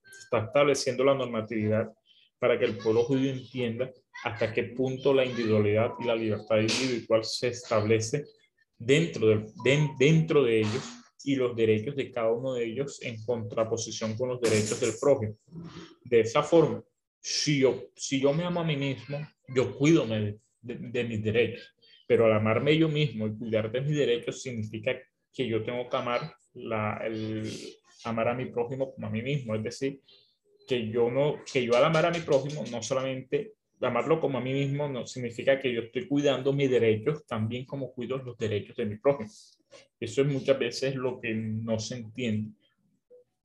Se 0.04 0.24
está 0.24 0.46
estableciendo 0.46 1.04
la 1.04 1.16
normatividad 1.16 1.92
para 2.40 2.58
que 2.58 2.66
el 2.66 2.78
pueblo 2.78 3.04
judío 3.04 3.32
entienda 3.32 3.92
hasta 4.24 4.54
qué 4.54 4.64
punto 4.64 5.14
la 5.14 5.26
individualidad 5.26 5.92
y 6.00 6.06
la 6.06 6.16
libertad 6.16 6.58
individual 6.58 7.24
se 7.24 7.50
establece 7.50 8.26
dentro 8.78 9.28
de, 9.28 9.46
dentro 9.98 10.44
de 10.44 10.60
ellos 10.60 10.84
y 11.24 11.36
los 11.36 11.56
derechos 11.56 11.96
de 11.96 12.12
cada 12.12 12.32
uno 12.32 12.54
de 12.54 12.66
ellos 12.66 13.02
en 13.02 13.24
contraposición 13.24 14.16
con 14.18 14.30
los 14.30 14.42
derechos 14.42 14.80
del 14.80 14.94
prójimo. 15.00 15.36
De 16.04 16.22
esa 16.22 16.44
forma, 16.44 16.84
si 17.20 17.60
yo, 17.60 17.90
si 17.96 18.20
yo 18.20 18.34
me 18.34 18.44
amo 18.44 18.60
a 18.60 18.66
mí 18.66 18.76
mismo, 18.76 19.26
yo 19.48 19.78
cuido 19.78 20.06
de, 20.06 20.38
de 20.62 21.04
mis 21.06 21.24
derechos. 21.24 21.74
Pero 22.14 22.28
al 22.28 22.34
amarme 22.34 22.78
yo 22.78 22.90
mismo 22.90 23.26
y 23.26 23.36
cuidar 23.36 23.72
de 23.72 23.82
mis 23.82 23.98
derechos 23.98 24.40
significa 24.40 24.96
que 25.34 25.48
yo 25.48 25.64
tengo 25.64 25.90
que 25.90 25.98
amar, 25.98 26.36
la, 26.54 27.02
el, 27.04 27.52
amar 28.04 28.28
a 28.28 28.36
mi 28.36 28.46
prójimo 28.46 28.94
como 28.94 29.08
a 29.08 29.10
mí 29.10 29.24
mismo. 29.24 29.56
Es 29.56 29.64
decir, 29.64 30.00
que 30.68 30.90
yo, 30.90 31.10
no, 31.10 31.38
que 31.52 31.66
yo 31.66 31.76
al 31.76 31.86
amar 31.86 32.06
a 32.06 32.12
mi 32.12 32.20
prójimo 32.20 32.64
no 32.70 32.84
solamente 32.84 33.54
amarlo 33.82 34.22
como 34.22 34.38
a 34.38 34.42
mí 34.42 34.54
mismo 34.54 34.88
no 34.88 35.08
significa 35.08 35.60
que 35.60 35.74
yo 35.74 35.82
estoy 35.82 36.08
cuidando 36.08 36.54
mis 36.54 36.70
derechos 36.70 37.26
también 37.26 37.66
como 37.66 37.92
cuido 37.92 38.20
los 38.20 38.38
derechos 38.38 38.76
de 38.76 38.86
mi 38.86 38.98
prójimo. 38.98 39.32
Eso 40.00 40.22
es 40.22 40.28
muchas 40.28 40.60
veces 40.60 40.94
lo 40.94 41.20
que 41.20 41.34
no 41.34 41.80
se 41.80 41.96
entiende 41.96 42.52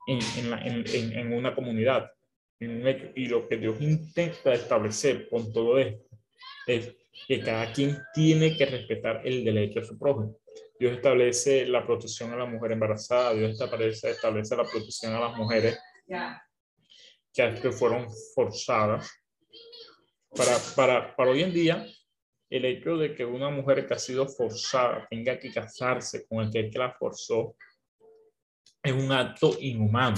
en, 0.06 0.18
en, 0.36 0.84
en, 0.86 1.18
en 1.18 1.32
una 1.32 1.54
comunidad. 1.54 2.10
y 2.60 3.28
lo 3.28 3.48
que 3.48 3.56
Dios 3.56 3.80
intenta 3.80 4.52
establecer 4.52 5.26
con 5.30 5.54
todo 5.54 5.78
esto 5.78 6.04
es 6.66 6.98
que 7.26 7.40
cada 7.40 7.72
quien 7.72 7.98
tiene 8.14 8.56
que 8.56 8.66
respetar 8.66 9.26
el 9.26 9.44
derecho 9.44 9.80
de 9.80 9.86
su 9.86 9.98
prójimo. 9.98 10.38
Dios 10.78 10.92
establece 10.96 11.66
la 11.66 11.84
protección 11.84 12.32
a 12.32 12.36
la 12.36 12.46
mujer 12.46 12.72
embarazada, 12.72 13.34
Dios 13.34 13.52
establece, 13.52 14.10
establece 14.10 14.56
la 14.56 14.64
protección 14.64 15.14
a 15.14 15.20
las 15.20 15.36
mujeres 15.36 15.78
que, 17.32 17.72
fueron 17.72 18.06
forzadas. 18.34 19.10
Para, 20.36 20.56
para, 20.76 21.16
para 21.16 21.30
hoy 21.30 21.42
en 21.42 21.52
día, 21.52 21.86
el 22.50 22.64
hecho 22.64 22.96
de 22.96 23.14
que 23.14 23.24
una 23.24 23.50
mujer 23.50 23.86
que 23.86 23.94
ha 23.94 23.98
sido 23.98 24.26
forzada 24.28 25.06
tenga 25.10 25.38
que 25.38 25.52
casarse 25.52 26.26
con 26.26 26.44
el 26.44 26.50
que 26.50 26.78
la 26.78 26.92
forzó 26.92 27.56
es 28.82 28.92
un 28.92 29.10
acto 29.12 29.56
inhumano 29.60 30.16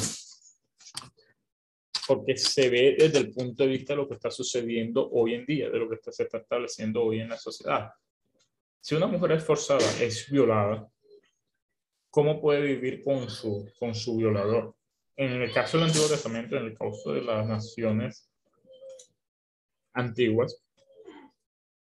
porque 2.11 2.37
se 2.37 2.69
ve 2.69 2.97
desde 2.99 3.19
el 3.19 3.31
punto 3.31 3.63
de 3.63 3.69
vista 3.69 3.93
de 3.93 3.99
lo 3.99 4.09
que 4.09 4.15
está 4.15 4.33
sucediendo 4.33 5.09
hoy 5.13 5.35
en 5.35 5.47
día, 5.47 5.71
de 5.71 5.79
lo 5.79 5.89
que 5.89 5.97
se 6.11 6.25
está 6.25 6.39
estableciendo 6.39 7.05
hoy 7.05 7.21
en 7.21 7.29
la 7.29 7.39
sociedad. 7.39 7.89
Si 8.81 8.97
una 8.97 9.07
mujer 9.07 9.31
es 9.31 9.45
forzada, 9.45 9.87
es 10.03 10.29
violada, 10.29 10.91
¿cómo 12.11 12.41
puede 12.41 12.63
vivir 12.63 13.05
con 13.05 13.31
su, 13.31 13.71
con 13.79 13.95
su 13.95 14.17
violador? 14.17 14.75
En 15.15 15.41
el 15.41 15.53
caso 15.53 15.79
del 15.79 15.87
Antiguo 15.87 16.09
Testamento, 16.09 16.57
en 16.57 16.65
el 16.65 16.77
caso 16.77 17.13
de 17.13 17.23
las 17.23 17.47
naciones 17.47 18.29
antiguas, 19.93 20.61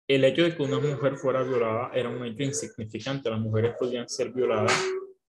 el 0.08 0.24
hecho 0.24 0.44
de 0.44 0.56
que 0.56 0.62
una 0.62 0.78
mujer 0.78 1.16
fuera 1.16 1.42
violada 1.42 1.90
era 1.96 2.10
un 2.10 2.24
hecho 2.24 2.44
insignificante. 2.44 3.32
Las 3.32 3.40
mujeres 3.40 3.74
podían 3.80 4.08
ser 4.08 4.32
violadas 4.32 4.72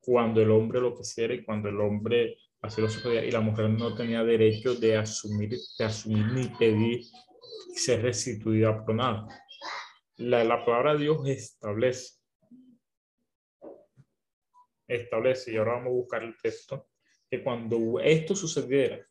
cuando 0.01 0.41
el 0.41 0.49
hombre 0.49 0.81
lo 0.81 0.95
quisiera 0.95 1.35
y 1.35 1.43
cuando 1.43 1.69
el 1.69 1.79
hombre 1.79 2.37
así 2.61 2.81
lo 2.81 2.89
sucedía 2.89 3.23
y 3.23 3.31
la 3.31 3.39
mujer 3.39 3.69
no 3.69 3.95
tenía 3.95 4.23
derecho 4.23 4.75
de 4.75 4.97
asumir, 4.97 5.57
de 5.77 5.85
asumir 5.85 6.25
ni 6.27 6.47
pedir 6.49 7.03
ser 7.73 8.01
restituida 8.01 8.83
por 8.85 8.95
nada. 8.95 9.27
La, 10.17 10.43
la 10.43 10.65
palabra 10.65 10.93
de 10.93 10.99
Dios 10.99 11.27
establece, 11.27 12.19
establece, 14.87 15.53
y 15.53 15.57
ahora 15.57 15.73
vamos 15.73 15.87
a 15.87 15.91
buscar 15.91 16.23
el 16.23 16.35
texto, 16.41 16.89
que 17.29 17.41
cuando 17.43 17.99
esto 18.01 18.35
sucediera, 18.35 19.05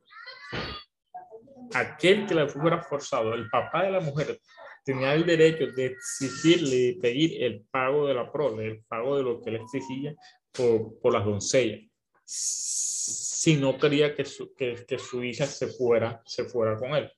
aquel 1.74 2.26
que 2.26 2.34
la 2.34 2.48
fuera 2.48 2.82
forzado, 2.82 3.32
el 3.34 3.48
papá 3.48 3.84
de 3.84 3.92
la 3.92 4.00
mujer, 4.00 4.38
tenía 4.84 5.14
el 5.14 5.24
derecho 5.24 5.66
de 5.72 5.86
exigirle 5.86 6.76
y 6.76 6.98
pedir 6.98 7.42
el 7.42 7.64
pago 7.70 8.06
de 8.06 8.14
la 8.14 8.30
prole, 8.30 8.66
el 8.66 8.84
pago 8.84 9.16
de 9.16 9.22
lo 9.22 9.40
que 9.40 9.50
le 9.50 9.58
exigía 9.58 10.14
por, 10.52 10.98
por 11.00 11.12
las 11.12 11.24
doncellas, 11.24 11.87
si 12.30 13.56
no 13.56 13.78
quería 13.78 14.14
que 14.14 14.26
su, 14.26 14.54
que, 14.54 14.84
que 14.86 14.98
su 14.98 15.24
hija 15.24 15.46
se 15.46 15.68
fuera, 15.68 16.20
se 16.26 16.44
fuera 16.44 16.76
con 16.76 16.94
él. 16.94 17.10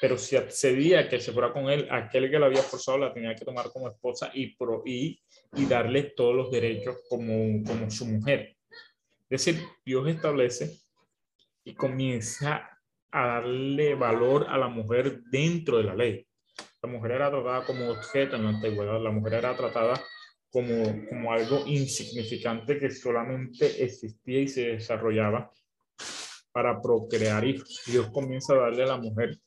Pero 0.00 0.16
si 0.16 0.36
accedía 0.36 1.00
a 1.00 1.08
que 1.08 1.18
se 1.18 1.32
fuera 1.32 1.52
con 1.52 1.68
él, 1.68 1.88
aquel 1.90 2.30
que 2.30 2.38
la 2.38 2.46
había 2.46 2.62
forzado 2.62 2.98
la 2.98 3.12
tenía 3.12 3.34
que 3.34 3.44
tomar 3.44 3.70
como 3.72 3.88
esposa 3.88 4.30
y, 4.32 4.54
pro, 4.54 4.82
y, 4.86 5.20
y 5.56 5.66
darle 5.66 6.04
todos 6.04 6.36
los 6.36 6.50
derechos 6.52 6.98
como, 7.08 7.64
como 7.64 7.90
su 7.90 8.06
mujer. 8.06 8.56
Es 9.28 9.44
decir, 9.44 9.60
Dios 9.84 10.06
establece 10.08 10.78
y 11.64 11.74
comienza 11.74 12.70
a 13.10 13.26
darle 13.26 13.96
valor 13.96 14.46
a 14.48 14.56
la 14.56 14.68
mujer 14.68 15.22
dentro 15.24 15.78
de 15.78 15.84
la 15.84 15.96
ley. 15.96 16.26
La 16.80 16.88
mujer 16.88 17.12
era 17.12 17.30
tratada 17.30 17.64
como 17.64 17.90
objeto 17.90 18.36
en 18.36 18.44
la 18.44 18.50
antigüedad, 18.50 19.00
la 19.00 19.10
mujer 19.10 19.34
era 19.34 19.56
tratada 19.56 20.00
como, 20.50 21.06
como 21.08 21.32
algo 21.32 21.64
insignificante 21.66 22.78
que 22.78 22.90
solamente 22.90 23.82
existía 23.82 24.40
y 24.40 24.48
se 24.48 24.66
desarrollaba 24.72 25.50
para 26.52 26.80
procrear 26.80 27.44
hijos. 27.44 27.82
Dios 27.86 28.10
comienza 28.10 28.54
a 28.54 28.58
darle 28.58 28.82
a 28.82 28.86
la 28.86 28.96
mujer, 28.96 29.38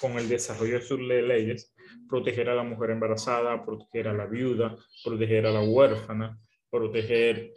con 0.00 0.18
el 0.18 0.28
desarrollo 0.28 0.78
de 0.78 0.82
sus 0.82 1.00
leyes, 1.00 1.74
proteger 2.08 2.48
a 2.50 2.54
la 2.54 2.62
mujer 2.62 2.90
embarazada, 2.90 3.64
proteger 3.64 4.08
a 4.08 4.12
la 4.12 4.26
viuda, 4.26 4.76
proteger 5.04 5.46
a 5.46 5.52
la 5.52 5.62
huérfana, 5.62 6.38
proteger 6.70 7.52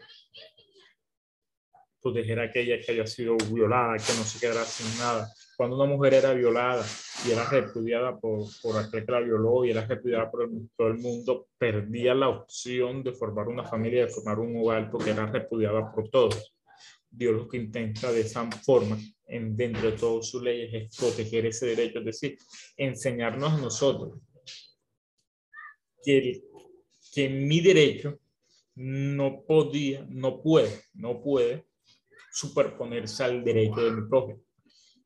proteger 2.02 2.40
a 2.40 2.44
aquella 2.44 2.80
que 2.80 2.94
haya 2.94 3.06
sido 3.06 3.36
violada, 3.52 3.98
que 3.98 4.14
no 4.14 4.24
se 4.24 4.40
quedara 4.40 4.64
sin 4.64 4.98
nada. 5.00 5.30
Cuando 5.58 5.76
una 5.76 5.86
mujer 5.86 6.14
era 6.14 6.34
violada 6.34 6.86
y 7.26 7.32
era 7.32 7.50
repudiada 7.50 8.18
por, 8.18 8.46
por 8.62 8.78
aquel 8.78 9.06
que 9.06 9.12
la 9.12 9.22
y 9.66 9.72
era 9.72 9.86
repudiada 9.86 10.32
por 10.32 10.44
el, 10.44 10.70
todo 10.76 10.88
el 10.88 11.00
mundo, 11.00 11.48
perdía 11.58 12.14
la 12.14 12.30
opción 12.30 13.04
de 13.04 13.14
formar 13.14 13.48
una 13.48 13.66
familia, 13.66 14.06
de 14.06 14.12
formar 14.12 14.40
un 14.40 14.56
hogar, 14.58 14.90
porque 14.90 15.12
era 15.12 15.26
repudiada 15.26 15.92
por 15.92 16.10
todos. 16.10 16.54
Dios 17.10 17.36
lo 17.36 17.48
que 17.48 17.58
intenta 17.58 18.12
de 18.12 18.22
esa 18.22 18.50
forma, 18.52 18.98
en, 19.26 19.56
dentro 19.56 19.92
de 19.92 19.98
todas 19.98 20.28
sus 20.28 20.42
leyes, 20.42 20.74
es 20.74 20.98
proteger 20.98 21.48
ese 21.48 21.68
derecho, 21.68 22.00
es 22.00 22.06
decir, 22.06 22.38
enseñarnos 22.78 23.54
a 23.54 23.58
nosotros 23.58 24.20
que, 26.04 26.18
el, 26.18 26.44
que 27.14 27.30
mi 27.30 27.60
derecho 27.60 28.20
no 28.76 29.44
podía, 29.46 30.06
no 30.10 30.42
puede, 30.42 30.84
no 30.94 31.22
puede 31.22 31.66
superponerse 32.32 33.24
al 33.24 33.44
derecho 33.44 33.82
de 33.82 33.92
mi 33.92 34.08
prójimo 34.08 34.49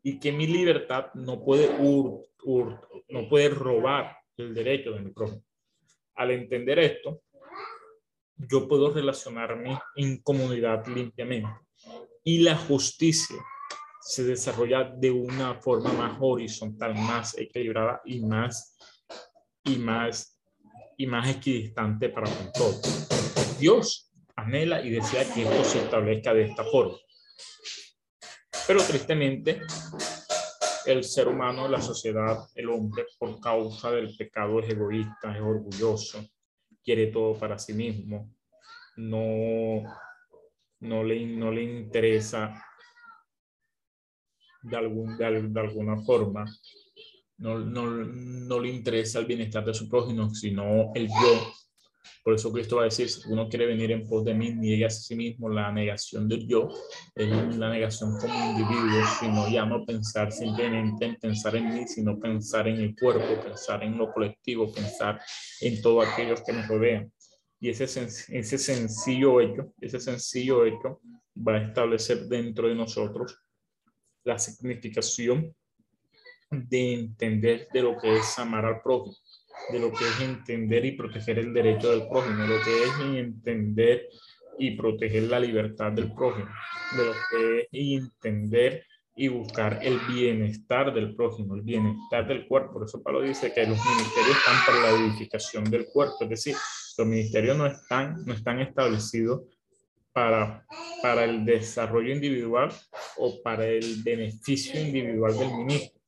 y 0.03 0.19
que 0.19 0.31
mi 0.31 0.45
libertad 0.45 1.13
no 1.13 1.43
puede, 1.43 1.69
ur, 1.79 2.21
ur, 2.43 2.87
no 3.09 3.29
puede 3.29 3.49
robar 3.49 4.17
el 4.37 4.53
derecho 4.53 4.91
de 4.91 4.99
mi 4.99 5.11
prójimo. 5.11 5.43
Al 6.15 6.31
entender 6.31 6.77
esto, 6.79 7.21
yo 8.35 8.67
puedo 8.67 8.91
relacionarme 8.91 9.79
en 9.95 10.21
comunidad 10.21 10.85
limpiamente 10.87 11.49
y 12.23 12.39
la 12.39 12.55
justicia 12.55 13.37
se 14.01 14.23
desarrolla 14.23 14.83
de 14.83 15.11
una 15.11 15.55
forma 15.55 15.93
más 15.93 16.17
horizontal, 16.19 16.93
más 16.95 17.37
equilibrada 17.37 18.01
y 18.03 18.19
más 18.19 18.77
y 19.63 19.77
más 19.77 20.37
y 20.97 21.07
más 21.07 21.29
equidistante 21.29 22.09
para 22.09 22.29
con 22.29 22.51
todos. 22.51 23.07
Dios 23.59 24.11
anhela 24.35 24.85
y 24.85 24.89
desea 24.89 25.31
que 25.33 25.43
esto 25.43 25.63
se 25.63 25.79
establezca 25.79 26.33
de 26.33 26.43
esta 26.43 26.63
forma. 26.65 26.97
Pero 28.65 28.81
tristemente, 28.81 29.61
el 30.85 31.03
ser 31.03 31.27
humano, 31.27 31.67
la 31.67 31.81
sociedad, 31.81 32.37
el 32.55 32.69
hombre, 32.69 33.05
por 33.17 33.39
causa 33.39 33.91
del 33.91 34.15
pecado 34.15 34.59
es 34.59 34.69
egoísta, 34.69 35.35
es 35.35 35.41
orgulloso, 35.41 36.25
quiere 36.83 37.07
todo 37.07 37.37
para 37.37 37.59
sí 37.59 37.73
mismo, 37.73 38.33
no, 38.97 39.83
no, 40.79 41.03
le, 41.03 41.25
no 41.25 41.51
le 41.51 41.63
interesa 41.63 42.63
de, 44.61 44.77
algún, 44.77 45.17
de, 45.17 45.41
de 45.41 45.59
alguna 45.59 46.01
forma, 46.03 46.45
no, 47.37 47.59
no, 47.59 47.85
no 47.85 48.59
le 48.59 48.69
interesa 48.69 49.19
el 49.19 49.25
bienestar 49.25 49.65
de 49.65 49.73
su 49.73 49.89
prójimo, 49.89 50.29
sino 50.33 50.91
el 50.95 51.07
yo 51.07 51.53
por 52.23 52.33
eso 52.35 52.53
Cristo 52.53 52.77
va 52.77 52.83
a 52.83 52.85
decir, 52.85 53.09
si 53.09 53.29
uno 53.29 53.49
quiere 53.49 53.65
venir 53.65 53.91
en 53.91 54.07
pos 54.07 54.23
de 54.23 54.33
mí, 54.33 54.53
niegue 54.55 54.85
a 54.85 54.89
sí 54.89 55.13
mismo 55.13 55.49
la 55.49 55.73
negación 55.73 56.29
del 56.29 56.47
yo, 56.47 56.69
es 57.13 57.57
la 57.57 57.69
negación 57.69 58.17
como 58.17 58.33
individuo, 58.51 59.01
sino 59.19 59.49
ya 59.49 59.65
no 59.65 59.85
pensar 59.85 60.31
simplemente 60.31 61.05
en 61.05 61.15
pensar 61.17 61.57
en 61.57 61.73
mí, 61.73 61.85
sino 61.85 62.17
pensar 62.17 62.69
en 62.69 62.77
el 62.77 62.95
cuerpo, 62.95 63.43
pensar 63.43 63.83
en 63.83 63.97
lo 63.97 64.13
colectivo, 64.13 64.71
pensar 64.71 65.19
en 65.59 65.81
todos 65.81 66.07
aquellos 66.07 66.41
que 66.41 66.53
nos 66.53 66.65
rodean. 66.67 67.11
Y 67.59 67.69
ese, 67.69 67.83
ese 67.83 68.57
sencillo 68.57 69.41
hecho, 69.41 69.73
ese 69.81 69.99
sencillo 69.99 70.65
hecho 70.65 71.01
va 71.35 71.55
a 71.55 71.67
establecer 71.67 72.27
dentro 72.27 72.69
de 72.69 72.75
nosotros 72.75 73.37
la 74.23 74.39
significación 74.39 75.53
de 76.49 76.93
entender 76.93 77.67
de 77.73 77.81
lo 77.81 77.97
que 77.97 78.15
es 78.15 78.39
amar 78.39 78.65
al 78.65 78.81
prójimo 78.81 79.17
de 79.71 79.79
lo 79.79 79.91
que 79.91 80.05
es 80.05 80.21
entender 80.21 80.85
y 80.85 80.91
proteger 80.93 81.39
el 81.39 81.53
derecho 81.53 81.91
del 81.91 82.07
prójimo, 82.07 82.45
lo 82.45 82.61
que 82.61 82.83
es 82.83 82.99
entender 83.17 84.09
y 84.57 84.71
proteger 84.71 85.23
la 85.23 85.39
libertad 85.39 85.91
del 85.91 86.13
prójimo, 86.13 86.49
de 86.97 87.05
lo 87.05 87.13
que 87.29 87.59
es 87.59 87.67
entender 87.71 88.85
y 89.15 89.27
buscar 89.27 89.79
el 89.81 89.99
bienestar 90.07 90.93
del 90.93 91.15
prójimo, 91.15 91.55
el 91.55 91.61
bienestar 91.61 92.27
del 92.27 92.47
cuerpo. 92.47 92.73
Por 92.73 92.83
eso 92.85 93.01
Pablo 93.01 93.21
dice 93.21 93.53
que 93.53 93.67
los 93.67 93.77
ministerios 93.77 94.37
están 94.37 94.65
para 94.65 94.81
la 94.81 94.89
edificación 94.99 95.63
del 95.65 95.85
cuerpo, 95.85 96.17
es 96.21 96.29
decir, 96.29 96.55
los 96.97 97.07
ministerios 97.07 97.57
no 97.57 97.65
están, 97.65 98.23
no 98.25 98.33
están 98.33 98.59
establecidos 98.59 99.41
para, 100.11 100.65
para 101.01 101.25
el 101.25 101.45
desarrollo 101.45 102.13
individual 102.13 102.71
o 103.17 103.41
para 103.43 103.65
el 103.65 104.03
beneficio 104.03 104.79
individual 104.79 105.37
del 105.37 105.51
ministro, 105.53 105.99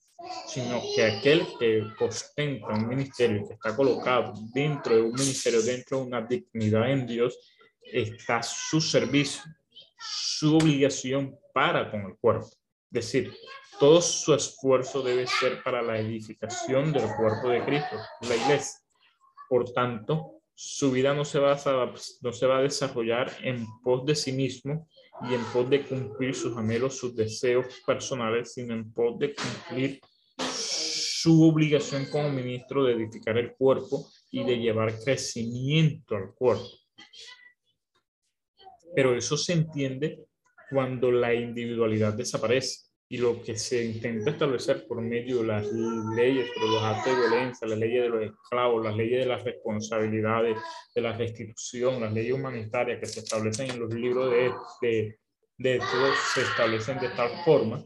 sino 0.47 0.82
que 0.95 1.05
aquel 1.05 1.47
que 1.59 1.84
ostenta 1.99 2.67
un 2.67 2.88
ministerio, 2.88 3.47
que 3.47 3.53
está 3.53 3.76
colocado 3.76 4.34
dentro 4.53 4.95
de 4.95 5.01
un 5.01 5.13
ministerio, 5.13 5.61
dentro 5.61 5.99
de 5.99 6.03
una 6.05 6.21
dignidad 6.21 6.89
en 6.89 7.05
Dios, 7.05 7.38
está 7.82 8.41
su 8.41 8.82
servicio, 8.82 9.43
su 9.97 10.57
obligación 10.57 11.38
para 11.53 11.89
con 11.89 12.01
el 12.01 12.17
cuerpo. 12.17 12.47
Es 12.91 13.05
decir, 13.05 13.34
todo 13.80 14.01
su 14.01 14.34
esfuerzo 14.34 15.01
debe 15.01 15.28
ser 15.28 15.61
para 15.63 15.82
la 15.82 15.99
edificación 15.99 16.93
del 16.93 17.07
cuerpo 17.15 17.49
de 17.49 17.63
Cristo, 17.65 17.97
la 18.21 18.36
iglesia. 18.36 18.80
Por 19.49 19.71
tanto, 19.73 20.41
su 20.53 20.91
vida 20.91 21.13
no 21.13 21.26
se 21.26 21.39
va 21.39 21.53
a, 21.53 21.93
no 22.21 22.34
se 22.34 22.47
va 22.47 22.57
a 22.57 22.61
desarrollar 22.61 23.32
en 23.41 23.65
pos 23.84 24.05
de 24.05 24.15
sí 24.15 24.32
mismo 24.32 24.88
y 25.30 25.34
en 25.34 25.43
pos 25.45 25.69
de 25.69 25.84
cumplir 25.84 26.34
sus 26.34 26.55
anhelos, 26.57 26.97
sus 26.97 27.15
deseos 27.15 27.65
personales, 27.86 28.53
sino 28.53 28.73
en 28.73 28.91
pos 28.93 29.19
de 29.19 29.36
cumplir 29.36 29.99
su 31.26 31.41
obligación 31.41 32.05
como 32.11 32.30
ministro 32.30 32.84
de 32.84 32.93
edificar 32.93 33.36
el 33.39 33.55
cuerpo 33.55 34.07
y 34.30 34.43
de 34.43 34.59
llevar 34.59 34.93
crecimiento 35.03 36.15
al 36.15 36.36
cuerpo. 36.36 36.69
Pero 38.95 39.15
eso 39.15 39.36
se 39.36 39.53
entiende 39.53 40.19
cuando 40.69 41.11
la 41.11 41.34
individualidad 41.34 42.13
desaparece 42.13 42.91
y 43.09 43.17
lo 43.17 43.41
que 43.41 43.57
se 43.57 43.84
intenta 43.84 44.30
establecer 44.30 44.86
por 44.88 45.01
medio 45.01 45.39
de 45.39 45.47
las 45.47 45.65
leyes 46.15 46.47
sobre 46.53 46.67
los 46.67 46.84
actos 46.84 47.15
de 47.15 47.28
violencia, 47.28 47.67
las 47.69 47.80
leyes 47.80 48.03
de 48.03 48.09
los 48.09 48.23
esclavos, 48.26 48.86
las 48.86 48.95
leyes 48.95 49.19
de 49.21 49.26
las 49.26 49.43
responsabilidades, 49.43 50.59
de 50.93 51.01
la 51.01 51.17
restitución, 51.17 52.01
las 52.01 52.13
leyes 52.13 52.34
humanitarias 52.34 52.99
que 52.99 53.07
se 53.07 53.21
establecen 53.21 53.71
en 53.71 53.80
los 53.80 53.91
libros 53.91 54.30
de, 54.30 54.53
de, 54.80 55.17
de 55.57 55.82
se 56.36 56.41
establecen 56.41 56.99
de 56.99 57.09
tal 57.09 57.32
forma 57.43 57.84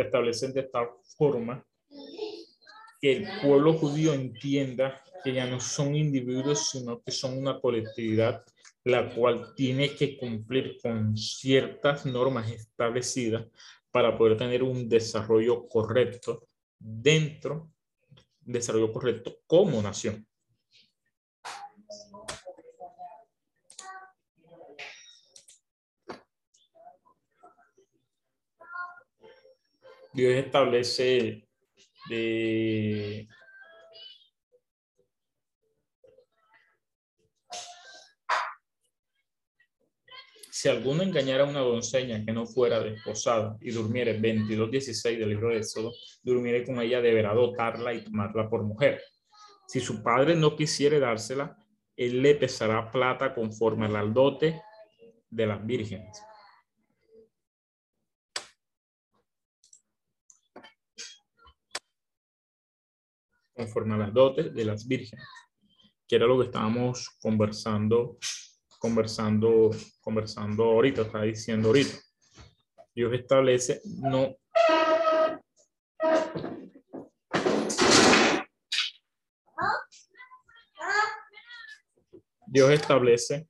se 0.00 0.06
establecen 0.06 0.52
de 0.52 0.62
tal 0.64 0.88
forma 1.16 1.64
que 3.00 3.12
el 3.12 3.28
pueblo 3.42 3.74
judío 3.74 4.14
entienda 4.14 5.02
que 5.22 5.34
ya 5.34 5.46
no 5.46 5.60
son 5.60 5.94
individuos, 5.94 6.70
sino 6.70 7.02
que 7.02 7.10
son 7.10 7.36
una 7.36 7.60
colectividad, 7.60 8.44
la 8.84 9.14
cual 9.14 9.54
tiene 9.54 9.94
que 9.94 10.16
cumplir 10.16 10.78
con 10.82 11.16
ciertas 11.16 12.06
normas 12.06 12.50
establecidas 12.50 13.46
para 13.90 14.16
poder 14.16 14.38
tener 14.38 14.62
un 14.62 14.88
desarrollo 14.88 15.66
correcto 15.68 16.48
dentro, 16.78 17.70
desarrollo 18.40 18.92
correcto 18.92 19.38
como 19.46 19.82
nación. 19.82 20.26
Dios 30.12 30.34
establece 30.34 31.46
de 32.08 33.28
si 40.50 40.68
alguno 40.68 41.02
engañara 41.02 41.44
a 41.44 41.48
una 41.48 41.60
doncella 41.60 42.24
que 42.24 42.32
no 42.32 42.44
fuera 42.44 42.80
desposada 42.80 43.56
y 43.60 43.70
durmiere 43.70 44.20
22.16 44.20 45.18
del 45.18 45.28
libro 45.30 45.48
de 45.48 45.58
Éxodo, 45.58 45.92
durmiere 46.22 46.66
con 46.66 46.80
ella, 46.80 47.00
deberá 47.00 47.32
dotarla 47.32 47.94
y 47.94 48.04
tomarla 48.04 48.50
por 48.50 48.64
mujer. 48.64 49.00
Si 49.68 49.80
su 49.80 50.02
padre 50.02 50.34
no 50.34 50.56
quisiere 50.56 50.98
dársela, 50.98 51.56
él 51.96 52.20
le 52.20 52.34
pesará 52.34 52.90
plata 52.90 53.34
conforme 53.34 53.86
al 53.86 54.12
dote 54.12 54.60
de 55.30 55.46
las 55.46 55.64
vírgenes. 55.64 56.20
Conforme 63.60 63.94
a 63.94 63.98
las 63.98 64.14
dotes 64.14 64.54
de 64.54 64.64
las 64.64 64.88
vírgenes, 64.88 65.26
que 66.08 66.16
era 66.16 66.26
lo 66.26 66.38
que 66.38 66.46
estábamos 66.46 67.10
conversando, 67.20 68.16
conversando, 68.78 69.70
conversando 70.00 70.64
ahorita, 70.64 71.02
está 71.02 71.22
diciendo 71.22 71.68
ahorita. 71.68 71.98
Dios 72.94 73.12
establece 73.12 73.82
no 73.84 74.34
Dios 82.46 82.70
establece 82.70 83.46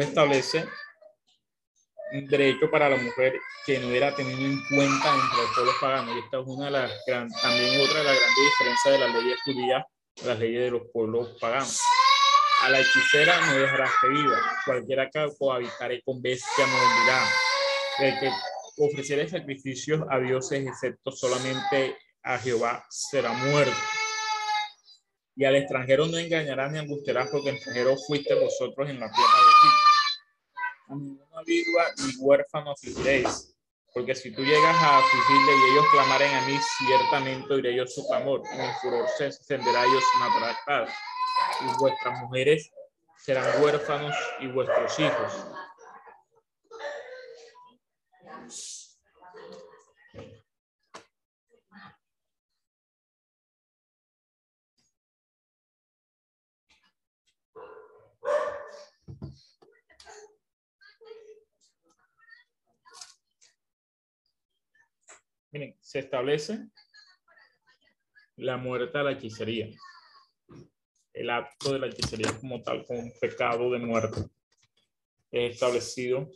Establece 0.00 0.66
un 2.12 2.26
derecho 2.26 2.70
para 2.70 2.88
la 2.88 2.96
mujer 2.96 3.34
que 3.64 3.78
no 3.78 3.90
era 3.90 4.14
tenido 4.14 4.40
en 4.40 4.58
cuenta 4.68 5.14
entre 5.14 5.42
los 5.42 5.54
pueblos 5.54 5.74
paganos. 5.80 6.16
Y 6.16 6.18
esta 6.20 6.40
es 6.40 6.46
una 6.46 6.64
de 6.66 6.70
las 6.70 6.92
también 7.42 7.80
otra 7.80 7.98
de 7.98 8.04
las 8.04 8.18
grandes 8.18 8.44
diferencias 8.44 8.94
de 8.94 8.98
las 8.98 9.14
leyes 9.14 9.38
judías, 9.44 9.84
las 10.24 10.38
leyes 10.38 10.60
de 10.62 10.70
los 10.70 10.82
pueblos 10.92 11.36
paganos. 11.40 11.80
A 12.62 12.70
la 12.70 12.80
hechicera 12.80 13.40
no 13.46 13.54
dejarás 13.54 13.90
que 14.00 14.08
viva. 14.08 14.36
Cualquiera 14.66 15.10
que 15.10 15.28
cohabitaré 15.38 16.02
con 16.02 16.20
bestia 16.20 16.66
morirá. 16.66 17.26
El 18.00 18.20
que 18.20 18.30
ofreciere 18.78 19.28
sacrificios 19.28 20.02
a 20.10 20.18
dioses, 20.18 20.66
excepto 20.66 21.10
solamente 21.10 21.96
a 22.22 22.38
Jehová, 22.38 22.84
será 22.88 23.32
muerto. 23.32 23.72
Y 25.36 25.44
al 25.44 25.56
extranjero 25.56 26.06
no 26.06 26.18
engañarás 26.18 26.72
ni 26.72 26.78
angustiarás, 26.78 27.28
porque 27.30 27.50
extranjero 27.50 27.96
fuiste 28.06 28.34
vosotros 28.34 28.90
en 28.90 29.00
la 29.00 29.10
tierra 29.10 29.38
de 29.38 29.49
a 30.90 30.94
ninguna 30.94 31.42
viuda 31.46 31.84
ni 31.98 32.16
huérfano 32.18 32.72
afligiréis, 32.72 33.54
porque 33.94 34.14
si 34.14 34.32
tú 34.32 34.42
llegas 34.42 34.76
a 34.76 34.98
afligirle 34.98 35.52
y 35.52 35.72
ellos 35.72 35.86
clamaren 35.92 36.34
a 36.34 36.46
mí, 36.46 36.58
ciertamente 36.78 37.54
oiré 37.54 37.76
yo 37.76 37.86
su 37.86 38.06
clamor, 38.06 38.42
y 38.52 38.56
mi 38.56 38.72
furor 38.82 39.08
se 39.16 39.26
encenderá 39.26 39.86
y 39.86 39.96
os 39.96 40.04
matará. 40.18 40.88
Y 41.60 41.78
vuestras 41.78 42.20
mujeres 42.20 42.70
serán 43.24 43.62
huérfanos 43.62 44.14
y 44.40 44.48
vuestros 44.48 44.98
hijos. 44.98 45.46
Miren, 65.52 65.76
se 65.80 65.98
establece 65.98 66.68
la 68.36 68.56
muerte 68.56 68.98
a 68.98 69.02
la 69.02 69.12
hechicería. 69.12 69.68
El 71.12 71.30
acto 71.30 71.72
de 71.72 71.80
la 71.80 71.88
hechicería 71.88 72.32
como 72.38 72.62
tal, 72.62 72.84
como 72.86 73.00
un 73.00 73.12
pecado 73.20 73.70
de 73.70 73.78
muerte. 73.78 74.20
Es 75.32 75.54
establecido 75.54 76.30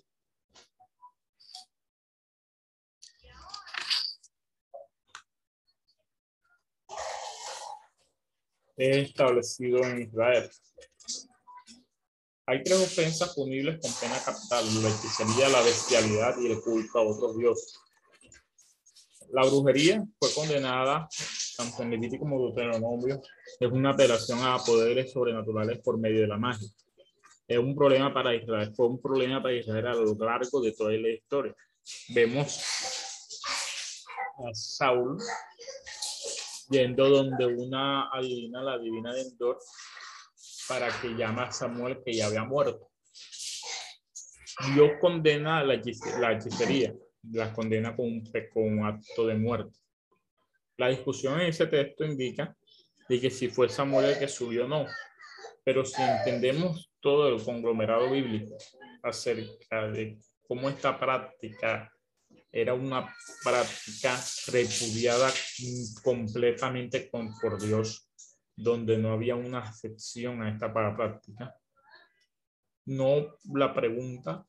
es 8.77 9.09
establecido 9.09 9.79
en 9.85 10.03
Israel. 10.03 10.51
Hay 12.47 12.63
tres 12.63 12.83
ofensas 12.83 13.35
punibles 13.35 13.81
con 13.81 13.93
pena 13.95 14.23
capital, 14.23 14.83
la 14.83 14.89
hechicería, 14.91 15.49
la 15.49 15.63
bestialidad 15.63 16.37
y 16.41 16.51
el 16.51 16.61
culto 16.61 16.99
a 16.99 17.03
otros 17.03 17.39
dioses. 17.39 17.84
La 19.35 19.45
brujería 19.45 20.01
fue 20.21 20.33
condenada 20.33 21.09
tanto 21.57 21.83
en 21.83 21.91
Levítico 21.91 22.21
como 22.21 22.37
en 22.37 22.55
Deuteronomio. 22.55 23.21
Es 23.59 23.73
una 23.73 23.91
apelación 23.91 24.39
a 24.41 24.59
poderes 24.59 25.11
sobrenaturales 25.11 25.81
por 25.83 25.99
medio 25.99 26.21
de 26.21 26.29
la 26.29 26.39
magia. 26.39 26.69
Es 27.49 27.59
un 27.59 27.75
problema 27.75 28.15
para 28.15 28.33
Israel. 28.33 28.73
Fue 28.77 28.87
un 28.87 29.03
problema 29.03 29.43
para 29.43 29.55
Israel 29.55 29.89
a 29.89 29.95
lo 29.95 30.15
largo 30.15 30.61
de 30.61 30.71
toda 30.71 30.93
la 30.93 31.09
historia. 31.09 31.53
Vemos 32.11 32.61
a 34.39 34.55
Saúl 34.55 35.19
yendo 36.71 37.09
donde 37.09 37.45
una 37.45 38.11
adivina, 38.11 38.63
la 38.63 38.79
divina 38.79 39.13
de 39.13 39.23
Endor, 39.23 39.59
para 40.69 40.89
que 41.01 41.09
llame 41.09 41.43
a 41.43 41.51
Samuel 41.51 42.01
que 42.05 42.13
ya 42.13 42.27
había 42.27 42.45
muerto. 42.45 42.89
Dios 44.77 44.93
condena 45.01 45.65
la, 45.65 45.75
la 46.21 46.33
hechicería 46.33 46.95
las 47.33 47.55
condena 47.55 47.95
con 47.97 48.07
un, 48.07 48.25
con 48.53 48.85
acto 48.85 49.27
de 49.27 49.35
muerte. 49.35 49.79
La 50.77 50.89
discusión 50.89 51.41
en 51.41 51.49
ese 51.49 51.67
texto 51.67 52.05
indica 52.05 52.57
de 53.09 53.21
que 53.21 53.31
si 53.31 53.49
fue 53.49 53.69
Samuel 53.69 54.07
el 54.07 54.19
que 54.19 54.29
subió 54.29 54.65
o 54.65 54.69
no, 54.69 54.87
pero 55.63 55.85
si 55.85 56.03
entendemos 56.03 56.91
todo 57.01 57.29
el 57.29 57.43
conglomerado 57.43 58.11
bíblico 58.11 58.57
acerca 59.03 59.89
de 59.89 60.19
cómo 60.47 60.69
esta 60.69 60.99
práctica 60.99 61.91
era 62.51 62.75
una 62.75 63.13
práctica 63.43 64.17
repudiada 64.47 65.31
completamente 66.03 67.11
por 67.11 67.61
Dios, 67.61 68.09
donde 68.55 68.97
no 68.97 69.13
había 69.13 69.35
una 69.35 69.61
excepción 69.61 70.43
a 70.43 70.51
esta 70.51 70.73
práctica. 70.73 71.57
No 72.87 73.37
la 73.53 73.75
pregunta 73.75 74.47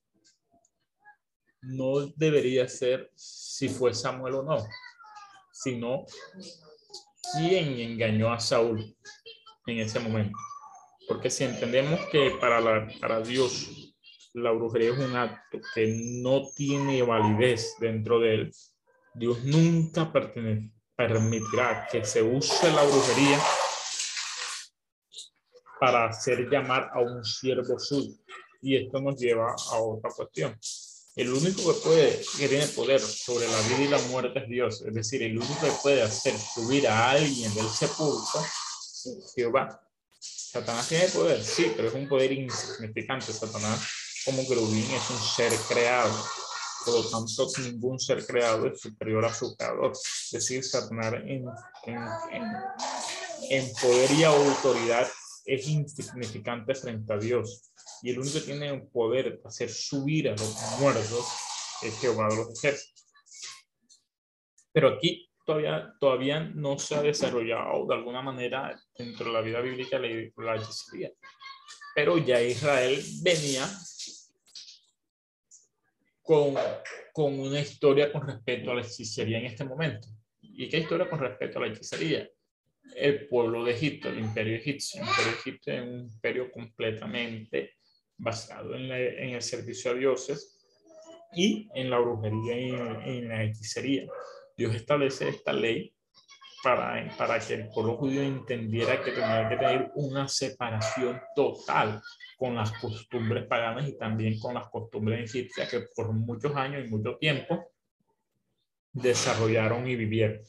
no 1.65 2.07
debería 2.15 2.67
ser 2.67 3.11
si 3.15 3.69
fue 3.69 3.93
Samuel 3.93 4.35
o 4.35 4.43
no, 4.43 4.67
sino 5.51 6.05
quién 7.33 7.79
engañó 7.79 8.31
a 8.31 8.39
Saúl 8.39 8.95
en 9.65 9.79
ese 9.79 9.99
momento. 9.99 10.37
Porque 11.07 11.29
si 11.29 11.43
entendemos 11.43 11.99
que 12.11 12.31
para, 12.39 12.87
para 12.99 13.21
Dios 13.21 13.95
la 14.33 14.51
brujería 14.51 14.91
es 14.91 14.99
un 14.99 15.15
acto 15.15 15.59
que 15.73 15.87
no 16.21 16.43
tiene 16.55 17.01
validez 17.03 17.75
dentro 17.79 18.19
de 18.19 18.35
él, 18.35 18.51
Dios 19.13 19.43
nunca 19.43 20.11
permitirá 20.97 21.87
que 21.89 22.03
se 22.03 22.21
use 22.21 22.71
la 22.71 22.83
brujería 22.83 23.39
para 25.79 26.05
hacer 26.05 26.49
llamar 26.49 26.89
a 26.93 26.99
un 26.99 27.23
siervo 27.23 27.79
suyo. 27.79 28.13
Y 28.61 28.75
esto 28.75 28.99
nos 28.99 29.19
lleva 29.19 29.53
a 29.71 29.79
otra 29.79 30.09
cuestión. 30.11 30.57
El 31.15 31.31
único 31.31 31.73
que 31.73 31.79
puede, 31.79 32.25
que 32.37 32.49
tiene 32.49 32.67
poder 32.67 32.99
sobre 32.99 33.47
la 33.47 33.61
vida 33.61 33.81
y 33.81 33.87
la 33.87 33.99
muerte 34.09 34.37
es 34.39 34.49
Dios. 34.49 34.81
Es 34.81 34.93
decir, 34.93 35.23
el 35.23 35.37
único 35.37 35.61
que 35.61 35.71
puede 35.81 36.01
hacer 36.01 36.37
subir 36.37 36.87
a 36.89 37.11
alguien 37.11 37.53
del 37.53 37.69
sepulcro 37.69 38.41
es 38.41 39.33
Jehová. 39.33 39.81
Satanás 40.19 40.89
tiene 40.89 41.07
poder, 41.07 41.41
sí, 41.41 41.71
pero 41.75 41.87
es 41.87 41.93
un 41.93 42.09
poder 42.09 42.33
insignificante. 42.33 43.31
Satanás, 43.31 43.79
como 44.25 44.45
querubín, 44.45 44.83
es 44.91 45.09
un 45.09 45.19
ser 45.19 45.53
creado. 45.69 46.13
Por 46.83 46.95
lo 46.95 47.09
tanto, 47.09 47.47
ningún 47.59 47.97
ser 47.97 48.25
creado 48.25 48.67
es 48.67 48.81
superior 48.81 49.23
a 49.23 49.33
su 49.33 49.55
creador. 49.55 49.93
Es 49.93 50.29
decir, 50.31 50.65
Satanás 50.65 51.13
en, 51.25 51.45
en, 51.85 51.97
en 53.49 53.73
poder 53.73 54.11
y 54.11 54.23
autoridad 54.25 55.07
es 55.45 55.67
insignificante 55.67 56.75
frente 56.75 57.13
a 57.13 57.17
Dios. 57.17 57.71
Y 58.01 58.11
el 58.11 58.19
único 58.19 58.39
que 58.39 58.45
tiene 58.45 58.69
el 58.69 58.87
poder 58.87 59.41
de 59.41 59.47
hacer 59.47 59.69
subir 59.69 60.29
a 60.29 60.31
los 60.31 60.55
muertos 60.79 61.25
es 61.81 61.99
Jehová 61.99 62.27
de 62.29 62.37
los 62.37 62.63
ejércitos. 62.63 63.05
Pero 64.71 64.89
aquí 64.89 65.29
todavía, 65.45 65.93
todavía 65.99 66.39
no 66.39 66.77
se 66.77 66.95
ha 66.95 67.01
desarrollado 67.01 67.85
de 67.87 67.95
alguna 67.95 68.21
manera 68.21 68.75
dentro 68.97 69.27
de 69.27 69.33
la 69.33 69.41
vida 69.41 69.61
bíblica 69.61 69.99
la, 69.99 70.07
la. 70.55 71.11
Pero 71.95 72.17
ya 72.17 72.41
Israel 72.41 73.01
venía 73.21 73.65
con, 76.21 76.55
con 77.13 77.39
una 77.39 77.61
historia 77.61 78.11
con 78.11 78.27
respecto 78.27 78.71
a 78.71 78.75
la 78.75 78.81
hechicería 78.81 79.37
en 79.37 79.45
este 79.45 79.63
momento. 79.63 80.07
¿Y 80.41 80.67
qué 80.67 80.79
historia 80.79 81.09
con 81.09 81.19
respecto 81.19 81.59
a 81.59 81.61
la 81.61 81.67
hechicería? 81.67 82.29
El 82.95 83.27
pueblo 83.27 83.63
de 83.63 83.73
Egipto, 83.73 84.09
el 84.09 84.19
imperio 84.19 84.57
egipcio. 84.57 85.01
El 85.01 85.07
imperio 85.07 85.31
egipcio 85.31 85.73
es 85.73 85.81
un 85.81 85.99
imperio 86.01 86.51
completamente 86.51 87.75
basado 88.17 88.75
en, 88.75 88.89
la, 88.89 88.99
en 88.99 89.35
el 89.35 89.41
servicio 89.41 89.91
a 89.91 89.93
dioses 89.93 90.57
y 91.33 91.69
en 91.73 91.89
la 91.89 91.99
brujería 91.99 92.59
y 92.59 92.69
en, 92.69 93.01
en 93.01 93.29
la 93.29 93.43
hechicería. 93.43 94.07
Dios 94.57 94.73
establece 94.73 95.29
esta 95.29 95.51
ley 95.51 95.93
para, 96.63 97.15
para 97.17 97.39
que 97.39 97.53
el 97.53 97.69
pueblo 97.69 97.97
judío 97.97 98.23
entendiera 98.23 99.03
que 99.03 99.11
tenía 99.11 99.47
que 99.47 99.57
tener 99.57 99.91
una 99.95 100.27
separación 100.27 101.21
total 101.35 102.01
con 102.37 102.55
las 102.55 102.71
costumbres 102.79 103.45
paganas 103.45 103.87
y 103.87 103.97
también 103.97 104.39
con 104.39 104.55
las 104.55 104.67
costumbres 104.69 105.29
egipcias 105.29 105.69
que 105.69 105.81
por 105.95 106.11
muchos 106.11 106.55
años 106.55 106.83
y 106.85 106.89
mucho 106.89 107.17
tiempo 107.17 107.71
desarrollaron 108.91 109.87
y 109.87 109.95
vivieron. 109.95 110.41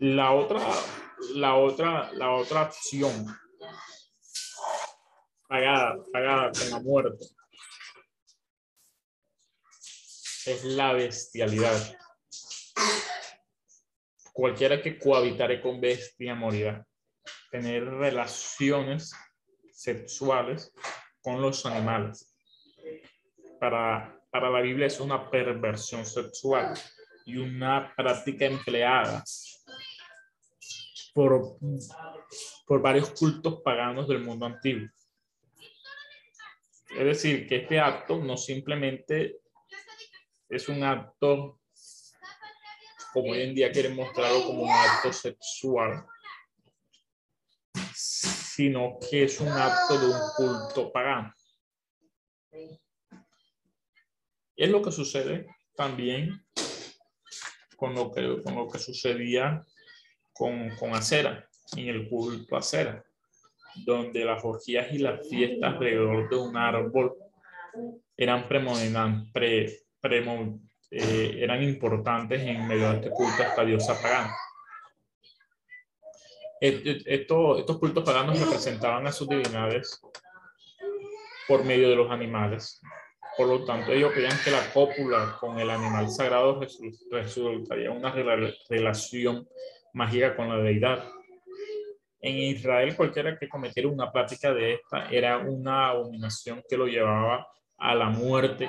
La 0.00 0.32
otra, 0.32 0.66
la 1.34 1.56
otra, 1.56 2.10
la 2.14 2.32
otra 2.32 2.62
opción 2.62 3.26
pagada, 5.46 6.02
pagada 6.10 6.52
con 6.52 6.70
la 6.70 6.80
muerte 6.80 7.26
es 10.46 10.64
la 10.64 10.94
bestialidad. 10.94 11.98
Cualquiera 14.32 14.80
que 14.80 14.98
cohabitare 14.98 15.60
con 15.60 15.82
bestia 15.82 16.34
morirá. 16.34 16.82
Tener 17.50 17.84
relaciones 17.84 19.12
sexuales 19.70 20.72
con 21.20 21.42
los 21.42 21.66
animales. 21.66 22.34
Para, 23.60 24.18
para 24.30 24.48
la 24.48 24.62
Biblia 24.62 24.86
es 24.86 24.98
una 24.98 25.30
perversión 25.30 26.06
sexual 26.06 26.72
y 27.26 27.36
una 27.36 27.92
práctica 27.94 28.46
empleada 28.46 29.22
por, 31.14 31.58
por 32.66 32.82
varios 32.82 33.10
cultos 33.10 33.60
paganos 33.62 34.08
del 34.08 34.20
mundo 34.20 34.46
antiguo. 34.46 34.88
Es 36.90 37.04
decir, 37.04 37.46
que 37.46 37.56
este 37.56 37.78
acto 37.78 38.18
no 38.18 38.36
simplemente 38.36 39.40
es 40.48 40.68
un 40.68 40.82
acto, 40.82 41.60
como 43.12 43.32
hoy 43.32 43.42
en 43.42 43.54
día 43.54 43.70
quieren 43.70 43.94
mostrarlo 43.94 44.44
como 44.44 44.62
un 44.64 44.70
acto 44.70 45.12
sexual, 45.12 46.04
sino 47.94 48.98
que 48.98 49.24
es 49.24 49.40
un 49.40 49.48
acto 49.48 49.98
de 49.98 50.06
un 50.06 50.20
culto 50.36 50.92
pagano. 50.92 51.32
Es 54.56 54.68
lo 54.68 54.82
que 54.82 54.92
sucede 54.92 55.46
también 55.74 56.44
con 57.76 57.94
lo 57.94 58.10
que, 58.10 58.42
con 58.42 58.56
lo 58.56 58.68
que 58.68 58.78
sucedía 58.78 59.64
con, 60.40 60.70
con 60.76 60.94
Acera, 60.94 61.46
en 61.76 61.88
el 61.88 62.08
culto 62.08 62.56
Acera, 62.56 63.04
donde 63.84 64.24
las 64.24 64.42
orgías 64.42 64.90
y 64.90 64.96
las 64.96 65.28
fiestas 65.28 65.74
alrededor 65.74 66.30
de 66.30 66.36
un 66.36 66.56
árbol 66.56 67.14
eran 68.16 68.48
pre, 68.48 69.82
pre, 70.00 70.24
eh, 70.92 71.36
eran 71.40 71.62
importantes 71.62 72.40
en 72.40 72.66
medio 72.66 72.88
de 72.88 72.96
este 72.96 73.10
culto 73.10 73.42
a 73.42 73.48
esta 73.48 73.64
diosa 73.66 74.00
pagana. 74.00 74.34
Estos 76.58 77.78
cultos 77.78 78.02
paganos 78.02 78.40
representaban 78.40 79.06
a 79.06 79.12
sus 79.12 79.28
divinidades 79.28 80.00
por 81.46 81.64
medio 81.64 81.90
de 81.90 81.96
los 81.96 82.10
animales. 82.10 82.80
Por 83.36 83.46
lo 83.46 83.64
tanto, 83.66 83.92
ellos 83.92 84.12
creían 84.12 84.38
que 84.42 84.50
la 84.50 84.72
cópula 84.72 85.36
con 85.38 85.60
el 85.60 85.68
animal 85.68 86.10
sagrado 86.10 86.60
resultaría 87.10 87.90
una 87.90 88.10
relación 88.70 89.46
mágica 89.92 90.36
con 90.36 90.48
la 90.48 90.58
deidad. 90.58 91.04
En 92.20 92.36
Israel, 92.36 92.94
cualquiera 92.96 93.38
que 93.38 93.48
cometiera 93.48 93.88
una 93.88 94.12
práctica 94.12 94.52
de 94.52 94.74
esta 94.74 95.08
era 95.10 95.38
una 95.38 95.88
abominación 95.88 96.62
que 96.68 96.76
lo 96.76 96.86
llevaba 96.86 97.46
a 97.78 97.94
la 97.94 98.10
muerte 98.10 98.68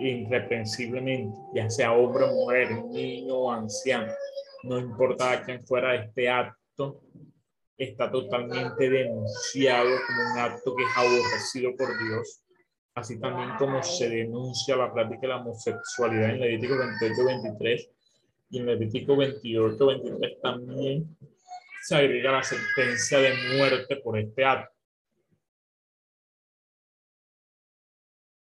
irreprensiblemente, 0.00 1.38
ya 1.54 1.68
sea 1.68 1.92
hombre 1.92 2.24
o 2.24 2.32
mujer, 2.32 2.70
niño 2.86 3.34
o 3.34 3.52
anciano. 3.52 4.10
No 4.64 4.78
importa 4.78 5.42
quién 5.44 5.66
fuera 5.66 5.94
este 5.94 6.30
acto, 6.30 7.02
está 7.76 8.10
totalmente 8.10 8.88
denunciado 8.88 9.90
como 10.06 10.32
un 10.32 10.38
acto 10.38 10.74
que 10.74 10.82
es 10.82 10.96
aborrecido 10.96 11.76
por 11.76 11.88
Dios, 12.06 12.42
así 12.94 13.20
también 13.20 13.50
como 13.58 13.82
se 13.82 14.08
denuncia 14.08 14.76
la 14.76 14.92
práctica 14.92 15.20
de 15.22 15.28
la 15.28 15.36
homosexualidad 15.36 16.30
en 16.30 16.40
Levítico 16.40 16.74
28-23 16.74 17.90
y 18.50 18.58
en 18.58 18.66
Levítico 18.66 19.16
28-23 19.16 20.40
también 20.40 21.16
se 21.82 21.96
agrega 21.96 22.32
la 22.32 22.42
sentencia 22.42 23.18
de 23.18 23.34
muerte 23.56 23.96
por 23.96 24.18
este 24.18 24.44
acto. 24.44 24.74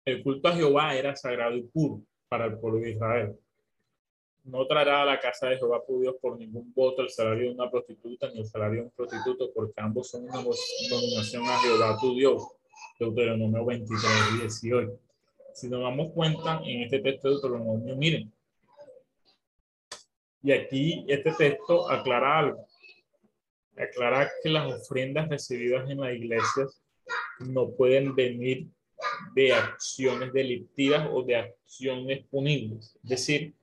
El 0.05 0.23
culto 0.23 0.49
a 0.49 0.57
Jehová 0.57 0.95
era 0.95 1.15
sagrado 1.15 1.57
y 1.57 1.63
puro 1.63 2.03
para 2.29 2.47
el 2.47 2.59
pueblo 2.59 2.81
de 2.81 2.91
Israel. 2.91 3.39
No 4.45 4.67
traerá 4.67 5.03
a 5.03 5.05
la 5.05 5.21
casa 5.21 5.49
de 5.49 5.59
Jehová 5.59 5.83
tu 5.87 6.01
Dios 6.01 6.17
por 6.21 6.39
ningún 6.39 6.73
voto 6.75 7.03
el 7.03 7.11
salario 7.11 7.51
de 7.51 7.55
una 7.55 7.71
prostituta 7.71 8.31
ni 8.31 8.41
el 8.41 8.47
salario 8.47 8.81
de 8.81 8.87
un 8.87 8.91
prostituto, 8.91 9.53
porque 9.55 9.81
ambos 9.81 10.09
son 10.09 10.25
una 10.25 10.43
dominación 10.43 11.45
a 11.45 11.59
Jehová 11.59 11.99
tu 12.01 12.15
Dios. 12.15 12.43
Deuteronomio 12.99 13.65
23, 13.65 14.01
18. 14.41 14.99
Si 15.55 15.69
nos 15.69 15.83
damos 15.83 16.13
cuenta 16.13 16.61
en 16.65 16.83
este 16.83 17.01
texto 17.01 17.29
de 17.29 17.35
Deuteronomio, 17.35 17.97
miren. 17.97 18.33
Y 20.43 20.53
aquí 20.53 21.05
este 21.09 21.33
texto 21.33 21.91
aclara 21.91 22.39
algo. 22.39 22.67
Aclara 23.77 24.31
que 24.43 24.51
las 24.51 24.73
ofrendas 24.73 25.29
recibidas 25.29 25.89
en 25.91 26.01
las 26.01 26.15
iglesias 26.15 26.81
no 27.41 27.71
pueden 27.71 28.15
venir 28.15 28.69
de 29.35 29.53
acciones 29.53 30.33
delictivas 30.33 31.09
o 31.11 31.23
de 31.23 31.37
acciones 31.37 32.27
punibles. 32.27 32.97
Es 33.03 33.11
decir, 33.11 33.55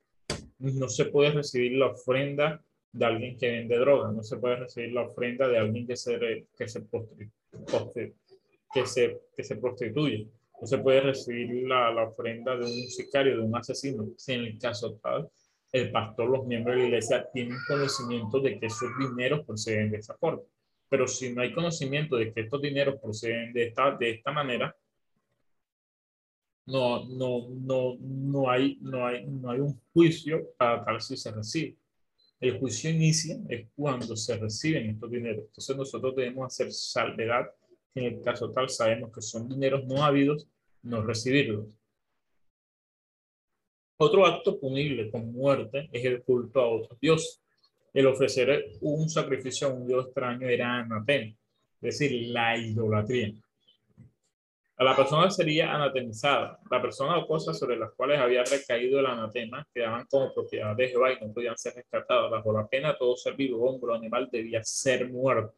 no 0.60 0.90
se 0.90 1.06
puede 1.06 1.32
recibir 1.32 1.74
la 1.74 1.88
ofrenda 1.88 2.64
de 2.92 3.06
alguien 3.06 3.38
que 3.38 3.52
vende 3.52 3.78
droga, 3.78 4.12
no 4.12 4.24
se 4.24 4.38
puede 4.38 4.56
recibir 4.56 4.94
la 4.94 5.04
ofrenda 5.04 5.48
de 5.48 5.58
alguien 5.60 5.86
que 5.86 5.96
se, 5.96 6.48
que 6.58 6.68
se, 6.68 6.84
que 8.74 8.86
se, 8.86 9.22
que 9.36 9.44
se 9.44 9.56
prostituye, 9.58 10.28
no 10.60 10.68
se 10.68 10.78
puede 10.80 11.02
recibir 11.02 11.68
la, 11.68 11.92
la, 11.92 12.04
ofrenda 12.06 12.56
de 12.56 12.66
un 12.66 12.88
sicario, 12.88 13.38
de 13.38 13.44
un 13.44 13.56
asesino. 13.56 14.08
Si 14.18 14.34
en 14.34 14.46
el 14.46 14.58
caso 14.58 15.00
tal, 15.04 15.30
el 15.78 15.92
pastor, 15.92 16.30
los 16.30 16.46
miembros 16.46 16.76
de 16.76 16.82
la 16.82 16.88
iglesia 16.88 17.28
tienen 17.34 17.58
conocimiento 17.68 18.40
de 18.40 18.60
que 18.60 18.68
esos 18.68 18.90
dineros 19.00 19.46
proceden 19.46 19.92
de 19.92 19.98
esa 19.98 20.16
forma. 20.16 20.42
Pero 20.90 21.08
si 21.08 21.34
no 21.34 21.42
hay 21.42 21.54
conocimiento 21.54 22.16
de 22.16 22.34
que 22.34 22.42
estos 22.42 22.62
dineros 22.62 23.00
proceden 23.02 23.54
de 23.54 23.68
esta, 23.68 23.92
de 23.98 24.12
esta 24.12 24.32
manera, 24.32 24.76
no, 26.66 27.06
no, 27.06 27.48
no, 27.50 27.96
no, 28.00 28.50
hay, 28.50 28.78
no, 28.82 29.06
hay, 29.06 29.26
no 29.26 29.52
hay 29.52 29.60
un 29.60 29.80
juicio 29.94 30.52
para 30.58 30.84
tal 30.84 31.02
si 31.02 31.16
se 31.18 31.32
recibe. 31.32 31.78
El 32.40 32.60
juicio 32.60 32.90
inicia 32.90 33.38
es 33.50 33.68
cuando 33.76 34.16
se 34.16 34.38
reciben 34.38 34.90
estos 34.90 35.10
dineros. 35.10 35.46
Entonces 35.48 35.76
nosotros 35.76 36.16
debemos 36.16 36.46
hacer 36.46 36.72
salvedad. 36.72 37.48
En 37.96 38.04
el 38.06 38.22
caso 38.22 38.52
tal 38.52 38.70
sabemos 38.70 39.12
que 39.12 39.22
son 39.22 39.50
dineros 39.50 39.86
no 39.86 40.04
habidos, 40.04 40.48
no 40.84 41.02
recibirlos. 41.02 41.66
Otro 44.00 44.28
acto 44.28 44.60
punible 44.60 45.10
con 45.10 45.32
muerte 45.34 45.90
es 45.92 46.06
el 46.06 46.22
culto 46.24 46.62
a 46.62 46.70
otros 46.70 47.00
dioses. 47.00 47.42
El 47.94 48.06
ofrecer 48.06 48.66
un 48.82 49.10
sacrificio 49.10 49.68
a 49.68 49.74
un 49.74 49.88
dios 49.88 50.06
extraño 50.06 50.48
era 50.48 50.78
anatema, 50.78 51.34
es 51.82 51.82
decir, 51.82 52.30
la 52.30 52.56
idolatría. 52.56 53.34
A 54.80 54.84
la 54.84 54.96
persona 54.96 55.32
sería 55.32 55.74
anatemizada. 55.74 56.60
La 56.70 56.80
persona 56.80 57.18
o 57.18 57.26
cosas 57.26 57.58
sobre 57.58 57.78
las 57.78 57.92
cuales 57.94 58.20
había 58.20 58.44
recaído 58.44 59.00
el 59.00 59.08
anatema 59.08 59.68
quedaban 59.74 60.06
como 60.06 60.32
propiedad 60.32 60.76
de 60.76 60.90
Jehová 60.90 61.14
y 61.14 61.26
no 61.26 61.34
podían 61.34 61.58
ser 61.58 61.74
rescatadas. 61.74 62.30
Bajo 62.30 62.54
la 62.54 62.68
pena, 62.68 62.96
todo 62.96 63.18
ser 63.18 63.34
vivo, 63.34 63.68
hombre 63.68 63.94
o 63.94 63.96
animal 63.96 64.30
debía 64.32 64.64
ser 64.64 65.10
muerto. 65.10 65.56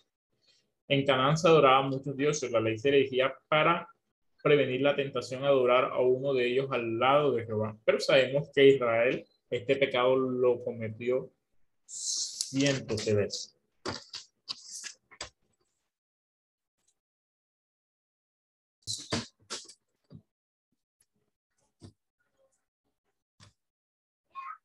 En 0.88 1.06
Canaán 1.06 1.38
se 1.38 1.50
adoraban 1.50 1.90
muchos 1.90 2.16
dioses. 2.16 2.50
La 2.50 2.62
ley 2.62 2.78
se 2.78 2.88
elegía 2.88 3.36
para 3.50 3.86
prevenir 4.42 4.82
la 4.82 4.96
tentación 4.96 5.44
a 5.44 5.48
adorar 5.48 5.86
a 5.86 6.00
uno 6.00 6.34
de 6.34 6.48
ellos 6.48 6.68
al 6.72 7.00
lado 7.00 7.34
de 7.34 7.46
Jehová. 7.46 7.78
Pero 7.86 8.00
sabemos 8.00 8.50
que 8.54 8.68
Israel 8.68 9.26
este 9.50 9.76
pecado 9.76 10.16
lo 10.16 10.64
cometió 10.64 11.32
cientos 11.86 13.06
de 13.06 13.14
veces. 13.16 13.56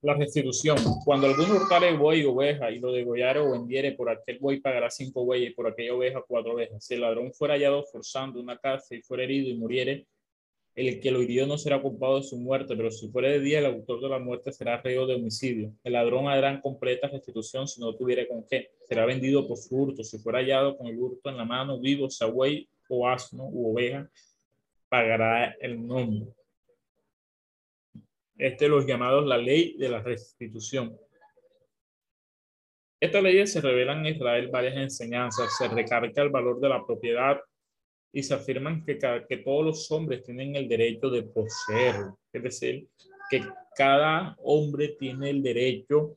La 0.05 0.12
restitución. 0.12 0.76
Cuando 1.02 1.26
alguno 1.26 1.55
hurtare 1.55 1.96
buey 1.96 2.24
o 2.24 2.32
oveja 2.32 2.70
y 2.70 2.78
lo 2.78 2.92
degollare 2.92 3.40
o 3.40 3.52
vendiere 3.52 3.92
por 3.92 4.11
aquel 4.11 4.38
buey 4.38 4.61
pagará 4.61 4.90
cinco 4.90 5.24
bueyes 5.24 5.50
y 5.50 5.55
por 5.55 5.66
aquella 5.66 5.94
oveja 5.94 6.22
cuatro 6.28 6.52
ovejas. 6.52 6.84
Si 6.84 6.92
el 6.92 7.00
ladrón 7.00 7.32
fuera 7.32 7.55
hallado 7.55 7.82
forzando 7.84 8.38
una 8.38 8.59
casa 8.59 8.94
y 8.94 9.00
fuera 9.00 9.24
herido 9.24 9.48
y 9.48 9.55
muriere, 9.55 10.07
el 10.74 11.00
que 11.00 11.11
lo 11.11 11.22
hirió 11.22 11.46
no 11.46 11.57
será 11.57 11.80
culpado 11.80 12.16
de 12.16 12.22
su 12.22 12.36
muerte, 12.36 12.76
pero 12.76 12.90
si 12.90 13.09
fuera 13.09 13.30
de 13.30 13.40
día, 13.40 13.61
el 13.61 13.64
autor 13.64 14.02
de 14.02 14.11
la 14.11 14.18
muerte 14.18 14.52
será 14.52 14.76
reo 14.82 15.07
de 15.07 15.14
homicidio. 15.14 15.72
El 15.82 15.94
ladrón 15.94 16.28
hará 16.28 16.61
completa 16.61 17.09
restitución 17.09 17.66
si 17.66 17.80
no 17.80 17.94
tuviera 17.94 18.28
con 18.28 18.44
qué. 18.46 18.72
Será 18.86 19.07
vendido 19.07 19.48
por 19.48 19.57
su 19.57 19.74
hurto. 19.74 20.05
Si 20.05 20.18
fuera 20.18 20.40
hallado 20.40 20.76
con 20.76 20.86
el 20.86 20.98
hurto 20.98 21.30
en 21.30 21.38
la 21.38 21.46
mano, 21.46 21.80
vivo, 21.80 22.11
sea 22.11 22.26
buey 22.26 22.68
o 22.90 23.09
asno 23.09 23.46
u 23.46 23.72
oveja, 23.72 24.07
pagará 24.90 25.57
el 25.62 25.86
nombre. 25.86 26.26
Este 28.37 28.64
es 28.64 28.70
los 28.70 28.87
llamados 28.87 29.26
la 29.26 29.39
ley 29.39 29.76
de 29.76 29.89
la 29.89 30.03
restitución. 30.03 30.97
Estas 33.01 33.22
leyes 33.22 33.53
se 33.53 33.61
revelan 33.61 34.07
en 34.07 34.16
Israel 34.16 34.49
varias 34.49 34.76
enseñanzas. 34.76 35.57
Se 35.57 35.68
recarga 35.68 36.22
el 36.22 36.30
valor 36.30 36.59
de 36.61 36.68
la 36.68 36.85
propiedad 36.85 37.39
y 38.12 38.22
se 38.22 38.35
afirman 38.35 38.85
que, 38.85 38.99
que 39.28 39.37
todos 39.39 39.64
los 39.64 39.91
hombres 39.91 40.22
tienen 40.22 40.57
el 40.57 40.68
derecho 40.68 41.11
de 41.11 41.22
poseerlo. 41.22 42.18
Es 42.32 42.43
decir, 42.43 42.89
que 43.28 43.43
cada 43.76 44.37
hombre 44.43 44.97
tiene 44.99 45.30
el 45.30 45.43
derecho 45.43 46.16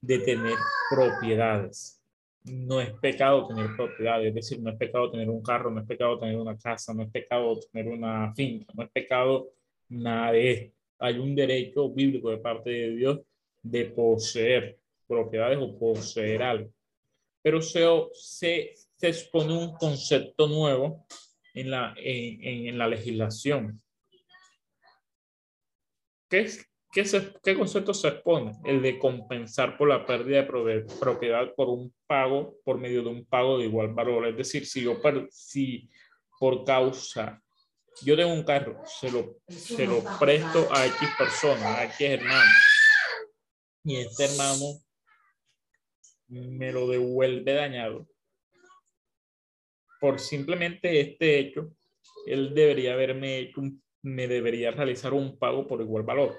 de 0.00 0.18
tener 0.18 0.56
propiedades. 0.90 2.02
No 2.44 2.80
es 2.80 2.92
pecado 3.00 3.46
tener 3.46 3.74
propiedades, 3.76 4.28
es 4.28 4.34
decir, 4.34 4.60
no 4.60 4.70
es 4.70 4.76
pecado 4.76 5.10
tener 5.10 5.28
un 5.28 5.42
carro, 5.42 5.70
no 5.70 5.80
es 5.80 5.86
pecado 5.86 6.18
tener 6.18 6.36
una 6.36 6.56
casa, 6.56 6.94
no 6.94 7.02
es 7.02 7.10
pecado 7.10 7.58
tener 7.72 7.92
una 7.92 8.32
finca, 8.34 8.72
no 8.74 8.84
es 8.84 8.90
pecado 8.90 9.48
nada 9.88 10.32
de 10.32 10.50
esto. 10.50 10.75
Hay 10.98 11.18
un 11.18 11.34
derecho 11.34 11.90
bíblico 11.90 12.30
de 12.30 12.38
parte 12.38 12.70
de 12.70 12.96
Dios 12.96 13.20
de 13.62 13.86
poseer 13.86 14.78
propiedades 15.06 15.58
o 15.60 15.78
poseer 15.78 16.42
algo. 16.42 16.70
Pero 17.42 17.60
se, 17.62 17.84
se, 18.12 18.72
se 18.96 19.08
expone 19.08 19.52
un 19.52 19.74
concepto 19.74 20.48
nuevo 20.48 21.06
en 21.54 21.70
la, 21.70 21.94
en, 21.96 22.68
en 22.68 22.78
la 22.78 22.88
legislación. 22.88 23.80
¿Qué, 26.28 26.48
qué, 26.92 27.04
se, 27.04 27.32
¿Qué 27.42 27.54
concepto 27.54 27.94
se 27.94 28.08
expone? 28.08 28.52
El 28.64 28.82
de 28.82 28.98
compensar 28.98 29.76
por 29.76 29.88
la 29.88 30.04
pérdida 30.04 30.42
de 30.42 30.86
propiedad 30.98 31.54
por 31.54 31.68
un 31.68 31.94
pago, 32.06 32.58
por 32.64 32.78
medio 32.78 33.02
de 33.02 33.10
un 33.10 33.24
pago 33.24 33.58
de 33.58 33.66
igual 33.66 33.94
valor. 33.94 34.26
Es 34.26 34.36
decir, 34.36 34.66
si 34.66 34.82
yo 34.82 35.00
si 35.30 35.88
por 36.38 36.64
causa, 36.64 37.42
yo 38.02 38.16
tengo 38.16 38.32
un 38.32 38.44
carro, 38.44 38.82
se 38.86 39.10
lo, 39.10 39.38
presto 40.18 40.68
a 40.70 40.86
X 40.86 41.08
persona, 41.18 41.78
a 41.78 41.84
X 41.84 42.00
hermano, 42.00 42.50
y 43.84 43.96
este 43.96 44.24
hermano 44.26 44.80
me 46.28 46.72
lo 46.72 46.88
devuelve 46.88 47.54
dañado 47.54 48.08
por 50.00 50.20
simplemente 50.20 51.00
este 51.00 51.38
hecho, 51.38 51.72
él 52.26 52.54
debería 52.54 52.92
haberme 52.92 53.38
hecho 53.38 53.62
me 54.02 54.28
debería 54.28 54.70
realizar 54.70 55.12
un 55.12 55.36
pago 55.36 55.66
por 55.66 55.80
igual 55.80 56.04
valor. 56.04 56.36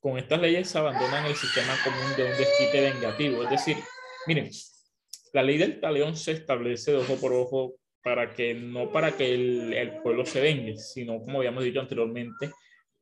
Con 0.00 0.18
estas 0.18 0.40
leyes 0.40 0.68
se 0.68 0.78
abandonan 0.78 1.26
el 1.26 1.36
sistema 1.36 1.72
común 1.84 2.16
de 2.16 2.24
un 2.24 2.36
desquite 2.36 2.80
vengativo. 2.80 3.44
Es 3.44 3.50
decir, 3.50 3.76
miren, 4.26 4.50
la 5.32 5.42
ley 5.44 5.56
del 5.56 5.78
talión 5.80 6.16
se 6.16 6.32
establece 6.32 6.90
de 6.90 6.98
ojo 6.98 7.14
por 7.16 7.32
ojo 7.32 7.74
para 8.02 8.34
que 8.34 8.54
no 8.54 8.90
para 8.90 9.16
que 9.16 9.34
el, 9.34 9.72
el 9.72 10.02
pueblo 10.02 10.24
se 10.24 10.40
vengue, 10.40 10.76
sino 10.76 11.20
como 11.20 11.38
habíamos 11.38 11.64
dicho 11.64 11.80
anteriormente, 11.80 12.50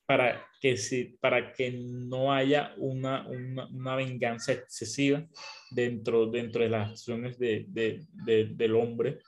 para 0.07 0.43
que, 0.61 0.77
si, 0.79 1.19
para 1.21 1.53
que 1.53 1.71
no 1.71 2.33
haya 2.33 2.73
una, 2.79 3.27
una, 3.29 3.67
una, 3.67 3.95
venganza 3.95 4.53
excesiva 4.53 5.23
dentro, 5.71 6.27
dentro 6.27 6.63
de 6.63 6.71
las 6.71 6.91
acciones 6.93 7.39
de, 7.39 7.67
de, 7.69 8.07
de, 8.25 8.47
del 8.47 8.75
hombre 8.75 9.19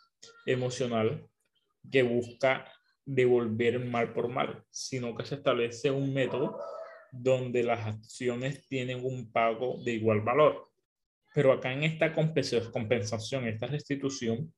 emocional 0.47 1.29
que 1.91 2.03
busca 2.03 2.64
devolver 3.05 3.79
mal 3.81 4.14
por 4.14 4.29
mal, 4.29 4.64
sino 4.71 5.14
que 5.14 5.27
se 5.27 5.35
establece 5.35 5.91
un 5.91 6.14
método 6.14 6.59
donde 7.12 7.62
las 7.62 7.87
acciones 7.87 8.66
tienen 8.66 9.05
un 9.05 9.31
pago 9.31 9.83
de 9.85 9.93
igual 9.93 10.23
valor. 10.23 10.71
Pero 11.35 11.53
acá 11.53 11.73
en 11.73 11.85
esta 11.85 12.12
compensación, 12.12 13.47
esta 13.47 13.66
restitución, 13.66 14.53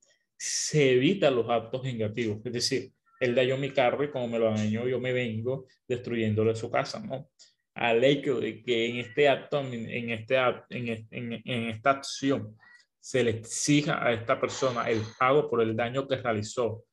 se 0.44 0.94
evitan 0.94 1.36
los 1.36 1.48
actos 1.48 1.84
negativos. 1.84 2.44
Es 2.44 2.52
decir, 2.52 2.92
él 3.20 3.32
dañó 3.32 3.56
mi 3.56 3.70
carro 3.70 4.02
y 4.02 4.10
como 4.10 4.26
me 4.26 4.40
lo 4.40 4.50
dañó, 4.50 4.88
yo 4.88 4.98
me 4.98 5.12
vengo 5.12 5.66
destruyéndole 5.86 6.56
su 6.56 6.68
casa, 6.68 6.98
¿no? 6.98 7.30
Al 7.74 8.02
hecho 8.02 8.40
de 8.40 8.60
que 8.60 8.86
en 8.86 8.96
este 8.96 9.28
acto, 9.28 9.60
en, 9.60 10.10
este, 10.10 10.36
en, 10.70 11.06
en, 11.12 11.42
en 11.44 11.70
esta 11.70 11.92
acción, 11.92 12.58
se 12.98 13.22
le 13.22 13.30
exija 13.30 14.04
a 14.04 14.12
esta 14.12 14.40
persona 14.40 14.90
el 14.90 15.02
pago 15.16 15.48
por 15.48 15.62
el 15.62 15.76
daño 15.76 16.08
que 16.08 16.16
realizó, 16.16 16.86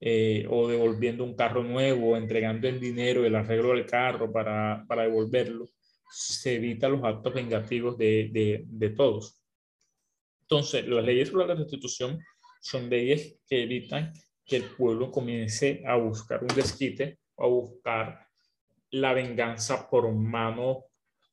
eh, 0.00 0.46
o 0.48 0.68
devolviendo 0.68 1.24
un 1.24 1.34
carro 1.34 1.64
nuevo, 1.64 2.16
entregando 2.16 2.68
el 2.68 2.78
dinero, 2.78 3.24
el 3.24 3.34
arreglo 3.34 3.70
del 3.70 3.84
carro 3.84 4.32
para, 4.32 4.84
para 4.86 5.02
devolverlo, 5.02 5.66
se 6.08 6.54
evita 6.54 6.88
los 6.88 7.02
actos 7.02 7.34
vengativos 7.34 7.98
de, 7.98 8.28
de, 8.30 8.62
de, 8.64 8.90
todos. 8.90 9.42
Entonces, 10.42 10.86
las 10.86 11.04
leyes 11.04 11.30
sobre 11.30 11.48
la 11.48 11.56
restitución 11.56 12.20
son 12.62 12.88
leyes 12.88 13.40
que 13.46 13.64
evitan 13.64 14.12
que 14.44 14.56
el 14.56 14.64
pueblo 14.64 15.10
comience 15.10 15.82
a 15.86 15.96
buscar 15.96 16.42
un 16.42 16.48
desquite 16.48 17.18
o 17.34 17.44
a 17.44 17.48
buscar 17.48 18.28
la 18.90 19.12
venganza 19.12 19.88
por 19.90 20.10
mano, 20.12 20.84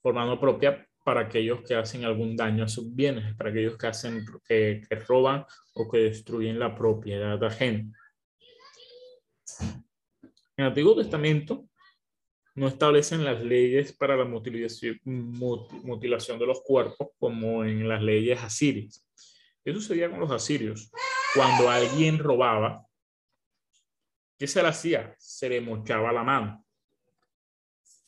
por 0.01 0.13
mano 0.13 0.39
propia 0.39 0.85
para 1.05 1.21
aquellos 1.21 1.61
que 1.61 1.75
hacen 1.75 2.03
algún 2.03 2.35
daño 2.35 2.63
a 2.63 2.67
sus 2.67 2.93
bienes, 2.93 3.35
para 3.35 3.51
aquellos 3.51 3.77
que, 3.77 3.87
hacen, 3.87 4.25
que, 4.47 4.81
roban 5.07 5.45
o 5.73 5.89
que 5.89 5.99
destruyen 5.99 6.59
la 6.59 6.75
propiedad 6.75 7.41
ajena. 7.43 7.91
En 9.59 9.85
el 10.57 10.65
Antiguo 10.65 10.95
Testamento 10.95 11.69
no 12.55 12.67
establecen 12.67 13.23
las 13.23 13.41
leyes 13.41 13.93
para 13.93 14.17
la 14.17 14.25
mutilación, 14.25 14.99
mutilación 15.03 16.39
de 16.39 16.47
los 16.47 16.61
cuerpos 16.61 17.09
como 17.17 17.63
en 17.63 17.87
las 17.87 18.01
leyes 18.01 18.41
asirias. 18.41 19.05
¿Qué 19.69 19.75
sucedía 19.75 20.09
con 20.09 20.19
los 20.19 20.31
asirios? 20.31 20.91
Cuando 21.35 21.69
alguien 21.69 22.17
robaba, 22.17 22.83
¿qué 24.35 24.47
se 24.47 24.63
le 24.63 24.69
hacía? 24.69 25.13
Se 25.19 25.47
le 25.47 25.61
mochaba 25.61 26.11
la 26.11 26.23
mano 26.23 26.65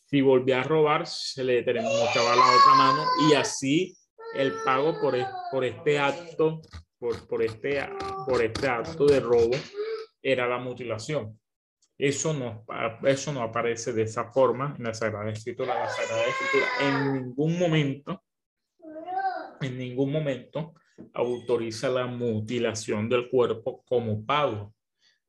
si 0.09 0.22
volvía 0.22 0.62
a 0.62 0.64
robar, 0.64 1.05
se 1.05 1.43
le 1.43 1.62
mochaba 1.64 2.36
la 2.36 2.57
otra 2.57 2.74
mano 2.74 3.05
y 3.30 3.36
así 3.36 3.95
el 4.34 4.53
pago 4.66 4.99
por, 4.99 5.16
por 5.51 5.64
este 5.64 5.99
acto, 5.99 6.62
por, 6.97 7.28
por, 7.28 7.43
este, 7.43 7.88
por 8.28 8.43
este 8.43 8.68
acto 8.68 9.05
de 9.05 9.20
robo 9.20 9.55
era 10.20 10.47
la 10.47 10.57
mutilación. 10.57 11.39
Eso 11.95 12.34
no, 12.34 12.66
eso 13.03 13.32
no 13.32 13.43
aparece 13.43 13.93
de 13.93 14.01
esa 14.01 14.32
forma 14.32 14.74
en 14.80 14.86
la 14.86 14.95
Sagrada 14.95 15.30
Escritura. 15.30 15.80
La 15.80 15.88
Sagrada 15.88 16.26
Escritura 16.26 16.68
en 16.80 17.14
ningún 17.14 17.59
momento, 17.59 18.24
en 19.62 19.78
ningún 19.78 20.12
momento 20.12 20.74
autoriza 21.14 21.89
la 21.89 22.08
mutilación 22.08 23.10
del 23.10 23.30
cuerpo 23.30 23.84
como 23.86 24.26
pago 24.26 24.74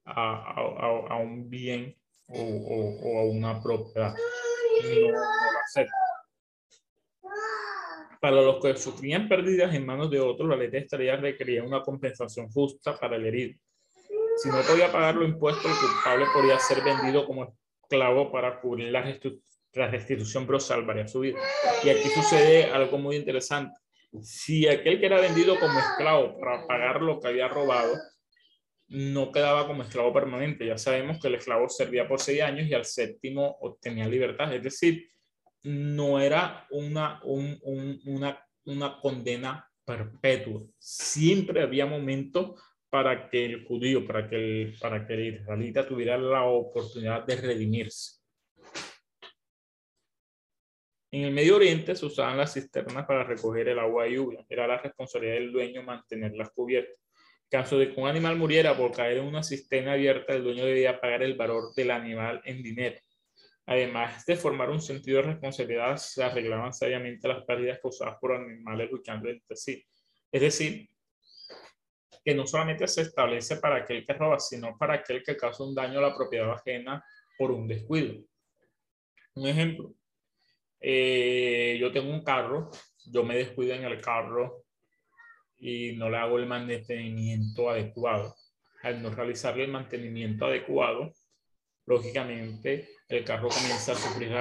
a, 0.04 0.52
a, 0.52 1.14
a 1.14 1.16
un 1.16 1.48
bien 1.48 1.96
o, 2.28 2.40
o, 2.40 3.08
o 3.08 3.20
a 3.20 3.24
una 3.24 3.62
propiedad 3.62 4.14
para 8.22 8.40
los 8.40 8.62
que 8.62 8.76
sufrían 8.76 9.28
pérdidas 9.28 9.74
en 9.74 9.84
manos 9.84 10.08
de 10.08 10.20
otros, 10.20 10.48
la 10.48 10.54
ley 10.54 10.68
de 10.68 10.78
estaría 10.78 11.16
requería 11.16 11.64
una 11.64 11.82
compensación 11.82 12.48
justa 12.50 12.96
para 12.96 13.16
el 13.16 13.26
herido. 13.26 13.58
Si 14.36 14.48
no 14.48 14.60
podía 14.62 14.92
pagar 14.92 15.16
los 15.16 15.28
impuestos, 15.28 15.64
el 15.66 15.76
culpable 15.76 16.26
podía 16.32 16.56
ser 16.60 16.84
vendido 16.84 17.26
como 17.26 17.56
esclavo 17.82 18.30
para 18.30 18.60
cubrir 18.60 18.92
la 18.92 19.02
restitución, 19.90 20.46
pero 20.46 20.60
salvaría 20.60 21.08
su 21.08 21.18
vida. 21.18 21.40
Y 21.82 21.88
aquí 21.88 22.08
sucede 22.10 22.66
algo 22.66 22.96
muy 22.96 23.16
interesante. 23.16 23.76
Si 24.20 24.68
aquel 24.68 25.00
que 25.00 25.06
era 25.06 25.20
vendido 25.20 25.58
como 25.58 25.78
esclavo 25.78 26.38
para 26.38 26.66
pagar 26.66 27.00
lo 27.00 27.18
que 27.20 27.28
había 27.28 27.48
robado, 27.48 27.94
no 28.88 29.32
quedaba 29.32 29.66
como 29.66 29.82
esclavo 29.82 30.12
permanente. 30.12 30.66
Ya 30.66 30.76
sabemos 30.76 31.18
que 31.18 31.28
el 31.28 31.36
esclavo 31.36 31.68
servía 31.68 32.06
por 32.06 32.20
seis 32.20 32.42
años 32.42 32.68
y 32.68 32.74
al 32.74 32.84
séptimo 32.84 33.56
obtenía 33.60 34.06
libertad. 34.06 34.52
Es 34.54 34.62
decir, 34.62 35.08
no 35.62 36.20
era 36.20 36.66
una, 36.70 37.20
una, 37.24 38.46
una 38.64 39.00
condena 39.00 39.70
perpetua. 39.84 40.62
Siempre 40.78 41.62
había 41.62 41.86
momentos 41.86 42.60
para 42.90 43.30
que 43.30 43.46
el 43.46 43.64
judío, 43.64 44.06
para 44.06 44.28
que 44.28 44.36
el, 44.36 44.78
para 44.78 45.06
que 45.06 45.14
el 45.14 45.34
israelita 45.36 45.86
tuviera 45.86 46.18
la 46.18 46.44
oportunidad 46.44 47.24
de 47.24 47.36
redimirse. 47.36 48.21
En 51.12 51.24
el 51.24 51.30
Medio 51.30 51.56
Oriente 51.56 51.94
se 51.94 52.06
usaban 52.06 52.38
las 52.38 52.54
cisternas 52.54 53.04
para 53.04 53.22
recoger 53.22 53.68
el 53.68 53.78
agua 53.78 54.04
de 54.04 54.12
lluvia. 54.12 54.46
Era 54.48 54.66
la 54.66 54.78
responsabilidad 54.78 55.34
del 55.34 55.52
dueño 55.52 55.82
mantenerlas 55.82 56.50
cubiertas. 56.52 56.96
En 56.96 57.60
caso 57.60 57.78
de 57.78 57.92
que 57.92 58.00
un 58.00 58.08
animal 58.08 58.36
muriera 58.36 58.74
por 58.74 58.92
caer 58.92 59.18
en 59.18 59.26
una 59.26 59.42
cisterna 59.42 59.92
abierta, 59.92 60.32
el 60.32 60.42
dueño 60.42 60.64
debía 60.64 60.98
pagar 60.98 61.22
el 61.22 61.36
valor 61.36 61.74
del 61.74 61.90
animal 61.90 62.40
en 62.46 62.62
dinero. 62.62 62.98
Además 63.66 64.24
de 64.24 64.36
formar 64.36 64.70
un 64.70 64.80
sentido 64.80 65.18
de 65.18 65.28
responsabilidad, 65.28 65.98
se 65.98 66.24
arreglaban 66.24 66.72
sabiamente 66.72 67.28
las 67.28 67.44
pérdidas 67.44 67.78
causadas 67.78 68.16
por 68.18 68.32
animales 68.32 68.90
luchando 68.90 69.28
entre 69.28 69.54
sí. 69.54 69.84
Es 70.32 70.40
decir, 70.40 70.88
que 72.24 72.34
no 72.34 72.46
solamente 72.46 72.88
se 72.88 73.02
establece 73.02 73.56
para 73.56 73.76
aquel 73.76 74.06
que 74.06 74.14
roba, 74.14 74.40
sino 74.40 74.78
para 74.78 74.94
aquel 74.94 75.22
que 75.22 75.36
causa 75.36 75.62
un 75.62 75.74
daño 75.74 75.98
a 75.98 76.08
la 76.08 76.16
propiedad 76.16 76.50
ajena 76.52 77.04
por 77.36 77.50
un 77.50 77.68
descuido. 77.68 78.14
Un 79.34 79.46
ejemplo, 79.46 79.94
eh, 80.82 81.76
yo 81.80 81.92
tengo 81.92 82.10
un 82.10 82.24
carro, 82.24 82.70
yo 83.10 83.22
me 83.22 83.36
descuido 83.36 83.74
en 83.74 83.84
el 83.84 84.00
carro 84.00 84.64
y 85.58 85.92
no 85.92 86.10
le 86.10 86.16
hago 86.16 86.38
el 86.38 86.46
mantenimiento 86.46 87.70
adecuado. 87.70 88.34
Al 88.82 89.00
no 89.00 89.10
realizarle 89.10 89.64
el 89.64 89.70
mantenimiento 89.70 90.46
adecuado, 90.46 91.12
lógicamente 91.86 92.88
el 93.08 93.24
carro 93.24 93.48
comienza 93.48 93.92
a 93.92 93.94
sufrir 93.94 94.34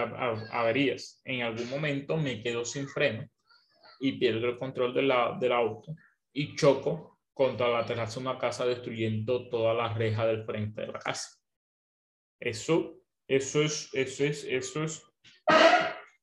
averías. 0.51 1.21
En 1.25 1.43
algún 1.43 1.69
momento 1.69 2.17
me 2.17 2.41
quedo 2.41 2.65
sin 2.65 2.87
freno 2.87 3.27
y 3.99 4.13
pierdo 4.13 4.47
el 4.47 4.57
control 4.57 4.95
de 4.95 5.03
la, 5.03 5.37
del 5.39 5.51
auto 5.51 5.93
y 6.33 6.55
choco 6.55 7.19
contra 7.33 7.69
la 7.69 7.85
terraza 7.85 8.19
de 8.19 8.27
una 8.27 8.39
casa 8.39 8.65
destruyendo 8.65 9.47
toda 9.47 9.75
la 9.75 9.93
reja 9.93 10.25
del 10.25 10.43
frente 10.43 10.81
de 10.81 10.87
la 10.87 10.99
casa. 10.99 11.37
Eso, 12.39 12.97
eso 13.27 13.61
es, 13.61 13.89
eso 13.93 14.23
es, 14.23 14.43
eso 14.43 14.83
es, 14.83 15.03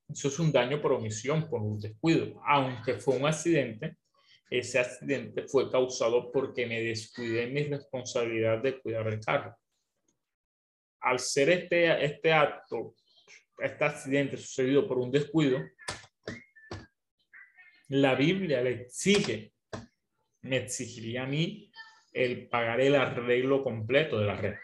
eso 0.09 0.28
es 0.28 0.38
un 0.38 0.50
daño 0.50 0.80
por 0.80 0.92
omisión, 0.92 1.48
por 1.48 1.61
un 1.61 1.78
descuido. 1.78 2.40
Aunque 2.46 2.94
fue 2.94 3.16
un 3.16 3.26
accidente, 3.26 3.98
ese 4.50 4.78
accidente 4.78 5.46
fue 5.46 5.70
causado 5.70 6.32
porque 6.32 6.66
me 6.66 6.80
descuidé 6.82 7.46
mi 7.48 7.64
responsabilidad 7.64 8.62
de 8.62 8.80
cuidar 8.80 9.06
el 9.09 9.20
carro. 9.20 9.54
Al 11.00 11.18
ser 11.18 11.50
este, 11.50 12.04
este 12.04 12.32
acto, 12.32 12.94
este 13.59 13.84
accidente 13.84 14.36
sucedido 14.38 14.88
por 14.88 14.98
un 14.98 15.11
descuido, 15.11 15.59
la 17.88 18.14
Biblia 18.14 18.62
le 18.62 18.82
exige, 18.82 19.52
me 20.42 20.56
exigiría 20.56 21.24
a 21.24 21.26
mí 21.26 21.70
el 22.12 22.48
pagar 22.48 22.80
el 22.80 22.94
arreglo 22.94 23.62
completo 23.62 24.18
de 24.18 24.26
la 24.26 24.34
red 24.34 24.54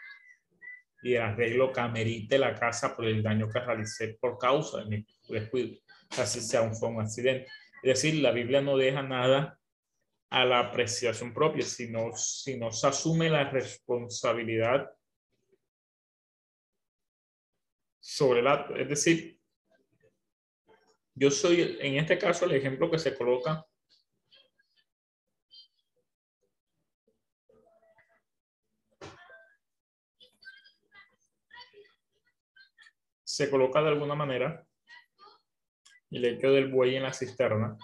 y 1.03 1.13
el 1.13 1.21
arreglo 1.21 1.71
que 1.71 1.79
amerite 1.79 2.37
la 2.39 2.55
casa 2.55 2.95
por 2.95 3.05
el 3.05 3.21
daño 3.21 3.47
que 3.49 3.59
realicé 3.59 4.17
por 4.19 4.37
causa 4.39 4.79
de 4.79 4.85
mi 4.85 5.05
descuido, 5.27 5.77
así 6.17 6.41
sea 6.41 6.61
un, 6.61 7.01
accidente. 7.01 7.47
Es 7.83 8.01
decir, 8.01 8.21
la 8.21 8.31
Biblia 8.31 8.61
no 8.61 8.77
deja 8.77 9.03
nada 9.03 9.59
a 10.29 10.45
la 10.45 10.59
apreciación 10.59 11.33
propia, 11.33 11.63
sino, 11.63 12.15
sino 12.15 12.71
se 12.71 12.87
asume 12.87 13.29
la 13.29 13.49
responsabilidad 13.49 14.89
sobre 17.99 18.39
el 18.39 18.47
acto. 18.47 18.75
Es 18.75 18.89
decir, 18.89 19.39
yo 21.13 21.31
soy, 21.31 21.77
en 21.79 21.95
este 21.95 22.17
caso, 22.17 22.45
el 22.45 22.53
ejemplo 22.53 22.91
que 22.91 22.99
se 22.99 23.15
coloca 23.15 23.65
se 33.35 33.49
coloca 33.49 33.81
de 33.81 33.89
alguna 33.89 34.15
manera 34.15 34.65
el 36.11 36.25
hecho 36.25 36.51
del 36.51 36.71
buey 36.71 36.95
en 36.95 37.03
la 37.03 37.13
cisterna. 37.13 37.77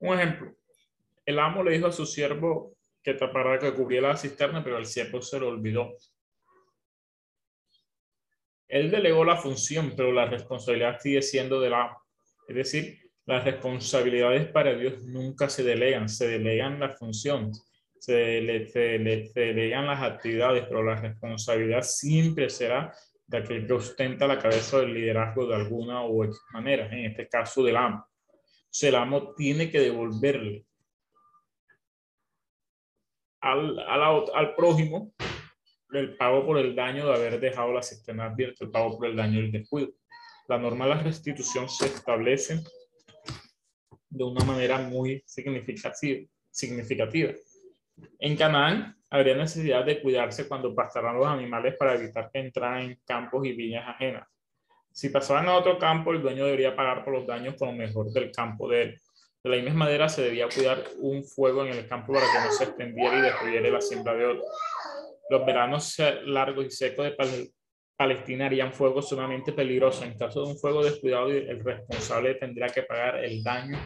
Un 0.00 0.18
ejemplo, 0.18 0.54
el 1.24 1.38
amo 1.38 1.62
le 1.62 1.72
dijo 1.72 1.86
a 1.86 1.92
su 1.92 2.06
siervo 2.06 2.76
que 3.02 3.14
tapara 3.14 3.58
que 3.58 3.72
cubriera 3.72 4.08
la 4.08 4.16
cisterna, 4.16 4.62
pero 4.62 4.78
el 4.78 4.86
siervo 4.86 5.22
se 5.22 5.38
lo 5.38 5.48
olvidó. 5.48 5.96
Él 8.68 8.90
delegó 8.90 9.24
la 9.24 9.36
función, 9.36 9.94
pero 9.96 10.12
la 10.12 10.26
responsabilidad 10.26 10.98
sigue 11.00 11.22
siendo 11.22 11.60
del 11.60 11.74
amo. 11.74 12.02
Es 12.48 12.56
decir, 12.56 13.10
las 13.26 13.44
responsabilidades 13.44 14.48
para 14.48 14.74
Dios 14.74 15.02
nunca 15.04 15.48
se 15.48 15.62
delegan, 15.62 16.08
se 16.08 16.28
delegan 16.28 16.80
las 16.80 16.98
funciones 16.98 17.70
se 18.04 18.42
le, 18.42 18.66
se 18.66 18.98
le, 18.98 19.70
las 19.70 20.02
actividades, 20.02 20.64
pero 20.68 20.82
la 20.82 20.96
responsabilidad 20.96 21.80
siempre 21.80 22.50
será 22.50 22.92
de 23.34 23.40
aquel 23.40 23.66
que 23.66 23.72
ostenta 23.72 24.28
la 24.28 24.38
cabeza 24.38 24.78
del 24.78 24.94
liderazgo 24.94 25.46
de 25.46 25.56
alguna 25.56 26.06
u 26.06 26.22
otra 26.22 26.38
manera, 26.52 26.86
en 26.86 27.06
este 27.06 27.28
caso 27.28 27.64
del 27.64 27.76
amo. 27.76 28.06
El 28.80 28.94
amo 28.94 29.34
tiene 29.34 29.70
que 29.70 29.80
devolverle 29.80 30.64
al, 33.40 33.78
al, 33.80 34.24
al 34.34 34.54
prójimo 34.54 35.12
el 35.92 36.16
pago 36.16 36.46
por 36.46 36.58
el 36.58 36.74
daño 36.76 37.06
de 37.06 37.14
haber 37.14 37.40
dejado 37.40 37.72
la 37.72 37.82
cisterna 37.82 38.26
abierta, 38.26 38.64
el 38.64 38.70
pago 38.70 38.96
por 38.96 39.06
el 39.06 39.16
daño 39.16 39.40
del 39.40 39.52
descuido. 39.52 39.92
La 40.48 40.58
norma 40.58 40.86
de 40.86 40.94
la 40.94 41.02
restitución 41.02 41.68
se 41.68 41.86
establece 41.86 42.60
de 44.10 44.24
una 44.24 44.44
manera 44.44 44.78
muy 44.78 45.22
significativa. 45.26 46.28
significativa. 46.50 47.32
En 48.18 48.36
Canaán 48.36 48.96
habría 49.10 49.36
necesidad 49.36 49.84
de 49.84 50.00
cuidarse 50.00 50.48
cuando 50.48 50.74
pastaran 50.74 51.16
los 51.16 51.26
animales 51.26 51.76
para 51.78 51.94
evitar 51.94 52.30
que 52.32 52.40
entraran 52.40 52.82
en 52.82 53.00
campos 53.06 53.46
y 53.46 53.52
viñas 53.52 53.88
ajenas. 53.88 54.26
Si 54.92 55.08
pasaban 55.08 55.48
a 55.48 55.54
otro 55.54 55.78
campo, 55.78 56.12
el 56.12 56.22
dueño 56.22 56.44
debería 56.44 56.74
pagar 56.74 57.04
por 57.04 57.14
los 57.14 57.26
daños 57.26 57.56
con 57.58 57.68
lo 57.68 57.74
mejor 57.74 58.10
del 58.12 58.30
campo 58.30 58.68
de 58.68 58.82
él. 58.82 59.00
De 59.42 59.50
la 59.50 59.56
misma 59.62 59.84
manera, 59.84 60.08
se 60.08 60.22
debía 60.22 60.48
cuidar 60.48 60.82
un 60.98 61.24
fuego 61.24 61.64
en 61.66 61.72
el 61.72 61.86
campo 61.88 62.12
para 62.12 62.26
que 62.26 62.38
no 62.46 62.52
se 62.52 62.64
extendiera 62.64 63.18
y 63.18 63.22
destruyera 63.22 63.68
la 63.70 63.80
siembra 63.80 64.14
de 64.14 64.26
otro. 64.26 64.44
Los 65.28 65.44
veranos 65.44 65.96
largos 66.24 66.66
y 66.66 66.70
secos 66.70 67.06
de 67.06 67.50
Palestina 67.96 68.46
harían 68.46 68.72
fuego 68.72 69.02
sumamente 69.02 69.52
peligroso. 69.52 70.04
En 70.04 70.16
caso 70.16 70.44
de 70.44 70.52
un 70.52 70.58
fuego 70.58 70.82
descuidado, 70.82 71.30
el 71.30 71.62
responsable 71.62 72.34
tendría 72.36 72.68
que 72.68 72.82
pagar 72.82 73.22
el 73.24 73.42
daño 73.42 73.78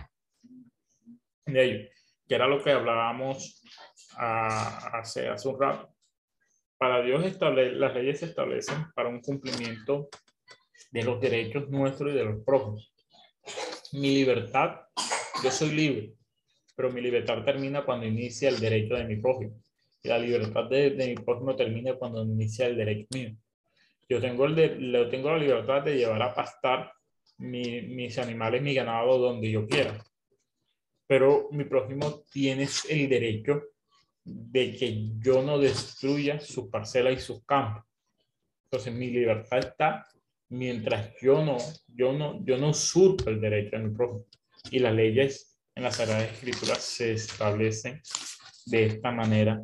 de 1.46 1.64
ello, 1.64 1.88
que 2.28 2.34
era 2.34 2.46
lo 2.46 2.62
que 2.62 2.72
hablábamos 2.72 3.62
hace, 4.16 5.28
hace 5.28 5.48
un 5.48 5.60
rato. 5.60 5.94
Para 6.76 7.02
Dios 7.02 7.22
las 7.40 7.94
leyes 7.94 8.20
se 8.20 8.26
establecen 8.26 8.86
para 8.94 9.08
un 9.08 9.20
cumplimiento 9.20 10.08
de 10.90 11.02
los 11.02 11.20
derechos 11.20 11.68
nuestros 11.68 12.12
y 12.12 12.16
de 12.16 12.24
los 12.24 12.44
prójimos. 12.44 12.92
Mi 13.92 14.14
libertad, 14.14 14.82
yo 15.42 15.50
soy 15.50 15.70
libre, 15.70 16.12
pero 16.76 16.90
mi 16.90 17.00
libertad 17.00 17.42
termina 17.44 17.84
cuando 17.84 18.06
inicia 18.06 18.48
el 18.48 18.60
derecho 18.60 18.94
de 18.94 19.04
mi 19.04 19.16
prójimo. 19.16 19.60
Y 20.02 20.08
la 20.08 20.18
libertad 20.18 20.64
de, 20.68 20.90
de 20.90 21.08
mi 21.08 21.14
prójimo 21.16 21.56
termina 21.56 21.94
cuando 21.94 22.22
inicia 22.22 22.66
el 22.66 22.76
derecho 22.76 23.08
mío. 23.14 23.34
Yo 24.08 24.20
tengo, 24.20 24.46
el 24.46 24.54
de, 24.54 25.08
tengo 25.10 25.30
la 25.30 25.38
libertad 25.38 25.82
de 25.82 25.96
llevar 25.96 26.22
a 26.22 26.34
pastar 26.34 26.92
mi, 27.38 27.82
mis 27.82 28.18
animales, 28.18 28.62
mi 28.62 28.74
ganado 28.74 29.18
donde 29.18 29.50
yo 29.50 29.66
quiera. 29.66 30.02
Pero 31.08 31.48
mi 31.50 31.64
prójimo 31.64 32.22
tiene 32.30 32.68
el 32.88 33.08
derecho 33.08 33.62
de 34.22 34.76
que 34.76 35.10
yo 35.18 35.42
no 35.42 35.58
destruya 35.58 36.38
su 36.38 36.70
parcela 36.70 37.10
y 37.10 37.18
sus 37.18 37.44
campos. 37.44 37.84
Entonces 38.70 38.94
mi 38.94 39.10
libertad 39.10 39.58
está 39.58 40.06
mientras 40.50 41.12
yo 41.20 41.44
no, 41.44 41.56
yo 41.88 42.12
no, 42.12 42.44
yo 42.44 42.58
no 42.58 42.70
usurpo 42.70 43.30
el 43.30 43.40
derecho 43.40 43.76
de 43.76 43.82
mi 43.84 43.94
prójimo. 43.94 44.26
Y 44.70 44.78
las 44.78 44.94
leyes 44.94 45.58
en 45.74 45.82
la 45.84 45.90
Sagrada 45.90 46.24
Escritura 46.24 46.74
se 46.74 47.12
establecen 47.12 48.00
de 48.66 48.86
esta 48.86 49.10
manera 49.10 49.62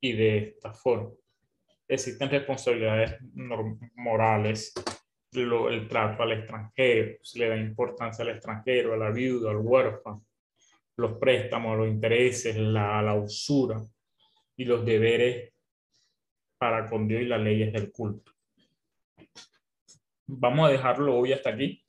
y 0.00 0.12
de 0.12 0.38
esta 0.38 0.72
forma. 0.72 1.10
Existen 1.86 2.30
responsabilidades 2.30 3.16
morales, 3.94 4.72
el 5.32 5.88
trato 5.88 6.22
al 6.22 6.32
extranjero, 6.32 7.18
se 7.22 7.38
le 7.38 7.48
da 7.48 7.56
importancia 7.56 8.22
al 8.22 8.30
extranjero, 8.30 8.94
a 8.94 8.96
la 8.96 9.10
viuda, 9.10 9.50
al 9.50 9.58
huérfano, 9.58 10.24
los 10.96 11.18
préstamos, 11.18 11.76
los 11.76 11.88
intereses, 11.88 12.56
la, 12.56 13.02
la 13.02 13.14
usura 13.14 13.82
y 14.56 14.64
los 14.64 14.84
deberes 14.84 15.52
para 16.58 16.88
con 16.88 17.06
Dios 17.06 17.22
y 17.22 17.26
las 17.26 17.40
leyes 17.40 17.72
del 17.72 17.92
culto. 17.92 18.32
Vamos 20.26 20.68
a 20.68 20.72
dejarlo 20.72 21.16
hoy 21.16 21.32
hasta 21.32 21.50
aquí. 21.50 21.82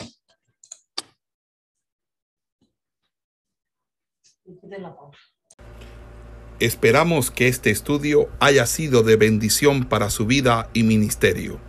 Esperamos 6.59 7.31
que 7.31 7.47
este 7.47 7.69
estudio 7.69 8.29
haya 8.39 8.65
sido 8.65 9.03
de 9.03 9.15
bendición 9.15 9.87
para 9.87 10.09
su 10.09 10.25
vida 10.25 10.69
y 10.73 10.83
ministerio. 10.83 11.68